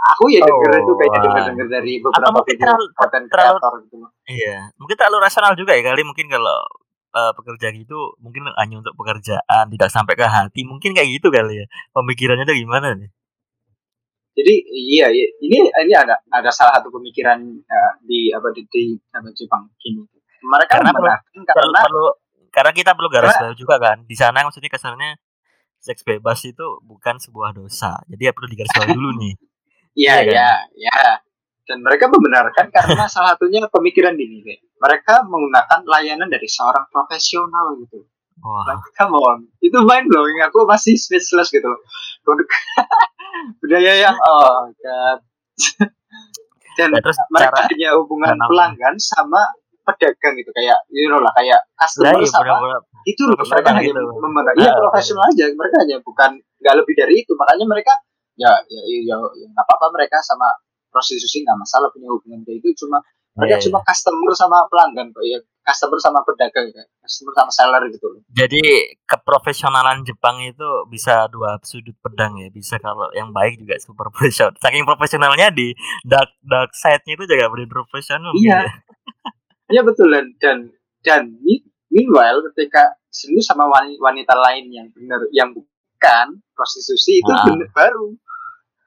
aku 0.09 0.31
ya 0.31 0.41
denger 0.41 0.71
Oh, 0.71 0.79
itu 0.79 0.93
kayak 0.95 1.11
wah. 1.11 1.23
denger 1.23 1.43
denger 1.51 1.67
dari 1.69 1.93
beberapa 1.99 2.39
video 2.43 2.65
terlalu- 2.65 2.91
konten 2.95 3.23
terlalu- 3.27 3.59
kreator 3.59 3.75
gitu. 3.83 3.97
Iya, 4.29 4.57
mungkin 4.77 4.95
terlalu 4.95 5.19
rasional 5.19 5.53
juga 5.55 5.73
ya 5.75 5.83
kali 5.83 6.03
mungkin 6.05 6.27
kalau 6.29 6.59
eh, 7.09 7.33
pekerja 7.35 7.69
gitu 7.73 8.15
mungkin 8.21 8.47
hanya 8.55 8.77
untuk 8.79 8.95
pekerjaan 8.95 9.65
tidak 9.73 9.91
sampai 9.91 10.15
ke 10.15 10.23
hati 10.23 10.61
mungkin 10.63 10.93
kayak 10.93 11.09
gitu 11.19 11.33
kali 11.33 11.65
ya 11.65 11.67
pemikirannya 11.91 12.45
tuh 12.45 12.55
gimana 12.55 12.95
nih 12.95 13.09
jadi 14.39 14.55
iya, 14.71 15.07
iya. 15.11 15.27
Ini 15.43 15.59
ini 15.67 15.93
ada 15.99 16.15
ada 16.31 16.51
salah 16.55 16.79
satu 16.79 16.95
pemikiran 16.95 17.43
eh, 17.43 17.93
di 18.07 18.31
apa 18.31 18.55
di, 18.55 18.63
di 18.71 18.95
apa, 19.11 19.27
Jepang 19.35 19.67
gini 19.83 20.07
mereka 20.47 20.79
Karena 20.79 20.95
perlu- 20.95 21.11
perlu, 21.11 21.43
karena 21.43 21.79
perlu 21.83 22.07
karena 22.49 22.73
kita 22.73 22.91
perlu 22.95 23.09
garis 23.11 23.35
bawah 23.35 23.57
juga 23.59 23.77
kan. 23.83 23.99
Di 24.07 24.17
sana 24.17 24.47
maksudnya 24.47 24.71
kesannya 24.71 25.19
seks 25.79 26.03
bebas 26.07 26.39
itu 26.47 26.67
bukan 26.87 27.19
sebuah 27.19 27.55
dosa. 27.55 27.99
Jadi 28.07 28.23
ya 28.31 28.33
perlu 28.33 28.49
digaris 28.51 28.73
bawah 28.75 28.91
dulu 28.95 29.11
nih. 29.19 29.35
Iya 29.99 30.23
Iya 30.23 30.23
kan? 30.23 30.31
iya 30.31 30.51
iya. 30.79 31.01
Dan 31.67 31.83
mereka 31.83 32.07
membenarkan 32.07 32.71
karena 32.71 33.11
salah 33.11 33.35
satunya 33.35 33.67
pemikiran 33.67 34.15
ini 34.15 34.47
mereka 34.79 35.27
menggunakan 35.27 35.83
layanan 35.85 36.31
dari 36.31 36.47
seorang 36.47 36.87
profesional 36.87 37.75
gitu 37.83 38.07
wah 38.43 38.63
Like, 38.69 38.85
come 38.95 39.15
on. 39.15 39.49
Itu 39.59 39.83
mind 39.83 40.07
blowing. 40.09 40.39
Aku 40.47 40.65
masih 40.65 40.95
speechless 40.95 41.51
gitu. 41.51 41.67
Budaya 43.63 43.93
yang 43.99 44.17
oh 44.19 44.69
god. 44.79 45.19
Dan 46.79 46.95
Ya, 46.95 47.03
terus 47.03 47.19
mereka 47.35 47.67
hubungan 47.99 48.39
Kenapa? 48.39 48.49
pelanggan 48.55 48.95
sama 49.03 49.43
pedagang 49.83 50.37
gitu 50.37 50.53
kayak 50.55 50.79
you 50.93 51.09
know 51.09 51.19
lah 51.19 51.33
kayak 51.35 51.59
customer 51.75 52.21
iya 52.21 52.29
sama 52.29 52.45
bener-bener 52.61 52.81
itu 53.09 53.23
loh 53.25 53.41
mereka 53.41 53.69
hanya 53.73 53.89
gitu. 53.89 54.03
memandang 54.21 54.57
iya 54.61 54.71
Ah, 54.71 54.79
profesional 54.85 55.25
aja 55.33 55.45
mereka 55.49 55.77
hanya 55.81 55.97
bukan 56.05 56.31
nggak 56.61 56.75
lebih 56.77 56.95
dari 56.95 57.15
itu 57.25 57.33
makanya 57.35 57.65
mereka 57.67 57.93
ya 58.37 58.53
ya 58.69 58.81
ya 58.85 59.17
ya 59.17 59.47
nggak 59.49 59.65
apa-apa 59.65 59.87
mereka 59.97 60.21
sama 60.21 60.45
prostitusi 60.93 61.41
nggak 61.41 61.57
masalah 61.57 61.89
punya 61.89 62.13
hubungan 62.13 62.45
kayak 62.45 62.61
itu 62.61 62.85
cuma 62.85 63.01
mereka 63.39 63.57
Iya, 63.57 63.65
cuma 63.65 63.79
customer 63.81 64.33
sama 64.35 64.59
pelanggan 64.67 65.09
kok 65.09 65.23
ya 65.23 65.39
customer 65.63 65.99
sama 65.99 66.19
pedagang 66.23 66.67
ya. 66.69 66.83
customer 66.99 67.33
sama 67.35 67.51
seller 67.51 67.83
gitu 67.89 68.07
loh 68.09 68.21
Jadi 68.29 68.63
keprofesionalan 69.05 70.03
Jepang 70.03 70.41
itu 70.41 70.65
bisa 70.87 71.29
dua 71.29 71.57
sudut 71.61 71.95
pedang 71.99 72.37
ya. 72.37 72.49
Bisa 72.49 72.77
kalau 72.77 73.09
yang 73.13 73.31
baik 73.31 73.57
juga 73.57 73.77
super 73.77 74.09
profesional. 74.09 74.57
Saking 74.57 74.83
profesionalnya 74.83 75.49
di 75.51 75.73
dark 76.03 76.33
dark 76.41 76.73
side-nya 76.73 77.15
itu 77.15 77.25
juga 77.25 77.47
benar 77.47 77.69
profesional. 77.69 78.33
Iya. 78.35 78.65
gitu. 78.65 78.71
Iya 79.69 79.85
betul 79.85 80.09
dan 80.09 80.27
dan 80.41 80.59
dan 81.03 81.23
meanwhile 81.89 82.41
ketika 82.51 82.89
selingkuh 83.07 83.45
sama 83.45 83.69
wani- 83.69 84.01
wanita 84.01 84.33
lain 84.33 84.65
yang 84.69 84.89
benar 84.91 85.21
yang 85.29 85.53
bukan 85.53 86.27
prostitusi 86.53 87.21
itu 87.21 87.29
Ah. 87.29 87.45
bener 87.45 87.69
baru 87.71 88.17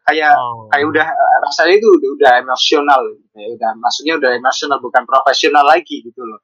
kayak 0.03 0.33
Oh. 0.33 0.65
kayak 0.69 0.85
udah 0.87 1.07
eh, 1.07 1.37
rasanya 1.41 1.73
itu 1.77 1.87
udah, 1.87 2.09
udah 2.17 2.31
emosional 2.41 3.01
kayak 3.31 3.49
udah 3.55 3.71
maksudnya 3.77 4.13
udah 4.17 4.31
emosional 4.33 4.77
bukan 4.77 5.03
profesional 5.05 5.63
lagi 5.63 6.01
gitu 6.01 6.21
loh. 6.21 6.41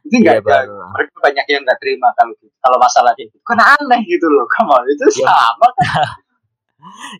Itu 0.00 0.16
Iya, 0.16 0.36
enggak 0.36 0.36
enggak 0.40 0.64
baru. 0.64 0.76
mereka 0.92 1.14
banyak 1.20 1.46
yang 1.46 1.60
nggak 1.60 1.78
terima 1.78 2.08
kalau 2.14 2.32
kalau 2.58 2.76
masalah 2.76 3.12
itu 3.16 3.36
kan 3.44 3.58
aneh 3.60 4.00
gitu 4.04 4.26
loh 4.26 4.44
come 4.48 4.70
on 4.70 4.84
itu 4.86 5.04
Iya. 5.20 5.28
sama 5.28 5.68
kan? 5.76 5.78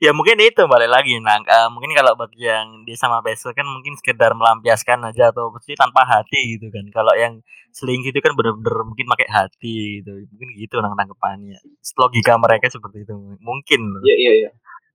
Ya 0.00 0.16
mungkin 0.16 0.40
itu 0.40 0.56
balik 0.64 0.88
lagi 0.88 1.20
nah 1.20 1.36
eh, 1.36 1.68
mungkin 1.68 1.92
kalau 1.92 2.16
bagi 2.16 2.48
yang 2.48 2.80
dia 2.88 2.96
sama 2.96 3.20
besok 3.20 3.52
kan 3.52 3.68
mungkin 3.68 3.92
sekedar 3.92 4.32
melampiaskan 4.32 5.04
aja 5.04 5.28
atau 5.28 5.52
mesti 5.52 5.76
tanpa 5.76 6.00
hati 6.02 6.56
gitu 6.56 6.72
kan. 6.72 6.88
Kalau 6.88 7.12
yang 7.12 7.44
selingkuh 7.70 8.08
itu 8.08 8.24
kan 8.24 8.32
bener-bener 8.32 8.88
mungkin 8.88 9.04
pakai 9.06 9.28
hati 9.28 10.00
gitu. 10.00 10.16
Mungkin 10.32 10.48
gitu 10.56 10.80
nang 10.80 10.96
tangkepannya 10.96 11.60
logika 11.94 12.40
mereka 12.40 12.72
seperti 12.72 13.04
itu 13.04 13.12
mungkin 13.38 13.80
loh. 13.92 14.00
Iya 14.00 14.16
iya 14.16 14.32
iya 14.40 14.50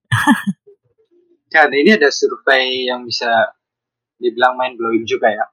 dan 1.64 1.78
ini 1.80 1.96
ada 1.96 2.12
survei 2.12 2.92
yang 2.92 3.08
bisa 3.08 3.56
dibilang 4.20 4.60
mind 4.60 4.76
blowing 4.76 5.08
juga 5.08 5.32
ya 5.32 5.46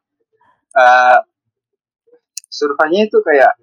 Eh 0.72 1.18
surveinya 2.48 3.08
itu 3.08 3.18
kayak 3.20 3.56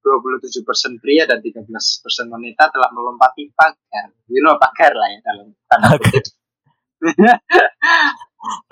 27% 0.00 1.02
pria 1.02 1.28
dan 1.28 1.44
13% 1.44 1.60
wanita 2.32 2.72
telah 2.72 2.90
melompati 2.90 3.52
pagar. 3.52 4.10
You 4.32 4.40
know 4.40 4.56
pagar 4.56 4.96
lah 4.96 5.08
ya 5.12 5.18
dalam 5.22 5.46
tanda 5.68 5.98
kutip. 6.00 6.24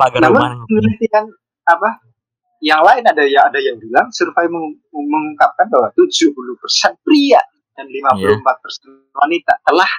pagar 0.00 0.20
Namun 0.24 0.40
rumah 0.40 0.52
penelitian 0.64 1.24
apa 1.68 2.00
yang 2.64 2.80
lain 2.82 3.04
ada 3.06 3.22
ya 3.28 3.46
ada 3.46 3.60
yang 3.60 3.76
bilang 3.78 4.08
survei 4.10 4.48
meng- 4.50 4.82
mengungkapkan 4.90 5.68
bahwa 5.68 5.92
70% 5.94 6.34
pria 7.06 7.38
dan 7.76 7.86
54% 7.86 9.14
wanita 9.14 9.52
telah 9.62 9.90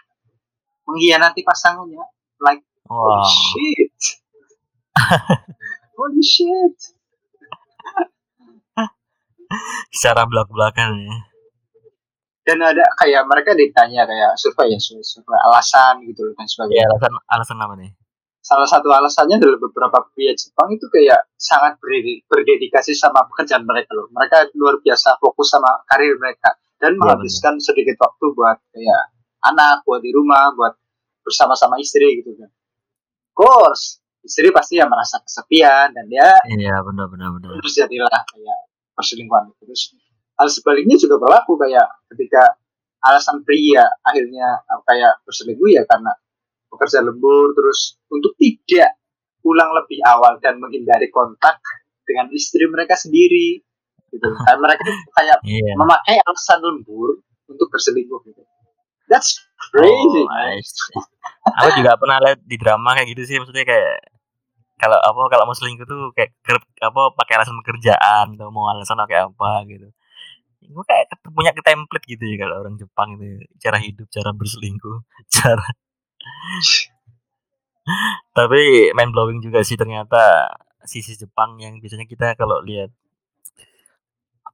mengkhianati 0.89 1.45
pasangannya. 1.45 2.03
Like 2.39 2.63
wow 2.86 3.19
holy 3.19 3.23
shit. 3.28 3.97
holy 5.95 6.23
shit. 6.23 6.75
secara 9.89 10.30
belak-belakan 10.30 10.93
ya 10.99 11.17
Dan 12.45 12.65
ada 12.65 12.82
kayak 12.97 13.30
mereka 13.30 13.54
ditanya 13.54 14.10
kayak 14.10 14.34
survei 14.34 14.73
ya 14.73 14.80
survei, 14.82 15.38
alasan 15.45 16.02
gitu 16.06 16.25
loh 16.25 16.34
dan 16.34 16.45
ya 16.45 16.49
sebagainya. 16.49 16.86
alasan 16.89 17.13
alasan 17.28 17.58
apa 17.62 17.75
nih 17.78 17.91
Salah 18.39 18.65
satu 18.65 18.89
alasannya 18.89 19.38
adalah 19.38 19.62
beberapa 19.62 20.10
pria 20.10 20.34
Jepang 20.34 20.73
itu 20.73 20.88
kayak 20.89 21.28
sangat 21.38 21.78
berdedi- 21.78 22.25
berdedikasi 22.25 22.97
sama 22.97 23.21
pekerjaan 23.30 23.62
mereka 23.62 23.93
loh. 23.93 24.10
Mereka 24.10 24.49
luar 24.58 24.82
biasa 24.82 25.21
fokus 25.21 25.54
sama 25.54 25.69
karir 25.85 26.17
mereka 26.17 26.58
dan 26.81 26.96
Iya, 26.96 26.98
menghabiskan 26.98 27.62
sedikit 27.62 28.00
waktu 28.02 28.25
buat 28.33 28.58
kayak 28.73 29.02
anak, 29.46 29.83
buat 29.85 30.02
di 30.02 30.10
rumah, 30.10 30.50
buat 30.58 30.79
bersama-sama 31.30 31.77
istri 31.77 32.25
gitu 32.25 32.34
kan. 32.34 32.50
Of 32.50 33.34
course, 33.38 34.02
istri 34.23 34.52
pasti 34.52 34.80
ya 34.80 34.86
merasa 34.88 35.23
kesepian 35.23 35.96
dan 35.96 36.06
dia 36.12 36.36
iya 36.52 36.84
benar 36.84 37.08
benar 37.08 37.32
benar. 37.40 37.56
terus 37.63 37.73
jadilah 37.75 38.12
kayak 38.12 38.60
perselingkuhan 38.96 39.56
terus 39.63 39.96
hal 40.36 40.48
sebaliknya 40.52 41.00
juga 41.00 41.15
berlaku 41.19 41.56
kayak 41.56 41.88
ketika 42.12 42.60
alasan 43.00 43.48
pria 43.48 43.88
akhirnya 44.04 44.60
uh, 44.67 44.82
kayak 44.84 45.23
berselingkuh 45.23 45.71
ya 45.71 45.88
karena 45.88 46.12
bekerja 46.67 47.00
lembur 47.00 47.56
terus 47.56 47.96
untuk 48.12 48.36
tidak 48.36 49.00
pulang 49.40 49.71
lebih 49.71 50.04
awal 50.04 50.36
dan 50.44 50.60
menghindari 50.60 51.08
kontak 51.08 51.63
dengan 52.04 52.27
istri 52.36 52.67
mereka 52.67 53.00
sendiri 53.00 53.63
gitu. 54.10 54.25
Kayak 54.46 54.58
mereka 54.58 54.84
kayak 55.13 55.38
iya. 55.46 55.73
memakai 55.77 56.17
alasan 56.25 56.60
lembur 56.65 57.21
untuk 57.46 57.69
berselingkuh 57.69 58.19
gitu 58.25 58.42
that's 59.10 59.41
crazy 59.60 60.23
Oh, 60.23 60.29
man. 60.29 60.62
Aku 61.60 61.69
juga 61.81 61.91
pernah 61.99 62.17
lihat 62.23 62.39
di 62.45 62.55
drama 62.62 62.95
kayak 62.95 63.07
gitu 63.15 63.21
sih 63.27 63.35
maksudnya 63.41 63.65
kayak 63.67 63.93
kalau 64.79 64.99
apa 64.99 65.21
kalau 65.31 65.43
mau 65.47 65.55
selingkuh 65.57 65.87
tuh 65.87 66.12
kayak 66.15 66.31
ker- 66.45 66.71
apa 66.83 67.01
pakai 67.19 67.33
alasan 67.39 67.57
pekerjaan 67.63 68.25
atau 68.35 68.49
mau 68.53 68.71
alasan 68.71 68.99
kayak 69.10 69.31
apa 69.33 69.51
gitu 69.67 69.87
gue 70.63 70.83
kayak 70.85 71.05
punya 71.33 71.51
ke 71.55 71.62
template 71.65 72.05
gitu 72.05 72.23
ya 72.25 72.35
kalau 72.45 72.55
orang 72.63 72.75
Jepang 72.77 73.17
itu 73.17 73.43
cara 73.63 73.77
hidup 73.81 74.07
cara 74.13 74.29
berselingkuh 74.35 74.97
cara 75.37 75.65
tapi 78.37 78.91
main 78.95 79.10
blowing 79.13 79.39
juga 79.43 79.62
sih 79.65 79.75
ternyata 79.77 80.47
sisi 80.85 81.13
Jepang 81.19 81.60
yang 81.60 81.77
biasanya 81.81 82.05
kita 82.07 82.33
kalau 82.39 82.62
lihat 82.63 82.89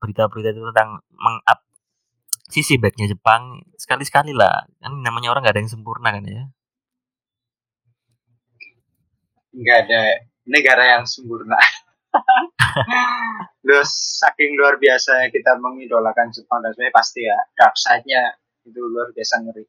berita-berita 0.01 0.49
itu 0.53 0.61
tentang 0.71 0.89
mengup 1.23 1.59
sisi 2.49 2.77
baiknya 2.77 3.09
Jepang 3.09 3.61
sekali-sekali 3.75 4.31
lah. 4.31 4.65
Kan 4.79 5.01
namanya 5.01 5.33
orang 5.33 5.45
nggak 5.45 5.55
ada 5.57 5.61
yang 5.61 5.71
sempurna 5.71 6.09
kan 6.13 6.23
ya? 6.25 6.43
Nggak 9.55 9.77
ada 9.87 10.01
negara 10.45 10.83
yang 10.97 11.03
sempurna. 11.09 11.57
Terus 13.65 13.89
saking 14.21 14.55
luar 14.55 14.77
biasa 14.77 15.31
kita 15.33 15.57
mengidolakan 15.57 16.29
Jepang 16.31 16.61
dan 16.61 16.71
sebenarnya 16.75 16.93
pasti 16.93 17.25
ya 17.25 17.37
dark 17.57 17.75
side-nya 17.75 18.37
itu 18.65 18.81
luar 18.81 19.09
biasa 19.11 19.41
ngeri. 19.41 19.65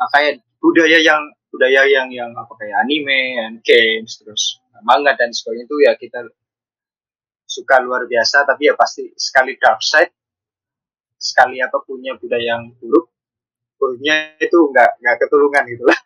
Kayak 0.00 0.44
budaya 0.60 0.98
yang 1.00 1.20
budaya 1.50 1.82
yang 1.88 2.08
yang 2.14 2.30
apa 2.36 2.52
kayak 2.56 2.86
anime 2.86 3.36
and 3.42 3.58
games 3.66 4.22
terus 4.22 4.62
manga 4.86 5.12
dan 5.18 5.34
sebagainya 5.34 5.66
itu 5.66 5.76
ya 5.82 5.92
kita 5.98 6.20
suka 7.44 7.82
luar 7.82 8.06
biasa 8.06 8.46
tapi 8.46 8.70
ya 8.70 8.78
pasti 8.78 9.10
sekali 9.18 9.58
dark 9.58 9.82
side 9.82 10.14
sekali 11.20 11.60
apa 11.60 11.76
punya 11.84 12.16
budaya 12.16 12.56
yang 12.56 12.72
buruk 12.80 13.12
buruknya 13.76 14.36
itu 14.40 14.56
nggak 14.56 14.90
nggak 15.00 15.16
ketulungan 15.20 15.64
gitu 15.68 15.84
lah. 15.84 15.98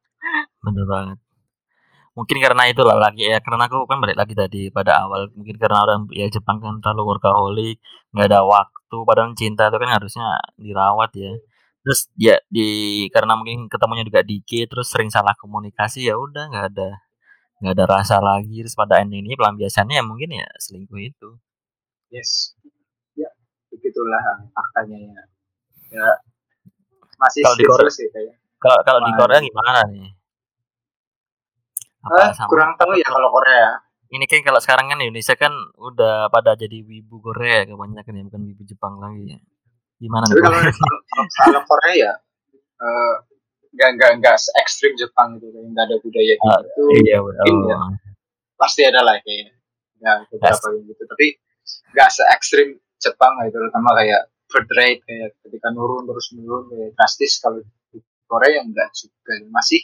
Bener 0.64 0.84
banget. 0.88 1.18
Mungkin 2.16 2.36
karena 2.44 2.62
itulah 2.68 2.96
lagi 3.00 3.24
ya 3.24 3.40
karena 3.40 3.64
aku 3.70 3.88
kan 3.88 3.98
balik 4.02 4.18
lagi 4.20 4.34
tadi 4.36 4.68
pada 4.68 5.00
awal 5.08 5.32
mungkin 5.32 5.56
karena 5.56 5.78
orang 5.86 6.00
ya 6.12 6.26
Jepang 6.28 6.60
kan 6.60 6.76
terlalu 6.84 7.16
workaholic 7.16 7.76
nggak 8.12 8.28
ada 8.28 8.40
waktu 8.44 8.96
padahal 9.08 9.32
cinta 9.38 9.70
itu 9.72 9.78
kan 9.80 9.90
harusnya 9.96 10.26
dirawat 10.60 11.10
ya. 11.16 11.32
Terus 11.80 12.00
ya 12.20 12.36
di 12.52 12.68
karena 13.14 13.32
mungkin 13.40 13.68
ketemunya 13.72 14.04
juga 14.04 14.20
dikit 14.20 14.68
terus 14.76 14.92
sering 14.92 15.08
salah 15.08 15.32
komunikasi 15.40 16.04
ya 16.08 16.14
udah 16.20 16.44
nggak 16.52 16.66
ada 16.76 16.88
nggak 17.64 17.74
ada 17.76 17.84
rasa 17.88 18.16
lagi. 18.20 18.60
Terus 18.64 18.76
pada 18.76 19.00
ending 19.00 19.24
ini 19.24 19.36
pelampiasannya 19.40 19.96
ya 20.00 20.04
mungkin 20.04 20.28
ya 20.36 20.46
selingkuh 20.60 21.00
itu. 21.00 21.28
Yes 22.12 22.58
begitulah 23.90 24.22
faktanya 24.54 24.96
ya. 25.02 25.22
Ya 25.90 26.08
masih 27.18 27.42
kalau 27.42 27.58
di 27.58 27.66
Korea 27.66 27.90
sih 27.90 28.06
kayak 28.14 28.38
kalau 28.62 28.78
kalau 28.86 29.00
di 29.02 29.12
Korea 29.18 29.38
gimana 29.42 29.82
nih? 29.90 30.08
Apa 32.06 32.30
eh, 32.30 32.46
kurang 32.46 32.78
tahu 32.78 32.94
ya 32.94 33.06
kalau 33.10 33.28
Korea 33.34 33.90
ini 34.10 34.26
kan 34.26 34.42
kalau 34.42 34.58
sekarang 34.58 34.90
kan 34.90 34.98
Indonesia 34.98 35.38
kan 35.38 35.54
udah 35.78 36.26
pada 36.34 36.58
jadi 36.58 36.82
wibu 36.82 37.22
Korea 37.22 37.62
kebanyakan 37.62 38.18
ya 38.18 38.22
bukan 38.26 38.42
wibu 38.42 38.62
Jepang 38.66 38.98
lagi 38.98 39.38
ya. 39.38 39.38
Gimana 40.02 40.26
Tapi 40.26 40.42
kalau, 40.42 40.60
kalau 41.38 41.60
Korea 41.62 41.94
ya 41.94 42.12
uh, 42.82 43.14
nggak 43.70 43.90
nggak 43.94 44.12
nggak 44.18 44.36
se 44.42 44.50
ekstrim 44.58 44.98
Jepang 44.98 45.38
gitu 45.38 45.54
nggak 45.54 45.84
ada 45.86 45.96
budaya 46.02 46.34
gitu. 46.34 46.50
uh, 46.50 46.90
iya, 47.06 47.18
mungkin 47.22 47.54
oh. 47.54 47.68
ya, 47.70 47.76
pasti 48.58 48.82
ada 48.82 49.00
lah 49.06 49.14
kayaknya. 49.22 49.54
Ya 50.02 50.12
beberapa 50.26 50.66
yang 50.74 50.84
gitu. 50.90 51.02
Tapi 51.06 51.26
nggak 51.94 52.10
se 52.10 52.22
ekstrim 52.34 52.68
Jepang 53.00 53.40
gitu 53.48 53.56
terutama 53.56 53.96
kayak 53.96 54.28
birth 54.50 54.72
rate 54.74 55.00
kayak 55.06 55.30
ketika 55.46 55.68
nurun 55.70 56.04
terus 56.04 56.34
menurun 56.34 56.66
kayak 56.68 56.90
drastis. 56.98 57.38
Kalau 57.38 57.62
di 57.62 57.98
Korea 58.26 58.60
yang 58.60 58.74
enggak 58.74 58.90
juga. 58.92 59.38
Masih 59.48 59.80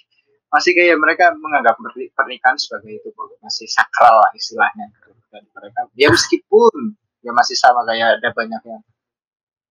masih 0.51 0.73
kayak 0.75 0.99
mereka 0.99 1.35
menganggap 1.39 1.79
pernikahan 2.15 2.59
sebagai 2.59 3.03
itu 3.03 3.09
masih 3.43 3.67
sakral 3.71 4.19
lah 4.21 4.31
istilahnya. 4.35 4.91
Dan 5.31 5.43
mereka 5.55 5.81
ya 5.95 6.09
meskipun 6.11 6.99
ya 7.23 7.33
masih 7.35 7.57
sama 7.59 7.83
kayak 7.87 8.23
ada 8.23 8.31
banyak 8.31 8.63
yang 8.63 8.83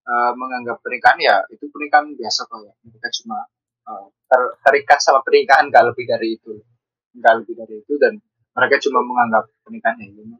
uh, 0.07 0.31
menganggap 0.35 0.79
pernikahan 0.83 1.19
ya 1.19 1.35
itu 1.51 1.67
pernikahan 1.69 2.15
biasa 2.15 2.47
kok 2.47 2.59
ya. 2.63 2.73
Mereka 2.87 3.07
cuma 3.21 3.37
uh, 3.87 4.07
ter, 4.27 4.41
terikat 4.63 4.99
sama 5.03 5.19
pernikahan 5.21 5.67
gak 5.71 5.91
lebih 5.91 6.05
dari 6.07 6.39
itu. 6.39 6.59
Nggak 7.15 7.33
lebih 7.43 7.53
dari 7.55 7.75
itu 7.79 7.93
dan 7.95 8.19
mereka 8.55 8.75
cuma 8.83 8.99
menganggap 9.03 9.47
pernikahan 9.63 9.99
ya 10.03 10.07
ini 10.11 10.35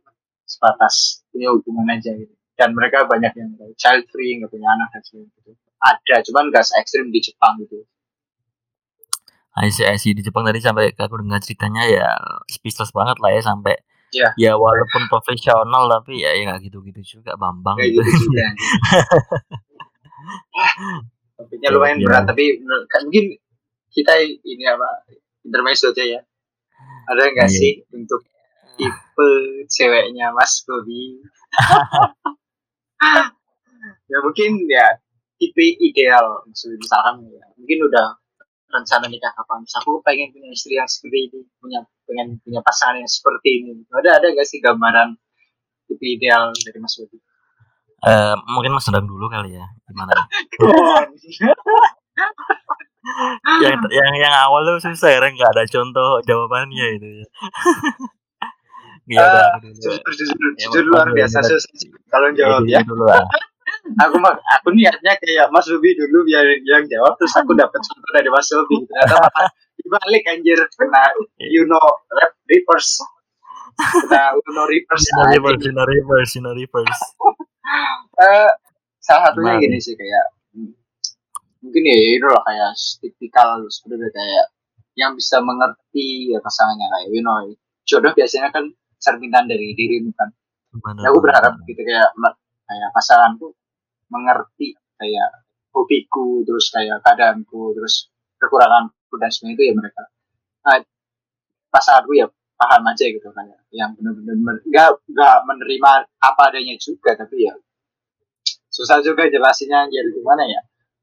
sebatas 0.46 1.26
punya 1.34 1.50
hubungan 1.52 1.90
aja 1.90 2.12
gitu 2.14 2.35
dan 2.56 2.72
mereka 2.72 3.04
banyak 3.08 3.34
yang 3.36 3.52
child 3.76 4.08
free 4.12 4.40
nggak 4.40 4.52
punya 4.52 4.68
anak 4.72 4.88
dan 4.96 5.02
sebagainya 5.04 5.32
gitu 5.40 5.52
ada 5.86 6.16
cuman 6.26 6.44
nggak 6.50 6.66
se 6.66 6.74
ekstrim 6.80 7.12
di 7.12 7.20
Jepang 7.22 7.60
gitu 7.62 7.84
IC 9.56 10.20
di 10.20 10.20
Jepang 10.20 10.44
tadi 10.44 10.60
sampai 10.60 10.92
aku 10.92 11.16
dengar 11.24 11.40
ceritanya 11.40 11.88
ya 11.88 12.12
speechless 12.52 12.92
banget 12.92 13.16
lah 13.24 13.32
ya 13.32 13.40
sampai 13.40 13.72
ya, 14.12 14.28
ya 14.36 14.52
walaupun 14.60 15.08
profesional 15.08 15.88
tapi 15.88 16.20
ya 16.20 16.36
ya 16.36 16.52
nggak 16.52 16.68
gitu-gitu 16.68 17.20
juga 17.20 17.40
Bambang 17.40 17.80
gitu. 17.80 18.04
gitu 18.04 18.28
juga. 18.28 18.52
Topiknya 21.40 21.70
lumayan 21.72 22.00
ya. 22.00 22.08
berat 22.08 22.24
tapi 22.28 22.60
mungkin 22.60 23.26
kita 23.96 24.14
ini 24.28 24.64
apa 24.68 25.08
intermezzo 25.48 25.96
aja 25.96 26.04
ya. 26.04 26.20
Ada 27.08 27.32
nggak 27.32 27.48
ya. 27.48 27.56
sih 27.56 27.80
untuk 27.96 28.28
tipe 28.76 29.30
ceweknya 29.72 30.36
Mas 30.36 30.68
Bobi? 30.68 31.24
ya 34.12 34.18
mungkin 34.24 34.64
ya 34.70 34.98
tipe 35.36 35.66
ideal 35.84 36.44
misalkan 36.48 37.28
ya 37.28 37.44
mungkin 37.60 37.80
udah 37.92 38.18
rencana 38.76 39.06
nikah 39.08 39.32
kapan. 39.32 39.64
Aku 39.84 40.04
pengen 40.04 40.36
punya 40.36 40.52
istri 40.52 40.76
yang 40.76 40.90
seperti 40.90 41.32
ini 41.32 41.40
punya 41.64 41.80
pengen 42.04 42.36
punya 42.44 42.60
pasangan 42.60 43.00
yang 43.00 43.08
seperti 43.08 43.64
ini. 43.64 43.74
Ada 43.94 44.20
ada 44.20 44.28
gak 44.36 44.48
sih 44.48 44.60
gambaran 44.60 45.16
tipe 45.88 46.06
ideal 46.06 46.52
dari 46.52 46.80
Mas 46.82 46.96
Budi? 47.00 47.18
Uh, 48.06 48.36
mungkin 48.52 48.76
Mas 48.76 48.86
sedang 48.86 49.08
dulu 49.08 49.32
kali 49.32 49.56
ya 49.56 49.66
gimana? 49.88 50.14
Yang 53.62 53.86
yang 53.94 54.14
yang 54.18 54.34
awal 54.34 54.66
tuh 54.66 54.82
susah 54.82 55.14
ya 55.14 55.22
nggak 55.22 55.52
ada 55.54 55.64
contoh 55.70 56.26
jawabannya 56.26 56.98
itu 56.98 57.22
ya 57.22 57.28
Iya, 59.06 59.22
uh, 59.22 59.62
jujur, 59.62 60.02
jujur, 60.02 60.50
jujur 60.58 60.84
luar 60.90 61.14
biasa 61.14 61.46
susah 61.46 61.70
kalau 62.10 62.34
jawab 62.34 62.66
ya. 62.66 62.82
Dulu 62.82 63.06
lah 63.06 63.22
aku 64.02 64.16
mah 64.18 64.34
aku 64.58 64.74
niatnya 64.74 65.14
kayak 65.22 65.50
Mas 65.54 65.70
Ruby 65.70 65.94
dulu 65.94 66.26
biar 66.26 66.46
yang 66.66 66.90
jawab 66.90 67.14
terus 67.22 67.34
aku 67.38 67.54
dapat 67.54 67.78
contoh 67.86 68.12
dari 68.14 68.30
Mas 68.34 68.50
Ruby. 68.50 68.82
Ternyata 68.90 69.16
malah 69.22 69.50
dibalik 69.78 70.24
anjir. 70.26 70.60
Kena 70.74 71.02
you 71.38 71.70
know 71.70 71.86
rap 72.10 72.34
reverse. 72.50 73.02
Kena 73.78 74.34
you 74.34 74.52
know 74.58 74.66
reverse. 74.66 75.06
Reverse 75.06 75.62
you 75.62 75.74
know 75.74 75.86
reverse 75.86 76.32
you 76.34 76.42
know 76.42 76.54
reverse. 76.58 77.02
Uh, 78.18 78.50
salah 79.06 79.30
satunya 79.30 79.62
gini 79.62 79.78
sih 79.78 79.94
kayak 79.94 80.34
mungkin 81.62 81.82
ya 81.82 81.98
itu 81.98 82.26
loh 82.26 82.42
kayak 82.46 82.74
tipikal 83.02 83.62
seperti 83.70 84.10
kayak 84.14 84.46
yang 84.98 85.14
bisa 85.18 85.42
mengerti 85.42 86.34
ya 86.34 86.42
pasangannya 86.42 86.88
kayak 86.90 87.10
you 87.14 87.22
know 87.22 87.38
jodoh 87.86 88.14
biasanya 88.14 88.50
kan 88.50 88.74
cerminan 89.00 89.46
dari 89.46 89.74
dirimu 89.76 90.12
kan? 90.16 90.30
Ya 91.00 91.08
aku 91.12 91.20
berharap 91.24 91.56
gitu 91.64 91.82
kayak 91.82 92.12
kayak 92.68 92.90
pasanganku 92.92 93.56
mengerti 94.12 94.76
kayak 95.00 95.46
hobiku 95.72 96.44
terus 96.44 96.72
kayak 96.72 97.00
keadaanku 97.04 97.76
terus 97.76 98.12
kekuranganku 98.40 99.16
dan 99.16 99.32
sebagainya 99.32 99.56
itu 99.56 99.64
ya 99.64 99.74
mereka. 99.76 100.04
Nah, 100.66 100.80
pasanganku 101.72 102.12
ya 102.16 102.28
paham 102.56 102.84
aja 102.88 103.06
gitu 103.12 103.28
kayak 103.36 103.60
yang 103.76 103.92
benar-benar 104.00 104.64
nggak 104.64 104.90
nggak 105.12 105.38
menerima 105.44 105.92
apa 106.24 106.42
adanya 106.48 106.76
juga 106.80 107.12
tapi 107.20 107.44
ya 107.44 107.54
susah 108.72 109.04
juga 109.04 109.28
jelasinnya 109.28 109.92
jadi 109.92 110.10
gimana 110.16 110.44
ya 110.48 110.62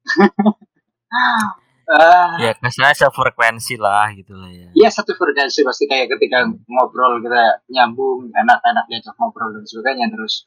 uh, 1.88 2.38
ya 2.38 2.52
kasarnya 2.58 2.94
sefrekuensi 2.94 3.74
lah 3.80 4.12
gitu 4.14 4.34
lah 4.36 4.50
ya. 4.50 4.68
Iya 4.74 4.88
satu 4.92 5.14
frekuensi 5.14 5.66
pasti 5.66 5.84
kayak 5.90 6.12
ketika 6.16 6.46
ngobrol 6.46 7.18
kita 7.22 7.62
nyambung 7.70 8.30
enak-enak 8.30 8.84
diajak 8.86 9.14
ngobrol 9.18 9.50
dan 9.54 9.64
sebagainya 9.66 10.06
terus 10.12 10.46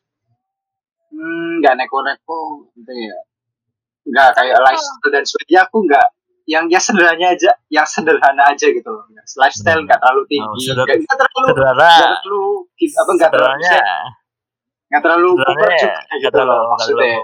Hmm, 1.15 1.63
nggak 1.63 1.79
neko-neko 1.79 2.67
gitu 2.75 2.91
ya. 2.91 3.17
Nggak 4.03 4.29
kayak 4.35 4.57
lifestyle 4.59 5.11
dan 5.15 5.23
sebagainya 5.23 5.61
aku 5.63 5.77
nggak 5.87 6.07
yang 6.45 6.65
ya 6.67 6.77
sederhana 6.77 7.31
aja, 7.31 7.51
yang 7.71 7.87
sederhana 7.87 8.43
aja 8.51 8.67
gitu 8.67 8.89
loh. 8.91 9.07
Lifestyle 9.39 9.81
nggak 9.87 9.97
terlalu 10.03 10.21
oh, 10.21 10.27
tinggi, 10.27 10.63
nggak 10.75 10.85
oh, 10.91 11.17
terlalu, 11.17 11.47
sederhana, 11.47 11.91
gak 11.95 12.19
terlalu 12.19 12.43
apa 12.75 13.11
nggak 13.15 13.31
terlalu 13.31 13.63
nggak 14.85 15.01
terlalu 15.01 15.29
over 15.33 15.71
juga 15.71 16.15
gitu 16.19 16.41
loh 16.43 16.61
maksudnya. 16.75 17.15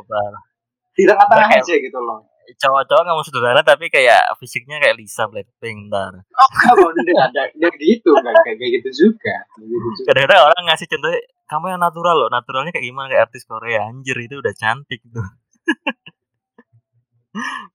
Di 0.92 1.04
tengah-tengah 1.08 1.50
aja 1.52 1.74
gitu 1.76 2.00
loh 2.00 2.31
cowok-cowok 2.60 3.02
nggak 3.06 3.18
mau 3.18 3.26
sederhana 3.26 3.62
tapi 3.64 3.88
kayak 3.88 4.36
fisiknya 4.38 4.78
kayak 4.82 4.98
Lisa 4.98 5.26
Blackpink 5.28 5.90
ntar. 5.90 6.22
Oh 6.24 6.50
kamu 6.52 6.86
ada 7.18 7.42
ada 7.52 7.68
gitu 7.78 8.10
nggak 8.12 8.36
kayak 8.46 8.70
gitu 8.82 8.90
juga. 9.08 9.36
Gitu 9.58 10.06
kadang-kadang 10.08 10.52
orang 10.52 10.64
ngasih 10.72 10.88
contoh 10.90 11.12
kamu 11.48 11.66
yang 11.76 11.82
natural 11.82 12.16
loh 12.16 12.30
naturalnya 12.32 12.72
kayak 12.72 12.88
gimana? 12.88 13.08
Kayak 13.12 13.24
artis 13.30 13.44
Korea 13.44 13.88
anjir 13.88 14.18
itu 14.20 14.36
udah 14.40 14.54
cantik 14.56 15.02
tuh. 15.08 15.28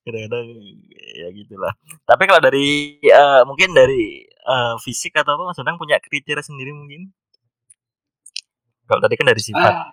Kadang-kadang 0.05 0.47
ya 1.17 1.29
gitulah. 1.33 1.73
Tapi 2.05 2.23
kalau 2.29 2.41
dari 2.45 3.01
uh, 3.09 3.43
mungkin 3.49 3.73
dari 3.73 4.21
uh, 4.45 4.77
fisik 4.85 5.17
atau 5.17 5.41
apa 5.41 5.49
Mas 5.49 5.61
punya 5.81 5.97
kriteria 5.97 6.45
sendiri 6.45 6.77
mungkin? 6.77 7.09
Kalau 8.87 9.01
tadi 9.03 9.17
kan 9.17 9.27
dari 9.27 9.43
sifat. 9.43 9.75
Ah. 9.75 9.91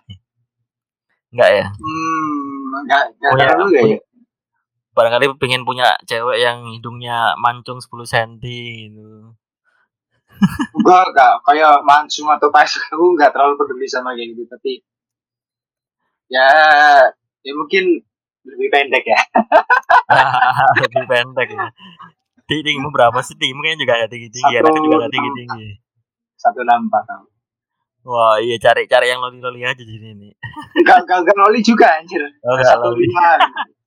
Enggak 1.34 1.49
ya? 1.49 1.65
Hmm, 1.74 2.69
enggak 2.86 3.03
enggak 3.09 3.32
Punya- 3.34 3.47
terlalu 3.49 3.67
ya. 3.74 3.97
Barangkali 4.93 5.25
pengen 5.41 5.65
punya 5.65 5.97
cewek 6.05 6.37
yang 6.37 6.69
hidungnya 6.69 7.33
mancung 7.41 7.81
10 7.81 7.89
cm 8.05 8.29
gitu. 8.93 9.33
Enggak, 10.77 11.03
enggak. 11.13 11.33
Kayak 11.45 11.73
Mansum 11.81 12.29
atau 12.29 12.49
Pais 12.53 12.69
aku 12.69 13.17
enggak 13.17 13.33
terlalu 13.33 13.57
peduli 13.57 13.89
sama 13.89 14.13
kayak 14.13 14.37
gitu. 14.37 14.45
Tapi 14.45 14.81
ya, 16.29 16.49
ya 17.41 17.53
mungkin 17.57 18.05
lebih 18.43 18.67
pendek 18.69 19.05
ya. 19.07 19.19
Lebih 20.83 21.03
pendek 21.07 21.49
ya. 21.53 21.67
Tinggimu 22.45 22.91
berapa 22.91 23.17
sih? 23.23 23.33
Tinggimu 23.39 23.63
kayaknya 23.63 23.81
juga 23.81 23.93
gak 24.03 24.11
tinggi-tinggi. 24.11 24.51
Satu- 24.51 24.59
Anaknya 24.61 24.81
juga 24.83 24.97
gak 24.99 25.13
tinggi-tinggi. 25.15 25.67
Satu 26.35 26.59
enam 26.61 26.79
empat 26.91 27.03
tahun. 27.07 27.27
Wah 28.03 28.35
iya 28.43 28.59
cari-cari 28.59 29.07
yang 29.07 29.23
loli-loli 29.23 29.63
aja 29.63 29.79
di 29.79 29.95
sini. 29.95 30.27
Enggak 30.75 31.07
enggak 31.07 31.17
enggak 31.23 31.37
loli 31.39 31.59
juga 31.63 31.87
anjir. 31.87 32.19
Oh, 32.43 32.51
nggak 32.59 32.67
Satu 32.67 32.91
loli. 32.91 33.07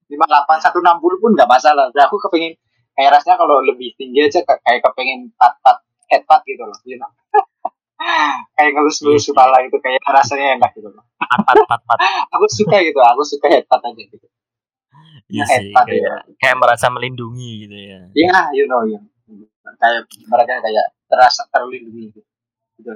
Lima 0.07 0.24
lima 0.24 0.24
delapan 0.26 0.57
satu 0.62 0.78
enam 0.82 0.98
puluh 1.02 1.18
pun 1.18 1.34
enggak 1.34 1.50
masalah. 1.50 1.90
Dan 1.90 2.07
aku 2.07 2.16
kepengen 2.28 2.54
kayak 2.96 3.11
rasanya 3.18 3.36
kalau 3.38 3.61
lebih 3.62 3.92
tinggi 3.98 4.24
aja 4.24 4.40
kayak 4.42 4.80
kepengen 4.82 5.30
pat 5.36 5.59
pat 5.61 5.82
head 6.11 6.22
pat 6.24 6.40
gitu 6.46 6.62
loh. 6.62 6.78
You 6.86 6.98
know? 6.98 7.11
kayak 8.57 8.70
ngelus 8.76 9.02
ngelus 9.02 9.24
Iya, 9.26 9.30
kepala 9.32 9.57
gitu 9.66 9.78
kayak 9.82 10.00
rasanya 10.07 10.46
enak 10.61 10.70
gitu 10.74 10.88
loh. 10.90 11.04
Pat 11.18 11.59
pat 11.66 11.80
pat. 11.86 11.98
Aku 12.38 12.46
suka 12.50 12.78
gitu. 12.82 12.98
Aku 13.02 13.22
suka 13.26 13.46
head 13.50 13.66
pat 13.66 13.82
aja 13.82 14.02
gitu. 14.02 14.26
Iya 15.26 15.44
Head 15.44 15.62
sih. 15.62 15.72
Kayak, 15.74 15.98
ya. 15.98 16.14
kayak 16.38 16.57
merasa 16.62 16.86
melindungi 16.86 17.66
gitu 17.66 17.76
ya. 17.76 18.00
Ya, 18.14 18.38
you 18.54 18.70
know, 18.70 18.86
you 18.86 18.98
know. 18.98 19.11
Kayak 19.82 20.07
mereka 20.30 20.62
kayak 20.62 20.86
terasa 21.11 21.42
terlindungi 21.50 22.14
gitu. 22.14 22.20
Gitu. 22.78 22.92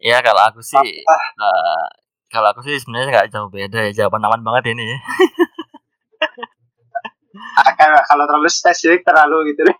Ya 0.00 0.20
kalau 0.24 0.42
aku 0.48 0.60
sih 0.64 0.80
Ah, 0.80 1.24
eh, 1.44 1.86
kalau 2.32 2.48
aku 2.52 2.60
sih 2.64 2.76
sebenarnya 2.80 3.08
nggak 3.12 3.28
jauh 3.32 3.50
beda 3.52 3.78
ya 3.88 4.04
jawaban 4.04 4.24
aman 4.24 4.40
banget 4.44 4.72
ini. 4.76 4.86
ah, 7.64 8.02
kalau 8.06 8.24
terlalu 8.28 8.50
spesifik 8.50 9.02
terlalu 9.04 9.52
gitu 9.54 9.64
deh. 9.66 9.76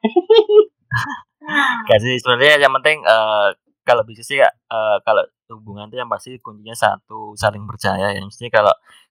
Gak 1.88 1.98
sih 2.02 2.14
sebenarnya 2.20 2.66
yang 2.68 2.72
penting 2.80 3.00
eh, 3.04 3.48
kalau 3.84 4.02
bisa 4.04 4.22
sih 4.22 4.38
eh, 4.40 4.96
kalau 5.02 5.24
hubungan 5.50 5.90
itu 5.90 5.98
yang 5.98 6.06
pasti 6.06 6.38
kuncinya 6.38 6.76
satu 6.76 7.34
saling 7.34 7.66
percaya 7.66 8.14
ya. 8.14 8.20
Mesti 8.22 8.46
kalau 8.52 8.70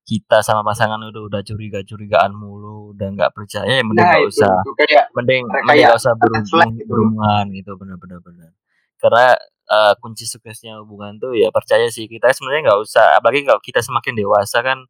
kita 0.09 0.41
sama 0.41 0.65
pasangan 0.65 0.97
udah 0.97 1.21
udah 1.29 1.41
curiga 1.45 1.85
curigaan 1.85 2.33
mulu 2.33 2.97
udah 2.97 3.07
nggak 3.13 3.31
percaya 3.35 3.69
ya 3.77 3.83
mending 3.85 4.01
Nah, 4.01 4.09
nggak 4.17 4.25
itu, 4.25 4.41
usah 4.41 4.53
itu 4.65 4.71
kayak 4.73 5.05
mending 5.13 5.43
Kayak 5.45 5.63
mending 5.69 5.85
nggak 5.85 5.99
usah 6.01 6.13
berhubungan 6.17 6.67
gitu. 6.73 6.89
berhubungan 6.89 7.45
gitu 7.53 7.71
benar-benar 7.77 8.19
benar 8.25 8.51
karena 8.97 9.27
eh, 9.69 9.93
kunci 10.01 10.25
suksesnya 10.25 10.81
hubungan 10.81 11.21
tuh 11.21 11.37
ya 11.37 11.53
percaya 11.53 11.85
sih 11.93 12.09
kita 12.09 12.33
sebenarnya 12.33 12.73
nggak 12.73 12.81
usah 12.81 13.21
apalagi 13.21 13.45
kalau 13.45 13.61
kita 13.61 13.85
semakin 13.85 14.13
dewasa 14.17 14.65
kan 14.65 14.81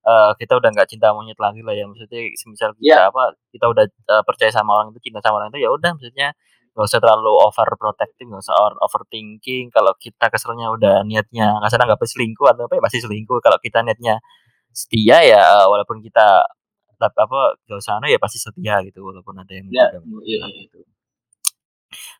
eh, 0.00 0.30
kita 0.40 0.52
udah 0.60 0.70
nggak 0.72 0.88
cinta 0.88 1.12
monyet 1.12 1.36
lagi 1.36 1.60
lah 1.60 1.74
ya 1.76 1.84
maksudnya 1.84 2.20
semisal 2.36 2.72
kita 2.78 2.86
Iya. 2.88 3.10
apa 3.12 3.36
kita 3.52 3.66
udah 3.68 3.84
eh, 3.88 4.22
percaya 4.24 4.50
sama 4.52 4.70
orang 4.80 4.92
itu 4.92 5.00
cinta 5.10 5.20
sama 5.20 5.40
orang 5.42 5.48
itu 5.52 5.60
ya 5.64 5.70
udah 5.72 5.90
maksudnya 5.96 6.32
nggak 6.70 6.86
usah 6.86 7.00
terlalu 7.02 7.32
over 7.34 7.68
protective 7.76 8.26
nggak 8.30 8.42
usah 8.46 8.54
over 8.56 8.74
overthinking 8.80 9.68
kalau 9.74 9.90
kita 9.98 10.30
keselnya 10.30 10.70
udah 10.70 11.02
niatnya 11.02 11.58
nggak 11.58 11.70
sadar 11.70 11.84
nggak 11.90 12.00
selingkuh 12.06 12.46
atau 12.48 12.64
apa 12.70 12.78
ya 12.78 12.82
pasti 12.86 12.98
selingkuh 13.02 13.38
kalau 13.42 13.58
kita 13.58 13.82
niatnya 13.82 14.22
setia 14.70 15.18
ya 15.26 15.40
eh, 15.42 15.66
walaupun 15.66 15.98
kita 16.00 16.46
tapi 16.94 17.16
apa 17.16 17.56
jauh 17.64 17.80
sana 17.80 18.06
ya 18.06 18.20
pasti 18.20 18.36
setia 18.36 18.78
gitu 18.84 19.00
walaupun 19.02 19.32
ada 19.40 19.48
yang 19.50 19.66
Ya, 19.72 19.88
berbeda 19.98 20.20
iya, 20.22 20.38
iya. 20.46 20.62
gitu. 20.68 20.78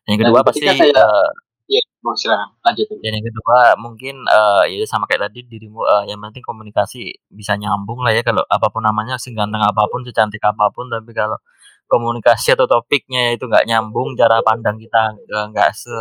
Yang 0.09 0.17
kedua 0.25 0.39
Dan 0.41 0.47
pasti 0.49 0.65
eh, 0.67 1.27
Iya, 1.71 1.81
mau 2.03 2.11
silakan 2.11 2.51
lanjut 2.67 2.85
dulu. 2.91 2.99
dan 2.99 3.11
yang 3.15 3.25
kedua 3.31 3.57
mungkin 3.79 4.15
eh, 4.27 4.63
ya 4.75 4.83
sama 4.83 5.07
kayak 5.07 5.31
tadi 5.31 5.47
dirimu 5.47 5.79
eh, 5.87 6.03
yang 6.11 6.19
penting 6.19 6.43
komunikasi 6.43 7.15
bisa 7.31 7.55
nyambung 7.55 8.03
lah 8.03 8.11
ya 8.11 8.27
kalau 8.27 8.43
apa 8.45 8.67
pun 8.67 8.83
namanya 8.83 9.15
seganteng 9.15 9.63
apa 9.63 9.87
pun 9.87 10.03
secantik 10.03 10.43
apa 10.43 10.67
pun 10.69 10.91
tapi 10.91 11.15
kalau 11.15 11.39
komunikasi 11.87 12.55
atau 12.55 12.67
topiknya 12.67 13.31
itu 13.31 13.47
nggak 13.47 13.63
nyambung 13.63 14.19
cara 14.19 14.43
pandang 14.43 14.75
kita 14.75 15.15
eh, 15.15 15.45
nggak 15.47 15.69
se 15.71 15.95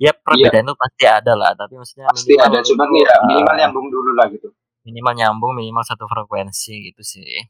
ya 0.00 0.10
perbedaan 0.16 0.64
itu 0.64 0.74
pasti 0.74 1.04
ada 1.04 1.32
lah 1.36 1.50
tapi 1.52 1.76
maksudnya 1.76 2.08
Pasti 2.08 2.32
minimal 2.32 2.48
ada, 2.50 2.58
cuman 2.64 2.88
itu, 2.88 2.98
ya 3.04 3.14
minimal 3.28 3.54
nyambung 3.60 3.86
dulu 3.92 4.10
lah 4.16 4.26
gitu. 4.32 4.48
minimal 4.82 5.12
nyambung 5.14 5.52
minimal 5.52 5.84
satu 5.84 6.04
frekuensi 6.08 6.74
gitu 6.88 7.02
sih 7.04 7.44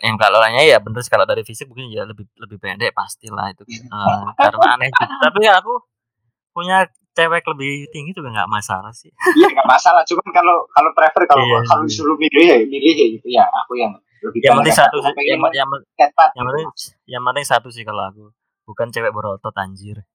yang 0.00 0.16
kalau 0.16 0.40
lainnya 0.40 0.64
ya 0.64 0.78
bener 0.80 1.04
sih 1.04 1.12
kalau 1.12 1.28
dari 1.28 1.44
fisik 1.44 1.68
mungkin 1.68 1.92
ya 1.92 2.08
lebih 2.08 2.24
lebih 2.40 2.56
pendek 2.56 2.96
pastilah 2.96 3.52
itu 3.52 3.60
Eh, 3.68 4.24
karena 4.40 4.66
aneh 4.72 4.88
juga. 4.88 5.04
tapi 5.20 5.38
ya 5.44 5.60
aku 5.60 5.74
punya 6.52 6.84
cewek 7.12 7.44
lebih 7.46 7.70
tinggi 7.88 8.12
juga 8.12 8.30
nggak 8.30 8.48
masalah 8.48 8.92
sih. 8.92 9.12
Iya 9.38 9.48
nggak 9.50 9.66
masalah, 9.66 10.00
cuman 10.02 10.28
kalau 10.30 10.56
kalau 10.68 10.90
prefer 10.92 11.24
kalau 11.26 11.42
Iya, 11.42 11.58
kalau 11.66 11.82
iya. 11.82 11.88
disuruh 11.88 12.16
milih 12.16 12.44
ya 12.46 12.56
milih 12.62 12.94
ya 12.94 13.06
gitu. 13.10 13.26
Ya 13.28 13.44
aku 13.44 13.72
yang 13.74 13.92
lebih 14.22 14.38
yang 14.40 14.54
penting 14.56 14.72
satu 14.72 14.96
sih 14.98 15.12
yang, 15.24 15.40
yang, 15.50 15.68
head 15.96 16.10
pat 16.12 16.30
yang 16.32 16.46
penting 16.46 16.66
yang 17.06 17.22
penting 17.22 17.44
satu 17.44 17.68
sih 17.68 17.82
kalau 17.82 18.04
aku. 18.04 18.30
Bukan 18.62 18.88
cewek 18.88 19.10
berotot 19.10 19.50
anjir. 19.54 20.06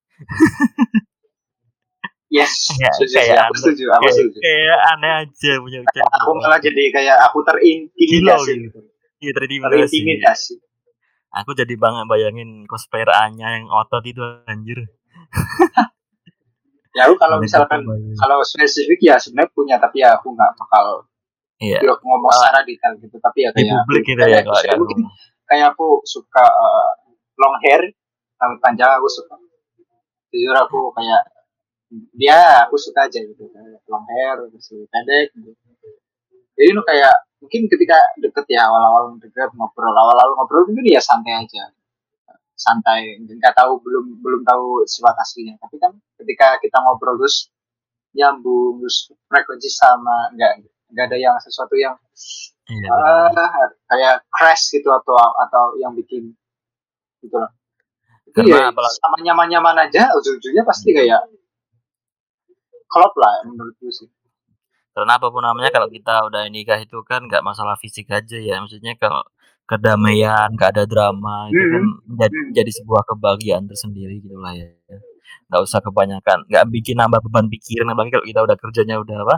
Yes, 2.27 2.51
Kayak- 2.73 2.95
setuju, 2.97 3.15
kayak 3.17 3.37
aku 3.41 3.55
setuju, 3.57 3.83
aku 3.89 4.07
setuju. 4.09 4.37
kayak 4.39 4.79
aneh 4.89 5.11
aja 5.21 5.51
punya 5.57 5.79
cewek 5.85 6.11
Aku 6.17 6.29
malah 6.35 6.59
jadi 6.59 6.83
kayak 6.89 7.17
aku 7.23 7.37
terintimidasi. 7.41 8.51
Gitu. 8.63 8.79
Iya, 9.19 9.31
terintimidasi. 9.33 9.75
Terintimidasi. 9.93 10.53
aku 11.29 11.51
jadi 11.53 11.73
banget 11.75 12.07
bayangin 12.07 12.65
cosplayer 12.65 13.11
Anya 13.13 13.53
yang 13.53 13.67
otot 13.67 14.01
itu 14.01 14.19
anjir 14.45 14.79
Ya 16.97 17.05
aku 17.05 17.13
kalau 17.15 17.37
misalkan 17.37 17.85
kalau 18.17 18.41
spesifik 18.41 18.97
ya 18.99 19.15
sebenarnya 19.21 19.53
punya 19.53 19.75
tapi 19.77 20.01
ya 20.01 20.17
aku 20.17 20.33
nggak 20.33 20.51
bakal 20.57 21.05
iya. 21.61 21.77
yuk, 21.85 22.01
ngomong 22.01 22.33
Ah. 22.33 22.37
secara 22.41 22.59
detail 22.65 22.93
gitu 22.97 23.17
tapi 23.21 23.45
ya 23.45 23.49
di 23.53 23.61
kayak 23.61 23.77
publik 23.85 24.03
gitu 24.03 24.17
kayak 24.17 24.33
ya 24.33 24.39
kalau 24.41 24.57
suka- 24.57 24.79
mungkin 24.81 24.99
kayak 25.45 25.67
aku 25.71 25.87
suka 26.03 26.43
uh, 26.43 26.91
long 27.37 27.55
hair 27.61 27.81
rambut 28.37 28.59
panjang 28.59 28.89
aku 28.97 29.05
suka. 29.07 29.35
Jujur 30.27 30.57
aku 30.57 30.89
kayak 30.91 31.21
dia 32.17 32.65
aku 32.67 32.75
suka 32.75 33.07
aja 33.07 33.19
gitu 33.21 33.45
kayak 33.47 33.79
long 33.87 34.03
hair 34.09 34.35
terus 34.51 34.67
pendek 34.91 35.31
gitu. 35.31 35.53
jadi 36.57 36.73
itu 36.73 36.81
kayak 36.83 37.13
mungkin 37.37 37.61
ketika 37.69 37.95
deket 38.19 38.45
ya 38.49 38.65
awal-awal 38.67 39.13
deket 39.21 39.53
ngobrol 39.55 39.93
awal-awal 39.93 40.33
ngobrol 40.35 40.65
mungkin 40.67 40.89
ya 40.89 40.99
santai 40.99 41.37
aja 41.37 41.69
santai. 42.57 43.21
Nggak 43.21 43.53
tahu 43.53 43.77
belum 43.79 44.19
belum 44.19 44.41
tahu 44.43 44.83
sifat 44.89 45.15
aslinya. 45.21 45.55
Tapi 45.61 45.77
kan 45.77 45.93
ketika 46.17 46.57
kita 46.57 46.77
ngobrol 46.81 47.15
terus 47.21 47.53
nyambung 48.17 48.81
terus 48.81 49.13
frekuensi 49.29 49.69
sama 49.69 50.33
nggak 50.33 50.65
nggak 50.89 51.05
ada 51.13 51.17
yang 51.19 51.35
sesuatu 51.37 51.77
yang 51.77 51.93
iya. 52.71 52.89
ah, 52.89 53.69
kayak 53.85 54.25
crash 54.33 54.73
gitu 54.73 54.89
atau 54.89 55.13
atau 55.15 55.77
yang 55.77 55.93
bikin 55.93 56.33
gitu 57.21 57.35
loh. 57.37 57.51
Itu 58.25 58.41
Karena 58.43 58.57
ya 58.57 58.65
apalagi- 58.73 58.97
sama 58.97 59.17
nyaman 59.21 59.47
nyaman 59.53 59.75
aja 59.87 60.09
ujung-ujungnya 60.17 60.65
pasti 60.65 60.91
kayak 60.91 61.21
klop 62.89 63.13
lah 63.19 63.43
menurut 63.45 63.75
gue 63.77 63.93
sih. 63.93 64.09
Karena 64.97 65.21
apa 65.21 65.29
pun 65.29 65.45
namanya 65.45 65.69
kalau 65.69 65.93
kita 65.93 66.25
udah 66.25 66.49
nikah 66.49 66.81
itu 66.81 66.97
kan 67.05 67.21
nggak 67.29 67.45
masalah 67.45 67.77
fisik 67.77 68.09
aja 68.09 68.39
ya. 68.41 68.57
Maksudnya 68.57 68.97
kalau 68.97 69.21
kedamaian 69.67 70.47
nggak 70.55 70.69
ada 70.73 70.83
drama 70.87 71.51
itu 71.51 71.59
kan 71.59 71.83
menjadi, 72.07 72.33
Hmm. 72.33 72.51
jadi 72.55 72.71
sebuah 72.81 73.03
kebahagiaan 73.05 73.63
tersendiri 73.67 74.23
gitu 74.23 74.39
lah 74.39 74.55
ya. 74.55 74.71
Nggak 75.47 75.61
usah 75.63 75.79
kebanyakan 75.83 76.47
nggak 76.47 76.65
bikin 76.71 76.95
nambah 76.95 77.19
beban 77.27 77.51
pikiran 77.51 77.91
apalagi 77.91 78.15
kalau 78.15 78.25
kita 78.25 78.39
udah 78.47 78.57
kerjanya 78.57 78.95
udah 78.97 79.17
apa 79.27 79.37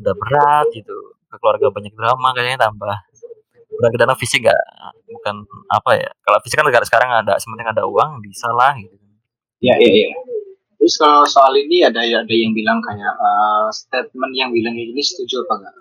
udah 0.00 0.14
berat 0.14 0.66
gitu. 0.70 0.94
Ke 1.26 1.36
keluarga 1.38 1.66
banyak 1.70 1.94
drama 1.94 2.28
kayaknya 2.32 2.58
tambah. 2.64 2.96
Berat 3.70 3.90
karena 3.94 4.14
fisik 4.14 4.46
nggak 4.46 4.62
bukan 5.10 5.34
apa 5.68 5.90
ya 5.98 6.10
kalau 6.22 6.38
fisik 6.42 6.58
kan 6.58 6.66
negara 6.66 6.84
sekarang 6.86 7.10
ada 7.10 7.34
sementing 7.38 7.66
ada 7.66 7.82
uang 7.86 8.22
bisa 8.22 8.46
lah 8.50 8.74
gitu. 8.78 8.94
Ya 9.60 9.74
iya 9.76 9.90
iya. 10.06 10.10
Terus 10.80 10.96
kalau 10.96 11.28
soal 11.28 11.52
ini 11.58 11.84
ada 11.84 12.00
ada 12.00 12.32
yang 12.32 12.56
bilang 12.56 12.80
kayak 12.80 13.12
eh, 13.12 13.66
statement 13.70 14.32
yang 14.32 14.48
bilang 14.48 14.72
kayak 14.72 14.88
gini 14.94 15.02
setuju 15.02 15.44
apa 15.44 15.54
enggak 15.60 15.74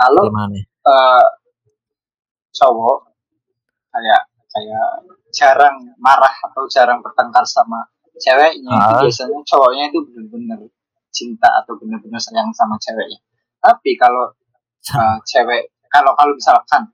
kalau 0.00 0.22
gimana 0.32 0.48
nih? 0.56 0.64
eh, 0.64 1.24
cowok 2.54 2.98
kayak 3.90 4.22
kayak 4.50 4.86
jarang 5.30 5.76
marah 6.02 6.34
atau 6.50 6.66
jarang 6.66 6.98
bertengkar 7.02 7.46
sama 7.46 7.86
ceweknya. 8.18 8.70
Itu 8.70 8.94
Ah. 8.94 9.00
biasanya 9.06 9.38
cowoknya 9.46 9.84
itu 9.90 9.98
benar-benar 10.10 10.60
cinta 11.10 11.48
atau 11.62 11.74
benar-benar 11.78 12.18
sayang 12.22 12.50
sama 12.54 12.74
ceweknya. 12.82 13.18
Tapi 13.62 13.94
kalau 13.98 14.30
eh, 14.80 15.16
cewek 15.26 15.74
kalau 15.90 16.14
kalau 16.14 16.32
misalkan 16.34 16.90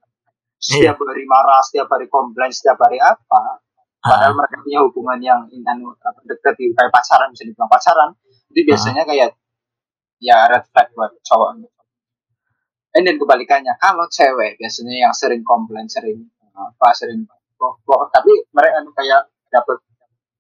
setiap 0.56 0.96
hari 0.96 1.24
marah 1.28 1.60
setiap 1.62 1.86
hari 1.92 2.08
komplain 2.08 2.48
setiap 2.48 2.80
hari 2.80 2.96
apa 2.96 3.60
padahal 4.00 4.32
Ah, 4.32 4.34
mereka 4.34 4.56
punya 4.64 4.80
hubungan 4.82 5.18
yang 5.20 5.40
anu, 5.68 5.92
dekat 6.24 6.56
kayak 6.56 6.90
pacaran 6.90 7.28
bisa 7.30 7.44
dibilang 7.44 7.68
pacaran 7.68 8.10
itu 8.50 8.60
biasanya 8.64 9.02
kayak 9.04 9.36
ya 10.18 10.48
red 10.48 10.64
flag 10.72 10.88
buat 10.96 11.12
cowok 11.22 11.60
Eh, 12.96 13.04
dan 13.04 13.20
kebalikannya 13.20 13.76
kalau 13.76 14.08
cewek 14.08 14.56
biasanya 14.56 14.96
yang 14.96 15.12
sering 15.12 15.44
komplain 15.44 15.84
sering 15.84 16.24
apa 16.56 16.88
sering 16.96 17.28
kok 17.54 17.76
kok- 17.84 18.08
tapi 18.08 18.32
mereka 18.50 18.80
kayak 18.96 19.28
dapat 19.46 19.76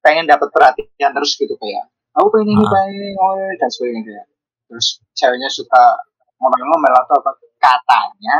pengen 0.00 0.24
dapat 0.24 0.48
perhatian 0.48 1.12
terus 1.12 1.36
gitu 1.36 1.52
kayak 1.54 1.84
aku 2.12 2.32
pengen 2.32 2.56
ini 2.56 2.64
Ah. 2.64 2.70
pengen 2.72 2.92
ini 2.96 3.08
oh, 3.14 3.36
dan 3.52 3.68
sebagainya 3.68 4.02
kayak 4.02 4.26
terus 4.66 4.86
ceweknya 5.12 5.48
suka 5.48 6.00
ngomel-ngomel 6.40 6.94
atau 6.96 7.20
apa 7.20 7.30
katanya 7.56 8.36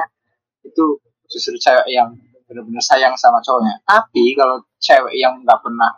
itu 0.63 0.85
justru 1.29 1.57
cewek 1.57 1.85
yang 1.89 2.09
benar-benar 2.47 2.81
sayang 2.81 3.13
sama 3.15 3.37
cowoknya 3.45 3.77
tapi 3.85 4.33
kalau 4.33 4.65
cewek 4.79 5.13
yang 5.13 5.37
nggak 5.45 5.61
pernah 5.61 5.93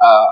uh, 0.00 0.30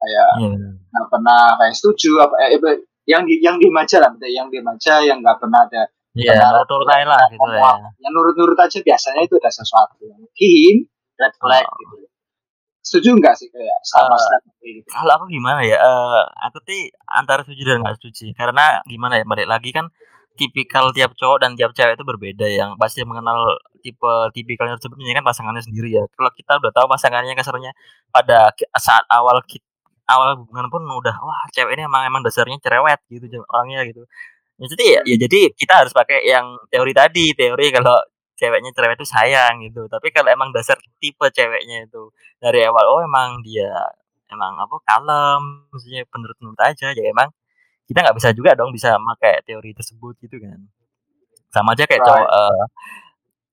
kayak 0.00 0.30
Iya. 0.40 0.72
nggak 0.88 1.06
pernah 1.12 1.52
kayak 1.60 1.74
setuju 1.76 2.24
apa 2.24 2.34
eh, 2.48 2.56
yang 3.04 3.28
di 3.28 3.40
yang 3.40 3.60
diem 3.60 3.76
aja 3.76 4.00
lah 4.00 4.12
yang 4.22 4.48
diem 4.48 4.64
aja 4.64 5.04
yang 5.04 5.20
nggak 5.20 5.36
pernah 5.36 5.68
ada 5.68 5.84
Iya, 6.18 6.34
nurut-nurut 6.50 6.88
aja 6.90 7.06
lah 7.06 7.22
gitu 7.30 7.48
ya. 7.54 7.72
yang 8.02 8.12
nurut-nurut 8.12 8.58
aja 8.58 8.78
biasanya 8.82 9.20
itu 9.22 9.34
ada 9.38 9.50
sesuatu 9.54 9.94
mungkin 10.02 10.74
red 11.18 11.34
flag 11.38 11.64
Oh. 11.66 11.76
gitu 11.78 11.96
setuju 12.88 13.20
nggak 13.20 13.34
sih 13.36 13.48
kayak 13.52 13.78
sama 13.84 14.16
Eh, 14.16 14.20
step 14.24 14.40
kayak 14.58 14.72
gitu 14.80 14.88
Kalau 14.88 15.12
aku 15.20 15.24
gimana 15.28 15.60
ya? 15.60 15.76
Eh, 15.76 16.22
aku 16.48 16.56
tuh 16.64 16.88
antara 17.04 17.44
setuju 17.44 17.62
dan 17.68 17.84
nggak 17.84 17.96
setuju. 18.00 18.32
Karena 18.32 18.80
gimana 18.88 19.20
ya? 19.20 19.24
Balik 19.28 19.44
lagi 19.44 19.70
kan 19.76 19.92
tipikal 20.38 20.94
tiap 20.96 21.12
cowok 21.18 21.42
dan 21.44 21.52
tiap 21.58 21.74
cewek 21.76 21.98
itu 21.98 22.04
berbeda 22.06 22.46
yang 22.48 22.78
pasti 22.80 23.02
mengenal 23.04 23.58
tipe 23.84 24.08
tipikalnya 24.32 24.78
tersebut 24.78 24.96
kan 24.96 25.24
pasangannya 25.26 25.60
sendiri 25.60 26.00
ya. 26.00 26.04
Kalau 26.14 26.30
kita 26.32 26.52
udah 26.62 26.72
tahu 26.72 26.86
pasangannya 26.88 27.34
kasarnya 27.36 27.74
pada 28.08 28.54
saat 28.78 29.04
awal 29.12 29.42
awal 30.08 30.28
hubungan 30.40 30.72
pun 30.72 30.80
udah 30.88 31.14
wah 31.20 31.42
cewek 31.52 31.76
ini 31.76 31.84
emang 31.84 32.08
emang 32.08 32.22
dasarnya 32.24 32.56
cerewet 32.64 33.02
gitu 33.12 33.28
orangnya 33.52 33.84
gitu. 33.84 34.08
Ya, 34.58 34.66
jadi 34.74 34.84
ya, 34.98 35.00
ya 35.06 35.16
jadi 35.24 35.38
kita 35.54 35.72
harus 35.86 35.92
pakai 35.94 36.18
yang 36.26 36.46
teori 36.72 36.90
tadi, 36.90 37.30
teori 37.38 37.70
kalau 37.70 37.94
ceweknya 38.34 38.70
cerewet 38.74 38.98
itu 38.98 39.06
sayang 39.06 39.62
gitu. 39.66 39.86
Tapi 39.86 40.10
kalau 40.10 40.30
emang 40.34 40.50
dasar 40.50 40.78
tipe 40.98 41.26
ceweknya 41.30 41.86
itu 41.86 42.10
dari 42.42 42.66
awal 42.66 42.84
oh 42.90 43.00
emang 43.06 43.38
dia 43.46 43.70
emang 44.28 44.58
apa 44.60 44.76
kalem 44.84 45.42
maksudnya 45.72 46.04
penurut-penurut 46.12 46.60
aja 46.60 46.92
ya 46.92 47.02
emang 47.08 47.32
kita 47.88 48.04
nggak 48.04 48.16
bisa 48.18 48.30
juga 48.36 48.52
dong 48.58 48.70
bisa 48.76 48.96
pakai 49.00 49.40
teori 49.46 49.72
tersebut 49.76 50.14
gitu 50.24 50.36
kan 50.42 50.58
sama 51.52 51.72
aja 51.76 51.84
kayak 51.88 52.02
Right. 52.04 52.08
cowok 52.08 52.28
eh, 52.28 52.64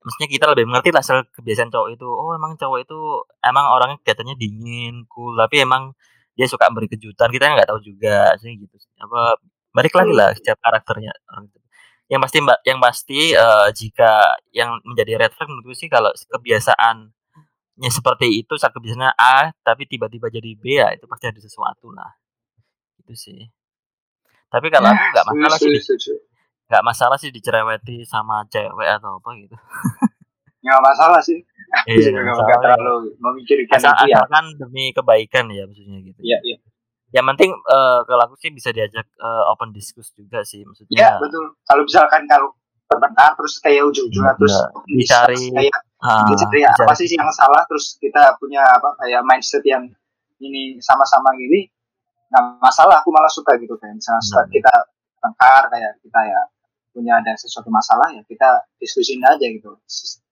maksudnya 0.05 0.29
kita 0.29 0.45
lebih 0.53 0.65
mengerti 0.69 0.89
lah 0.93 1.03
soal 1.05 1.23
kebiasaan 1.33 1.69
cowok 1.73 1.89
itu 1.97 2.05
oh 2.07 2.31
emang 2.37 2.53
cowok 2.61 2.79
itu 2.85 2.97
emang 3.41 3.65
orangnya 3.73 3.97
kelihatannya 4.05 4.35
dingin 4.37 4.95
cool 5.09 5.33
tapi 5.39 5.65
emang 5.65 5.95
dia 6.37 6.45
suka 6.51 6.69
beri 6.73 6.87
kejutan 6.91 7.29
kita 7.33 7.49
nggak 7.55 7.67
tahu 7.71 7.79
juga 7.81 8.35
sih 8.41 8.53
gitu 8.59 8.75
apa 9.01 9.39
balik 9.75 9.91
lagi 9.91 10.13
lah 10.15 10.31
setiap 10.31 10.57
karakternya. 10.63 11.11
Orang 11.27 11.51
itu. 11.51 11.59
yang 12.05 12.21
pasti 12.21 12.37
mbak 12.37 12.61
yang 12.61 12.77
pasti 12.77 13.19
eh, 13.33 13.67
jika 13.73 14.37
yang 14.53 14.77
menjadi 14.85 15.25
red 15.25 15.33
flag 15.33 15.49
menurutku 15.49 15.73
sih 15.73 15.89
kalau 15.89 16.13
kebiasaannya 16.13 17.89
seperti 17.89 18.45
itu 18.45 18.53
saat 18.61 18.77
kebiasaannya 18.77 19.17
A 19.17 19.49
tapi 19.65 19.89
tiba-tiba 19.89 20.29
jadi 20.29 20.53
B 20.53 20.63
ya 20.77 20.93
itu 20.93 21.09
pasti 21.09 21.25
ada 21.27 21.41
sesuatu 21.41 21.89
lah. 21.89 22.13
Itu 23.01 23.17
sih. 23.17 23.49
Tapi 24.53 24.69
kalau 24.69 24.93
aku 24.93 25.01
nggak 25.01 25.27
masalah 25.33 25.57
sih 25.57 25.73
nggak 26.65 26.83
masalah 26.85 27.17
sih 27.17 27.29
dicereweti 27.33 28.05
sama 28.05 28.45
cewek 28.53 28.85
atau 29.01 29.17
apa 29.17 29.29
gitu. 29.41 29.57
Nggak 30.61 30.81
masalah 30.81 31.19
sih. 31.25 31.41
Iya, 31.89 32.21
nggak 32.21 32.61
terlalu 32.61 33.17
memikirkan 33.17 33.81
Asal, 33.81 33.97
itu 33.97 34.13
ya. 34.13 34.21
asalkan 34.21 34.45
demi 34.61 34.93
kebaikan 34.93 35.49
ya 35.49 35.65
maksudnya 35.65 36.05
gitu. 36.05 36.21
Iya 36.21 36.37
iya 36.45 36.57
yang 37.15 37.25
penting 37.25 37.49
eh, 37.49 37.99
kalau 38.03 38.21
aku 38.21 38.35
sih 38.35 38.51
bisa 38.51 38.69
diajak 38.69 39.07
eh, 39.07 39.43
open 39.47 39.71
discuss 39.71 40.11
juga 40.11 40.43
sih 40.43 40.61
Iya 40.61 40.67
maksudnya 40.67 41.07
betul. 41.17 41.45
Kalau 41.63 41.81
misalkan 41.81 42.21
kalau 42.27 42.49
berbenah 42.85 43.31
terus 43.33 43.57
kayak 43.57 43.81
ujung-ujungnya 43.87 44.35
terus 44.35 44.53
Iya, 44.53 44.67
dicari- 44.93 45.49
kayak 45.49 45.75
ah, 45.99 46.27
dicari 46.27 46.61
apa 46.61 46.93
sih 46.93 47.07
yang 47.09 47.31
salah 47.31 47.63
terus 47.65 47.95
kita 47.97 48.35
punya 48.35 48.61
apa 48.61 48.93
kayak 48.99 49.23
mindset 49.23 49.63
yang 49.63 49.87
ini 50.37 50.77
sama-sama 50.77 51.31
gini 51.33 51.71
nggak 52.27 52.43
masalah 52.59 52.99
aku 52.99 53.09
malah 53.09 53.31
suka 53.31 53.55
gitu 53.55 53.73
kayak 53.75 53.95
misalnya 53.95 54.21
Hmm. 54.21 54.51
kita 54.51 54.73
tengkar 55.17 55.63
kayak 55.69 55.91
kita 55.99 56.19
ya 56.21 56.41
punya 56.91 57.13
ada 57.15 57.31
sesuatu 57.33 57.67
masalah 57.67 58.11
ya 58.11 58.21
kita 58.23 58.49
diskusin 58.77 59.19
aja 59.21 59.41
gitu. 59.41 59.71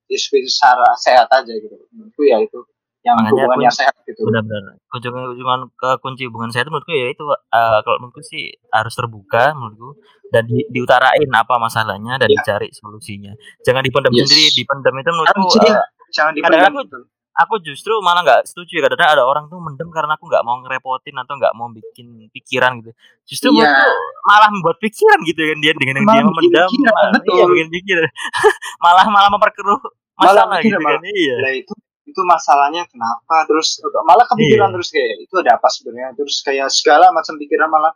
Diskusi 0.04 0.46
secara 0.46 0.94
sehat 0.96 1.28
aja 1.28 1.50
gitu. 1.50 1.74
Menurutku 1.90 2.24
ya 2.24 2.38
itu 2.38 2.60
yang 3.04 3.16
Makanya 3.16 3.32
hubungan 3.34 3.52
aku- 3.54 3.64
yang 3.64 3.76
sehat 3.76 3.96
gitu 4.02 4.20
benar-benar 4.24 4.80
kunjungan 4.86 5.22
kunjungan 5.28 5.60
ke 5.74 5.90
kunci 6.00 6.24
hubungan 6.26 6.50
saya 6.50 6.64
itu 6.64 6.72
menurutku 6.72 6.94
ya 6.94 7.08
itu 7.10 7.24
eh, 7.28 7.80
kalau 7.80 7.98
menurutku 8.00 8.22
sih 8.22 8.44
harus 8.70 8.94
terbuka 8.94 9.52
menurutku 9.52 10.00
dan 10.30 10.44
di, 10.44 10.64
diutarain 10.68 11.28
apa 11.30 11.56
masalahnya 11.58 12.16
dan 12.16 12.26
Iya. 12.26 12.40
dicari 12.40 12.72
solusinya 12.72 13.36
jangan 13.62 13.82
dipendam 13.82 14.10
Yes. 14.10 14.24
sendiri 14.24 14.46
dipendam 14.56 14.94
itu 14.96 15.10
menurutku 15.10 15.44
jadi 15.54 15.70
eh, 15.70 15.86
jangan 16.10 16.32
dipendam 16.34 16.64
aku- 16.66 16.84
gitu. 16.86 17.00
aku 17.34 17.54
justru 17.62 17.94
malah 18.00 18.22
nggak 18.22 18.42
setuju 18.46 18.72
ya 18.74 18.82
kadang-kadang 18.84 19.12
ada 19.12 19.24
orang 19.26 19.46
tuh 19.48 19.58
mendem 19.58 19.90
karena 19.90 20.14
aku 20.14 20.24
nggak 20.26 20.44
mau 20.44 20.56
ngerepotin 20.60 21.16
atau 21.18 21.34
nggak 21.34 21.54
mau 21.54 21.68
bikin 21.68 22.08
pikiran 22.30 22.80
gitu 22.80 22.92
justru 23.26 23.52
Iya. 23.52 23.68
menurutku 23.68 23.92
malah 24.24 24.50
membuat 24.50 24.78
pikiran 24.80 25.20
gitu 25.24 25.42
kan 25.44 25.58
dia 25.60 25.74
dengan 25.74 25.96
yang 25.98 26.08
dia 26.08 26.24
memendam 26.24 26.68
malah- 26.88 27.12
betul. 27.12 27.34
iya 27.34 27.44
bikin 27.46 27.68
pikiran 27.70 28.08
malah 28.86 29.06
malah 29.08 29.30
memperkeruh 29.30 29.82
masalah 30.16 30.56
gitu 30.62 30.78
malah- 30.78 30.96
kan 30.96 31.10
iya 31.10 31.36
Lah 31.38 31.52
itu 31.54 31.74
itu 32.04 32.22
masalahnya 32.28 32.84
kenapa? 32.92 33.48
Terus 33.48 33.80
malah 34.04 34.28
kepikiran 34.28 34.70
Iya. 34.72 34.76
terus 34.76 34.90
kayak 34.92 35.10
itu 35.24 35.36
ada 35.40 35.52
apa 35.56 35.68
sebenarnya? 35.72 36.10
Terus 36.20 36.36
kayak 36.44 36.68
segala 36.70 37.10
macam 37.16 37.34
pikiran 37.40 37.68
malah 37.72 37.92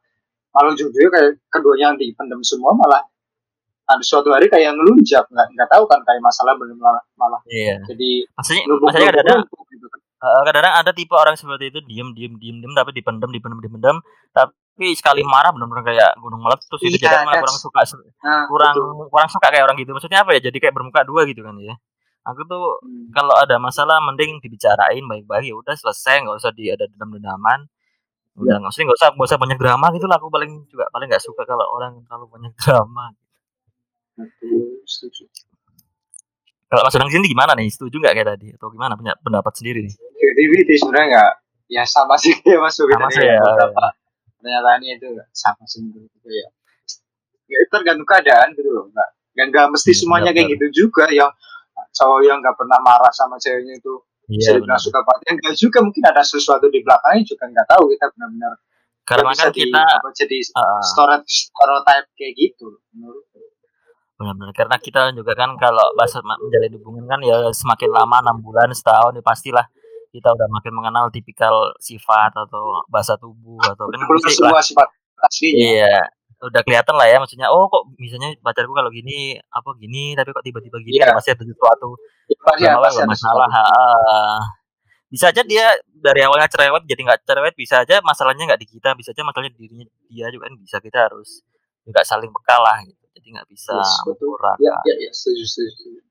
malah 0.55 0.73
jujur 0.73 1.11
kayak 1.11 1.37
keduanya 1.51 1.93
dipendam 1.99 2.39
semua 2.41 2.71
malah 2.73 3.03
ada 3.87 4.03
suatu 4.03 4.31
hari 4.31 4.47
kayak 4.47 4.75
ngelunjak. 4.79 5.27
Nggak 5.27 5.47
nggak 5.53 5.69
tahu 5.69 5.83
kan 5.91 5.99
kayak 6.07 6.23
masalah 6.23 6.55
belum 6.55 6.79
malah 6.79 7.03
malah 7.19 7.39
iya. 7.51 7.79
jadi 7.83 8.27
maksudnya 8.35 8.61
numpuk 8.71 8.87
maksudnya 8.91 9.11
gitu 9.67 9.87
kan. 9.91 9.99
Kadang-kadang 10.17 10.73
ada 10.81 10.91
tipe 10.95 11.13
orang 11.13 11.35
seperti 11.37 11.69
itu 11.69 11.79
diem 11.85 12.09
diem 12.15 12.33
diem 12.41 12.57
diem 12.63 12.73
tapi 12.73 12.89
dipendem 12.95 13.29
dipendem 13.29 13.59
dipendem 13.61 13.97
tapi 14.33 14.97
sekali 14.97 15.21
marah 15.21 15.53
benar-benar 15.53 15.83
kayak 15.85 16.09
gunung 16.17 16.41
meletus 16.41 16.79
itu 16.81 16.97
Iya, 16.97 17.05
jadi 17.05 17.15
that's- 17.27 17.37
kurang 17.43 17.57
suka 17.59 17.81
nah, 18.25 18.45
kurang 18.49 18.73
betul. 18.73 19.09
kurang 19.13 19.29
suka 19.29 19.47
kayak 19.51 19.63
orang 19.67 19.77
gitu. 19.77 19.91
Maksudnya 19.93 20.19
apa 20.25 20.31
ya? 20.33 20.41
Jadi 20.49 20.57
kayak 20.57 20.73
bermuka 20.73 21.01
dua 21.05 21.21
gitu 21.29 21.43
kan 21.45 21.53
ya 21.59 21.75
aku 22.27 22.43
tuh 22.43 22.65
Hmm. 22.83 23.07
kalau 23.09 23.33
ada 23.33 23.55
masalah 23.57 24.03
mending 24.03 24.37
dibicarain 24.37 25.01
baik-baik. 25.01 25.47
Ya 25.47 25.55
udah 25.55 25.73
selesai 25.73 26.21
nggak 26.21 26.37
usah 26.37 26.51
di 26.51 26.67
ada 26.67 26.83
dendam-dendaman. 26.85 27.65
Udah 28.35 28.59
nggak 28.59 28.69
usah 28.69 28.81
nggak 28.83 28.97
usah 28.99 29.07
nggak 29.15 29.27
usah 29.27 29.39
banyak 29.39 29.57
drama 29.57 29.87
gitu 29.95 30.05
lah. 30.05 30.19
Aku 30.19 30.27
paling 30.27 30.67
juga 30.67 30.85
paling 30.91 31.07
nggak 31.07 31.23
suka 31.23 31.41
kalau 31.43 31.65
orang 31.71 32.03
terlalu 32.03 32.25
banyak 32.29 32.53
drama. 32.61 33.15
Kalau 36.67 36.81
mas 36.83 36.93
Danang 36.93 37.07
sendiri 37.07 37.31
gimana 37.31 37.55
nih? 37.55 37.71
Setuju 37.71 37.95
nggak 37.97 38.13
kayak 38.13 38.29
tadi? 38.35 38.47
Atau 38.51 38.67
gimana? 38.69 38.99
Punya 38.99 39.15
pendapat 39.17 39.55
sendiri 39.55 39.87
nih? 39.87 39.93
Creativity 39.95 40.75
sebenarnya 40.75 41.07
nggak 41.15 41.31
ya 41.67 41.83
sama 41.83 42.15
sih 42.19 42.35
kayak 42.43 42.59
Mas 42.59 42.75
Bobi 42.75 42.93
Sama 42.93 43.07
tadi 43.07 43.15
sih 43.15 43.23
ya. 43.23 43.39
beberapa 43.39 43.85
pernyataannya 44.37 44.91
itu 44.95 45.07
sama 45.33 45.63
sih 45.63 45.79
menurut 45.81 46.11
gue 46.13 46.33
ya. 46.33 46.47
Ya 47.47 47.57
itu 47.57 47.71
tergantung 47.71 48.03
keadaan 48.03 48.47
gitu 48.51 48.67
loh 48.67 48.85
nggak. 48.91 49.09
Nggak 49.37 49.65
mesti 49.71 49.91
Iya, 49.93 49.99
semuanya 50.01 50.31
kayak 50.35 50.47
gitu 50.57 50.65
juga 50.75 51.07
yang 51.07 51.31
cowok 51.93 52.19
yang 52.25 52.37
nggak 52.39 52.55
pernah 52.55 52.79
marah 52.83 53.13
sama 53.13 53.35
ceweknya 53.39 53.77
itu 53.77 53.93
bisa 54.27 54.51
iya 54.51 54.59
dibilang 54.59 54.75
benar. 54.75 54.87
suka 54.87 54.99
banget. 55.07 55.23
Enggak 55.31 55.55
juga 55.55 55.79
mungkin 55.83 56.03
ada 56.03 56.23
sesuatu 56.23 56.65
di 56.67 56.79
belakangnya 56.83 57.23
juga 57.23 57.43
nggak 57.47 57.67
tahu 57.67 57.83
kita 57.95 58.05
benar-benar 58.15 58.53
karena 59.07 59.31
bisa 59.31 59.47
kan 59.47 59.51
di- 59.55 59.59
kita 59.63 59.83
apa, 59.87 60.09
jadi 60.11 60.37
uh, 60.51 60.83
stereotype 60.83 61.31
stereotype 61.31 62.07
kayak 62.19 62.33
gitu 62.35 62.67
menurut 62.91 63.23
benar-benar 64.17 64.51
karena 64.51 64.75
kita 64.81 65.01
juga 65.15 65.31
kan 65.37 65.55
kalau 65.55 65.93
bahasa 65.95 66.19
menjalin 66.19 66.73
hubungan 66.75 67.05
kan 67.07 67.19
ya 67.23 67.47
semakin 67.55 67.89
lama 67.93 68.17
enam 68.19 68.37
bulan 68.43 68.67
setahun 68.75 69.15
ya 69.15 69.23
pastilah 69.23 69.65
kita 70.11 70.33
udah 70.33 70.47
makin 70.49 70.73
mengenal 70.73 71.05
tipikal 71.13 71.71
sifat 71.77 72.33
atau 72.33 72.83
bahasa 72.89 73.15
tubuh 73.15 73.61
atau 73.61 73.85
kan 73.87 74.01
pasti 74.17 74.73
sifat 74.73 74.89
aslinya. 75.21 75.55
Iya 75.55 75.97
udah 76.37 76.61
kelihatan 76.61 76.93
lah 76.93 77.09
ya 77.09 77.17
maksudnya 77.17 77.49
oh 77.49 77.65
kok 77.65 77.89
misalnya 77.97 78.37
pacarku 78.45 78.69
kalau 78.69 78.93
gini 78.93 79.41
apa 79.49 79.73
gini 79.81 80.13
tapi 80.13 80.29
kok 80.29 80.45
tiba-tiba 80.45 80.77
gini 80.85 81.01
kan 81.01 81.17
pasti 81.17 81.33
ada 81.33 81.41
sesuatu. 81.41 81.97
Ya, 82.29 82.37
pasti, 82.45 82.63
Lama-lama 82.69 82.85
pasti 82.85 83.01
ada 83.01 83.09
masalah 83.09 83.49
ha. 83.49 83.65
bisa 85.09 85.33
aja 85.33 85.41
dia 85.41 85.65
dari 85.97 86.21
awalnya 86.21 86.45
cerewet 86.45 86.85
jadi 86.85 87.01
nggak 87.09 87.25
cerewet 87.25 87.55
bisa 87.57 87.81
aja 87.81 88.03
masalahnya 88.05 88.53
nggak 88.53 88.61
di 88.61 88.67
kita 88.69 88.93
bisa 88.93 89.17
aja 89.17 89.25
masalahnya 89.25 89.55
di 89.57 89.65
dirinya 89.65 89.85
dia 90.13 90.29
juga 90.29 90.51
kan 90.51 90.53
bisa 90.61 90.77
kita 90.77 90.99
harus 91.09 91.41
juga 91.87 92.05
saling 92.05 92.29
bekal 92.29 92.61
lah 92.61 92.85
gitu. 92.85 93.01
Jadi 93.17 93.27
nggak 93.33 93.47
bisa 93.49 93.73
Yes, 93.73 93.97
betul. 94.05 94.37
ya 94.61 94.75
ya 94.85 94.95
ya 95.09 95.11
setuju 95.15 95.43
setuju 95.47 95.71
setuju. 95.73 96.01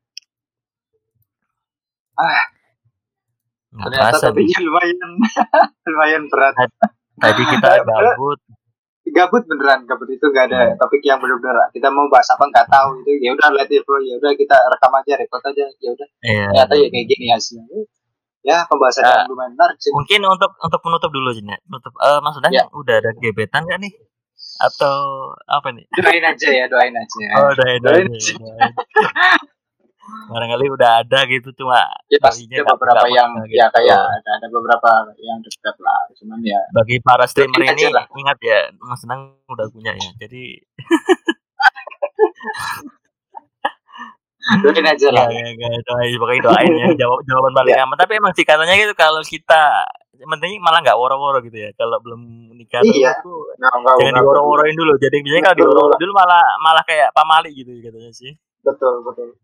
nggak 3.76 3.88
ternyata 3.92 4.18
topiknya 4.26 4.58
lumayan 4.64 4.98
lumayan 5.86 6.22
berat. 6.32 6.54
Tadi 7.20 7.42
kita 7.46 7.70
gabut 7.86 8.40
gabut 9.08 9.42
beneran 9.44 9.84
gabut 9.84 10.08
itu 10.08 10.24
nggak 10.24 10.44
ada 10.48 10.60
Hmm. 10.66 10.76
topik 10.76 11.00
yang 11.00 11.16
benar-benar 11.16 11.70
kita 11.70 11.88
mau 11.88 12.06
bahas 12.06 12.26
apa 12.28 12.44
nggak 12.44 12.66
tahu 12.66 12.88
itu 13.00 13.10
ya 13.20 13.30
udah 13.32 13.48
let 13.52 13.68
it 13.68 13.82
flow 13.82 13.98
ya 13.98 14.14
udah 14.14 14.32
kita 14.32 14.56
rekam 14.66 14.92
aja 14.92 15.12
record 15.14 15.44
aja 15.44 15.64
ya 15.72 15.90
udah 15.90 16.08
Iya. 16.20 16.44
ternyata 16.50 16.74
ya 16.74 16.86
kayak 16.88 17.06
gini 17.06 17.26
hasilnya 17.28 17.80
ya 18.42 18.58
pembahasan 18.64 19.02
Ya. 19.02 19.10
yang 19.16 19.30
lumayan 19.30 19.52
menarik 19.52 19.78
sih 19.78 19.90
Mungkin 19.90 20.20
untuk 20.22 20.50
untuk 20.56 20.80
menutup 20.80 21.10
dulu 21.10 21.30
Jinet. 21.30 21.60
Menutup 21.64 21.94
eh 21.96 22.18
Mas 22.20 22.34
Udan 22.34 22.50
Ya. 22.50 22.64
udah 22.68 22.94
ada 22.96 23.10
gebetan 23.16 23.62
nggak 23.62 23.80
nih? 23.80 23.92
Atau 24.58 24.96
apa 25.44 25.68
nih? 25.70 25.84
doain 25.92 26.22
aja 26.22 26.48
ya 26.48 26.64
doain 26.66 26.92
aja 26.92 27.18
Oh, 27.36 27.50
udah 27.52 27.66
ada. 27.68 27.90
Doain. 27.90 28.10
Barangkali 30.26 30.66
udah 30.68 30.90
ada 31.00 31.18
gitu 31.26 31.48
cuma 31.54 31.86
ya 32.08 32.18
pasti 32.18 32.44
ada 32.48 32.66
beberapa 32.72 33.06
yang 33.08 33.30
pernah 33.30 33.46
ya 33.48 33.66
gitu. 33.66 33.74
kayak 33.78 34.00
ada 34.00 34.30
ada 34.36 34.46
beberapa 34.50 34.88
yang 35.18 35.38
dekat 35.40 35.76
lah 35.78 36.00
cuman 36.16 36.38
ya 36.42 36.60
bagi 36.72 36.96
para 36.98 37.24
streamer 37.24 37.62
ini 37.62 37.88
lah. 37.90 38.04
ingat 38.12 38.38
ya 38.42 38.60
Mas 38.80 39.00
Senang 39.00 39.38
udah 39.46 39.66
punya 39.70 39.94
ya. 39.94 40.10
Jadi 40.18 40.60
doain 44.62 44.86
aja 44.86 45.10
lah 45.10 45.26
ya, 45.26 45.42
ya, 45.42 45.58
ya, 45.58 45.78
doain 45.82 46.14
pokoknya 46.22 46.42
doain 46.46 46.70
ya 46.70 46.86
jawab 47.02 47.18
jawaban 47.26 47.50
paling 47.50 47.74
Ya. 47.74 47.82
aman 47.82 47.98
tapi 47.98 48.14
emang 48.14 48.30
sih 48.30 48.46
katanya 48.46 48.78
gitu 48.78 48.94
kalau 48.94 49.18
kita 49.26 49.82
penting 50.16 50.62
malah 50.62 50.80
nggak 50.80 50.96
woro-woro 50.96 51.42
gitu 51.44 51.60
ya 51.60 51.74
kalau 51.74 51.98
belum 52.00 52.54
nikah 52.56 52.80
Iya. 52.80 53.20
tuh 53.20 53.52
nggak, 53.58 54.00
jangan 54.00 54.22
diworo-woroin 54.22 54.72
dulu 54.72 54.96
jadi 54.96 55.18
biasanya 55.20 55.44
kalau 55.50 55.56
Betul. 55.58 55.66
diworo 55.76 55.94
dulu 55.98 56.12
malah 56.14 56.46
malah 56.62 56.82
kayak 56.86 57.10
pamali 57.12 57.50
gitu 57.52 57.74
katanya 57.82 58.12
sih 58.14 58.32
betul 58.62 59.02
betul 59.02 59.34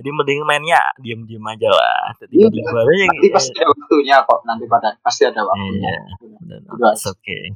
jadi 0.00 0.10
mending 0.10 0.40
mainnya 0.42 0.80
diem-diem 0.96 1.44
aja 1.44 1.68
lah 1.68 2.16
Iya. 2.18 2.48
tiba-tiba 2.48 2.80
aja 2.80 3.04
nanti 3.06 3.28
pasti 3.28 3.52
ada 3.54 3.68
waktunya 3.68 4.16
kok 4.20 4.40
nanti 4.42 4.64
pada 4.64 4.88
pasti 4.98 5.22
ada 5.24 5.40
waktunya. 5.42 5.92
Iya 6.48 6.88
it's 6.90 7.04
okay. 7.04 7.52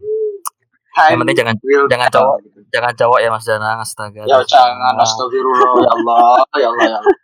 Time 0.92 1.10
yang 1.10 1.20
penting 1.20 1.36
jangan 1.36 1.54
jangan 1.88 2.06
tell, 2.06 2.22
cowok 2.22 2.36
gitu. 2.40 2.58
jangan 2.70 2.92
cowok 2.94 3.18
ya 3.18 3.28
mas 3.28 3.44
Danang 3.44 3.78
astaga. 3.80 4.20
Ya 4.22 4.38
jangan 4.44 4.94
astagfirullah 4.96 5.70
ya 5.74 5.90
Allah 5.90 6.28
ya 6.54 6.68
Allah 6.68 6.84
ya 6.86 6.96
Allah. 7.00 7.16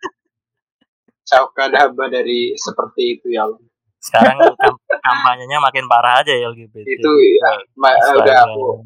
Jauhkan 1.23 1.71
hamba 1.71 2.05
dari 2.09 2.57
seperti 2.57 3.03
itu 3.14 3.31
ya 3.31 3.47
Allah. 3.47 3.62
Sekarang 4.01 4.35
kam- 4.57 4.81
kampanyenya 4.99 5.61
makin 5.61 5.87
parah 5.87 6.18
aja 6.18 6.33
ya 6.33 6.49
LGBT 6.49 6.83
itu 6.83 7.11
ya, 7.37 7.51
ma- 7.77 7.95
udah 8.16 8.37
aku 8.49 8.83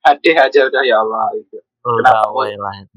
hadeh 0.00 0.32
aja 0.32 0.60
udah 0.64 0.80
ya 0.80 0.96
Allah 0.96 1.26
itu. 1.36 1.58
Udah 1.82 2.00
kenapa? 2.24 2.32
way 2.32 2.54
lah 2.54 2.74
itu 2.78 2.96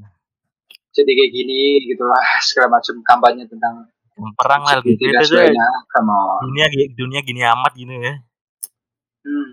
jadi 0.94 1.10
kayak 1.10 1.32
gini 1.34 1.58
gitulah 1.90 2.22
segala 2.48 2.78
macam 2.78 2.94
kampanye 3.02 3.44
tentang 3.44 3.90
perang 4.38 4.62
lah 4.62 4.78
LGBT 4.78 4.94
LGBT 4.94 5.02
dan 5.02 5.18
itu 5.18 5.26
sebagainya 5.26 5.68
come 5.90 6.12
on. 6.14 6.40
Dunia 6.46 6.66
dunia 6.94 7.20
gini 7.20 7.40
amat 7.42 7.72
gitu 7.74 7.94
ya. 7.98 8.14
Hmm. 9.26 9.50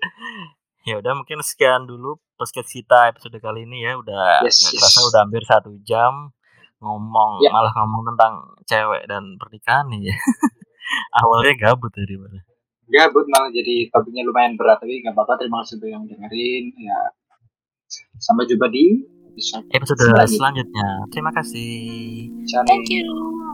ya 0.88 0.94
udah 1.00 1.12
mungkin 1.16 1.40
sekian 1.40 1.88
dulu 1.88 2.20
podcast 2.36 2.68
kita 2.68 3.08
episode 3.08 3.36
kali 3.40 3.64
ini 3.64 3.84
ya. 3.84 3.96
Udah 3.96 4.44
Yes, 4.44 4.60
yes. 4.68 4.76
kerasa 4.76 5.00
udah 5.08 5.20
hampir 5.24 5.42
satu 5.48 5.72
jam 5.80 6.32
ngomong 6.80 7.40
Ya. 7.40 7.52
malah 7.52 7.72
ngomong 7.76 8.12
tentang 8.12 8.32
cewek 8.64 9.08
dan 9.08 9.36
pernikahan 9.40 9.88
nih 9.88 10.12
ya. 10.12 10.16
Awalnya 11.24 11.56
gabut 11.56 11.92
tadi 11.92 12.20
malah 12.20 12.44
gabut 12.90 13.22
malah 13.30 13.46
jadi 13.54 13.86
topiknya 13.88 14.26
lumayan 14.26 14.58
berat 14.58 14.82
tapi 14.82 14.98
nggak 14.98 15.14
apa-apa 15.14 15.38
terima 15.38 15.62
kasih 15.62 15.78
untuk 15.78 15.88
yang 15.88 16.04
dengerin 16.04 16.64
ya. 16.76 16.98
Sampai 18.18 18.44
jumpa 18.44 18.66
di 18.68 19.00
episode 19.72 20.00
selanjutnya. 20.26 20.88
terima 21.10 21.30
kasih. 21.34 22.30
Thank 22.66 22.90
you. 22.90 23.49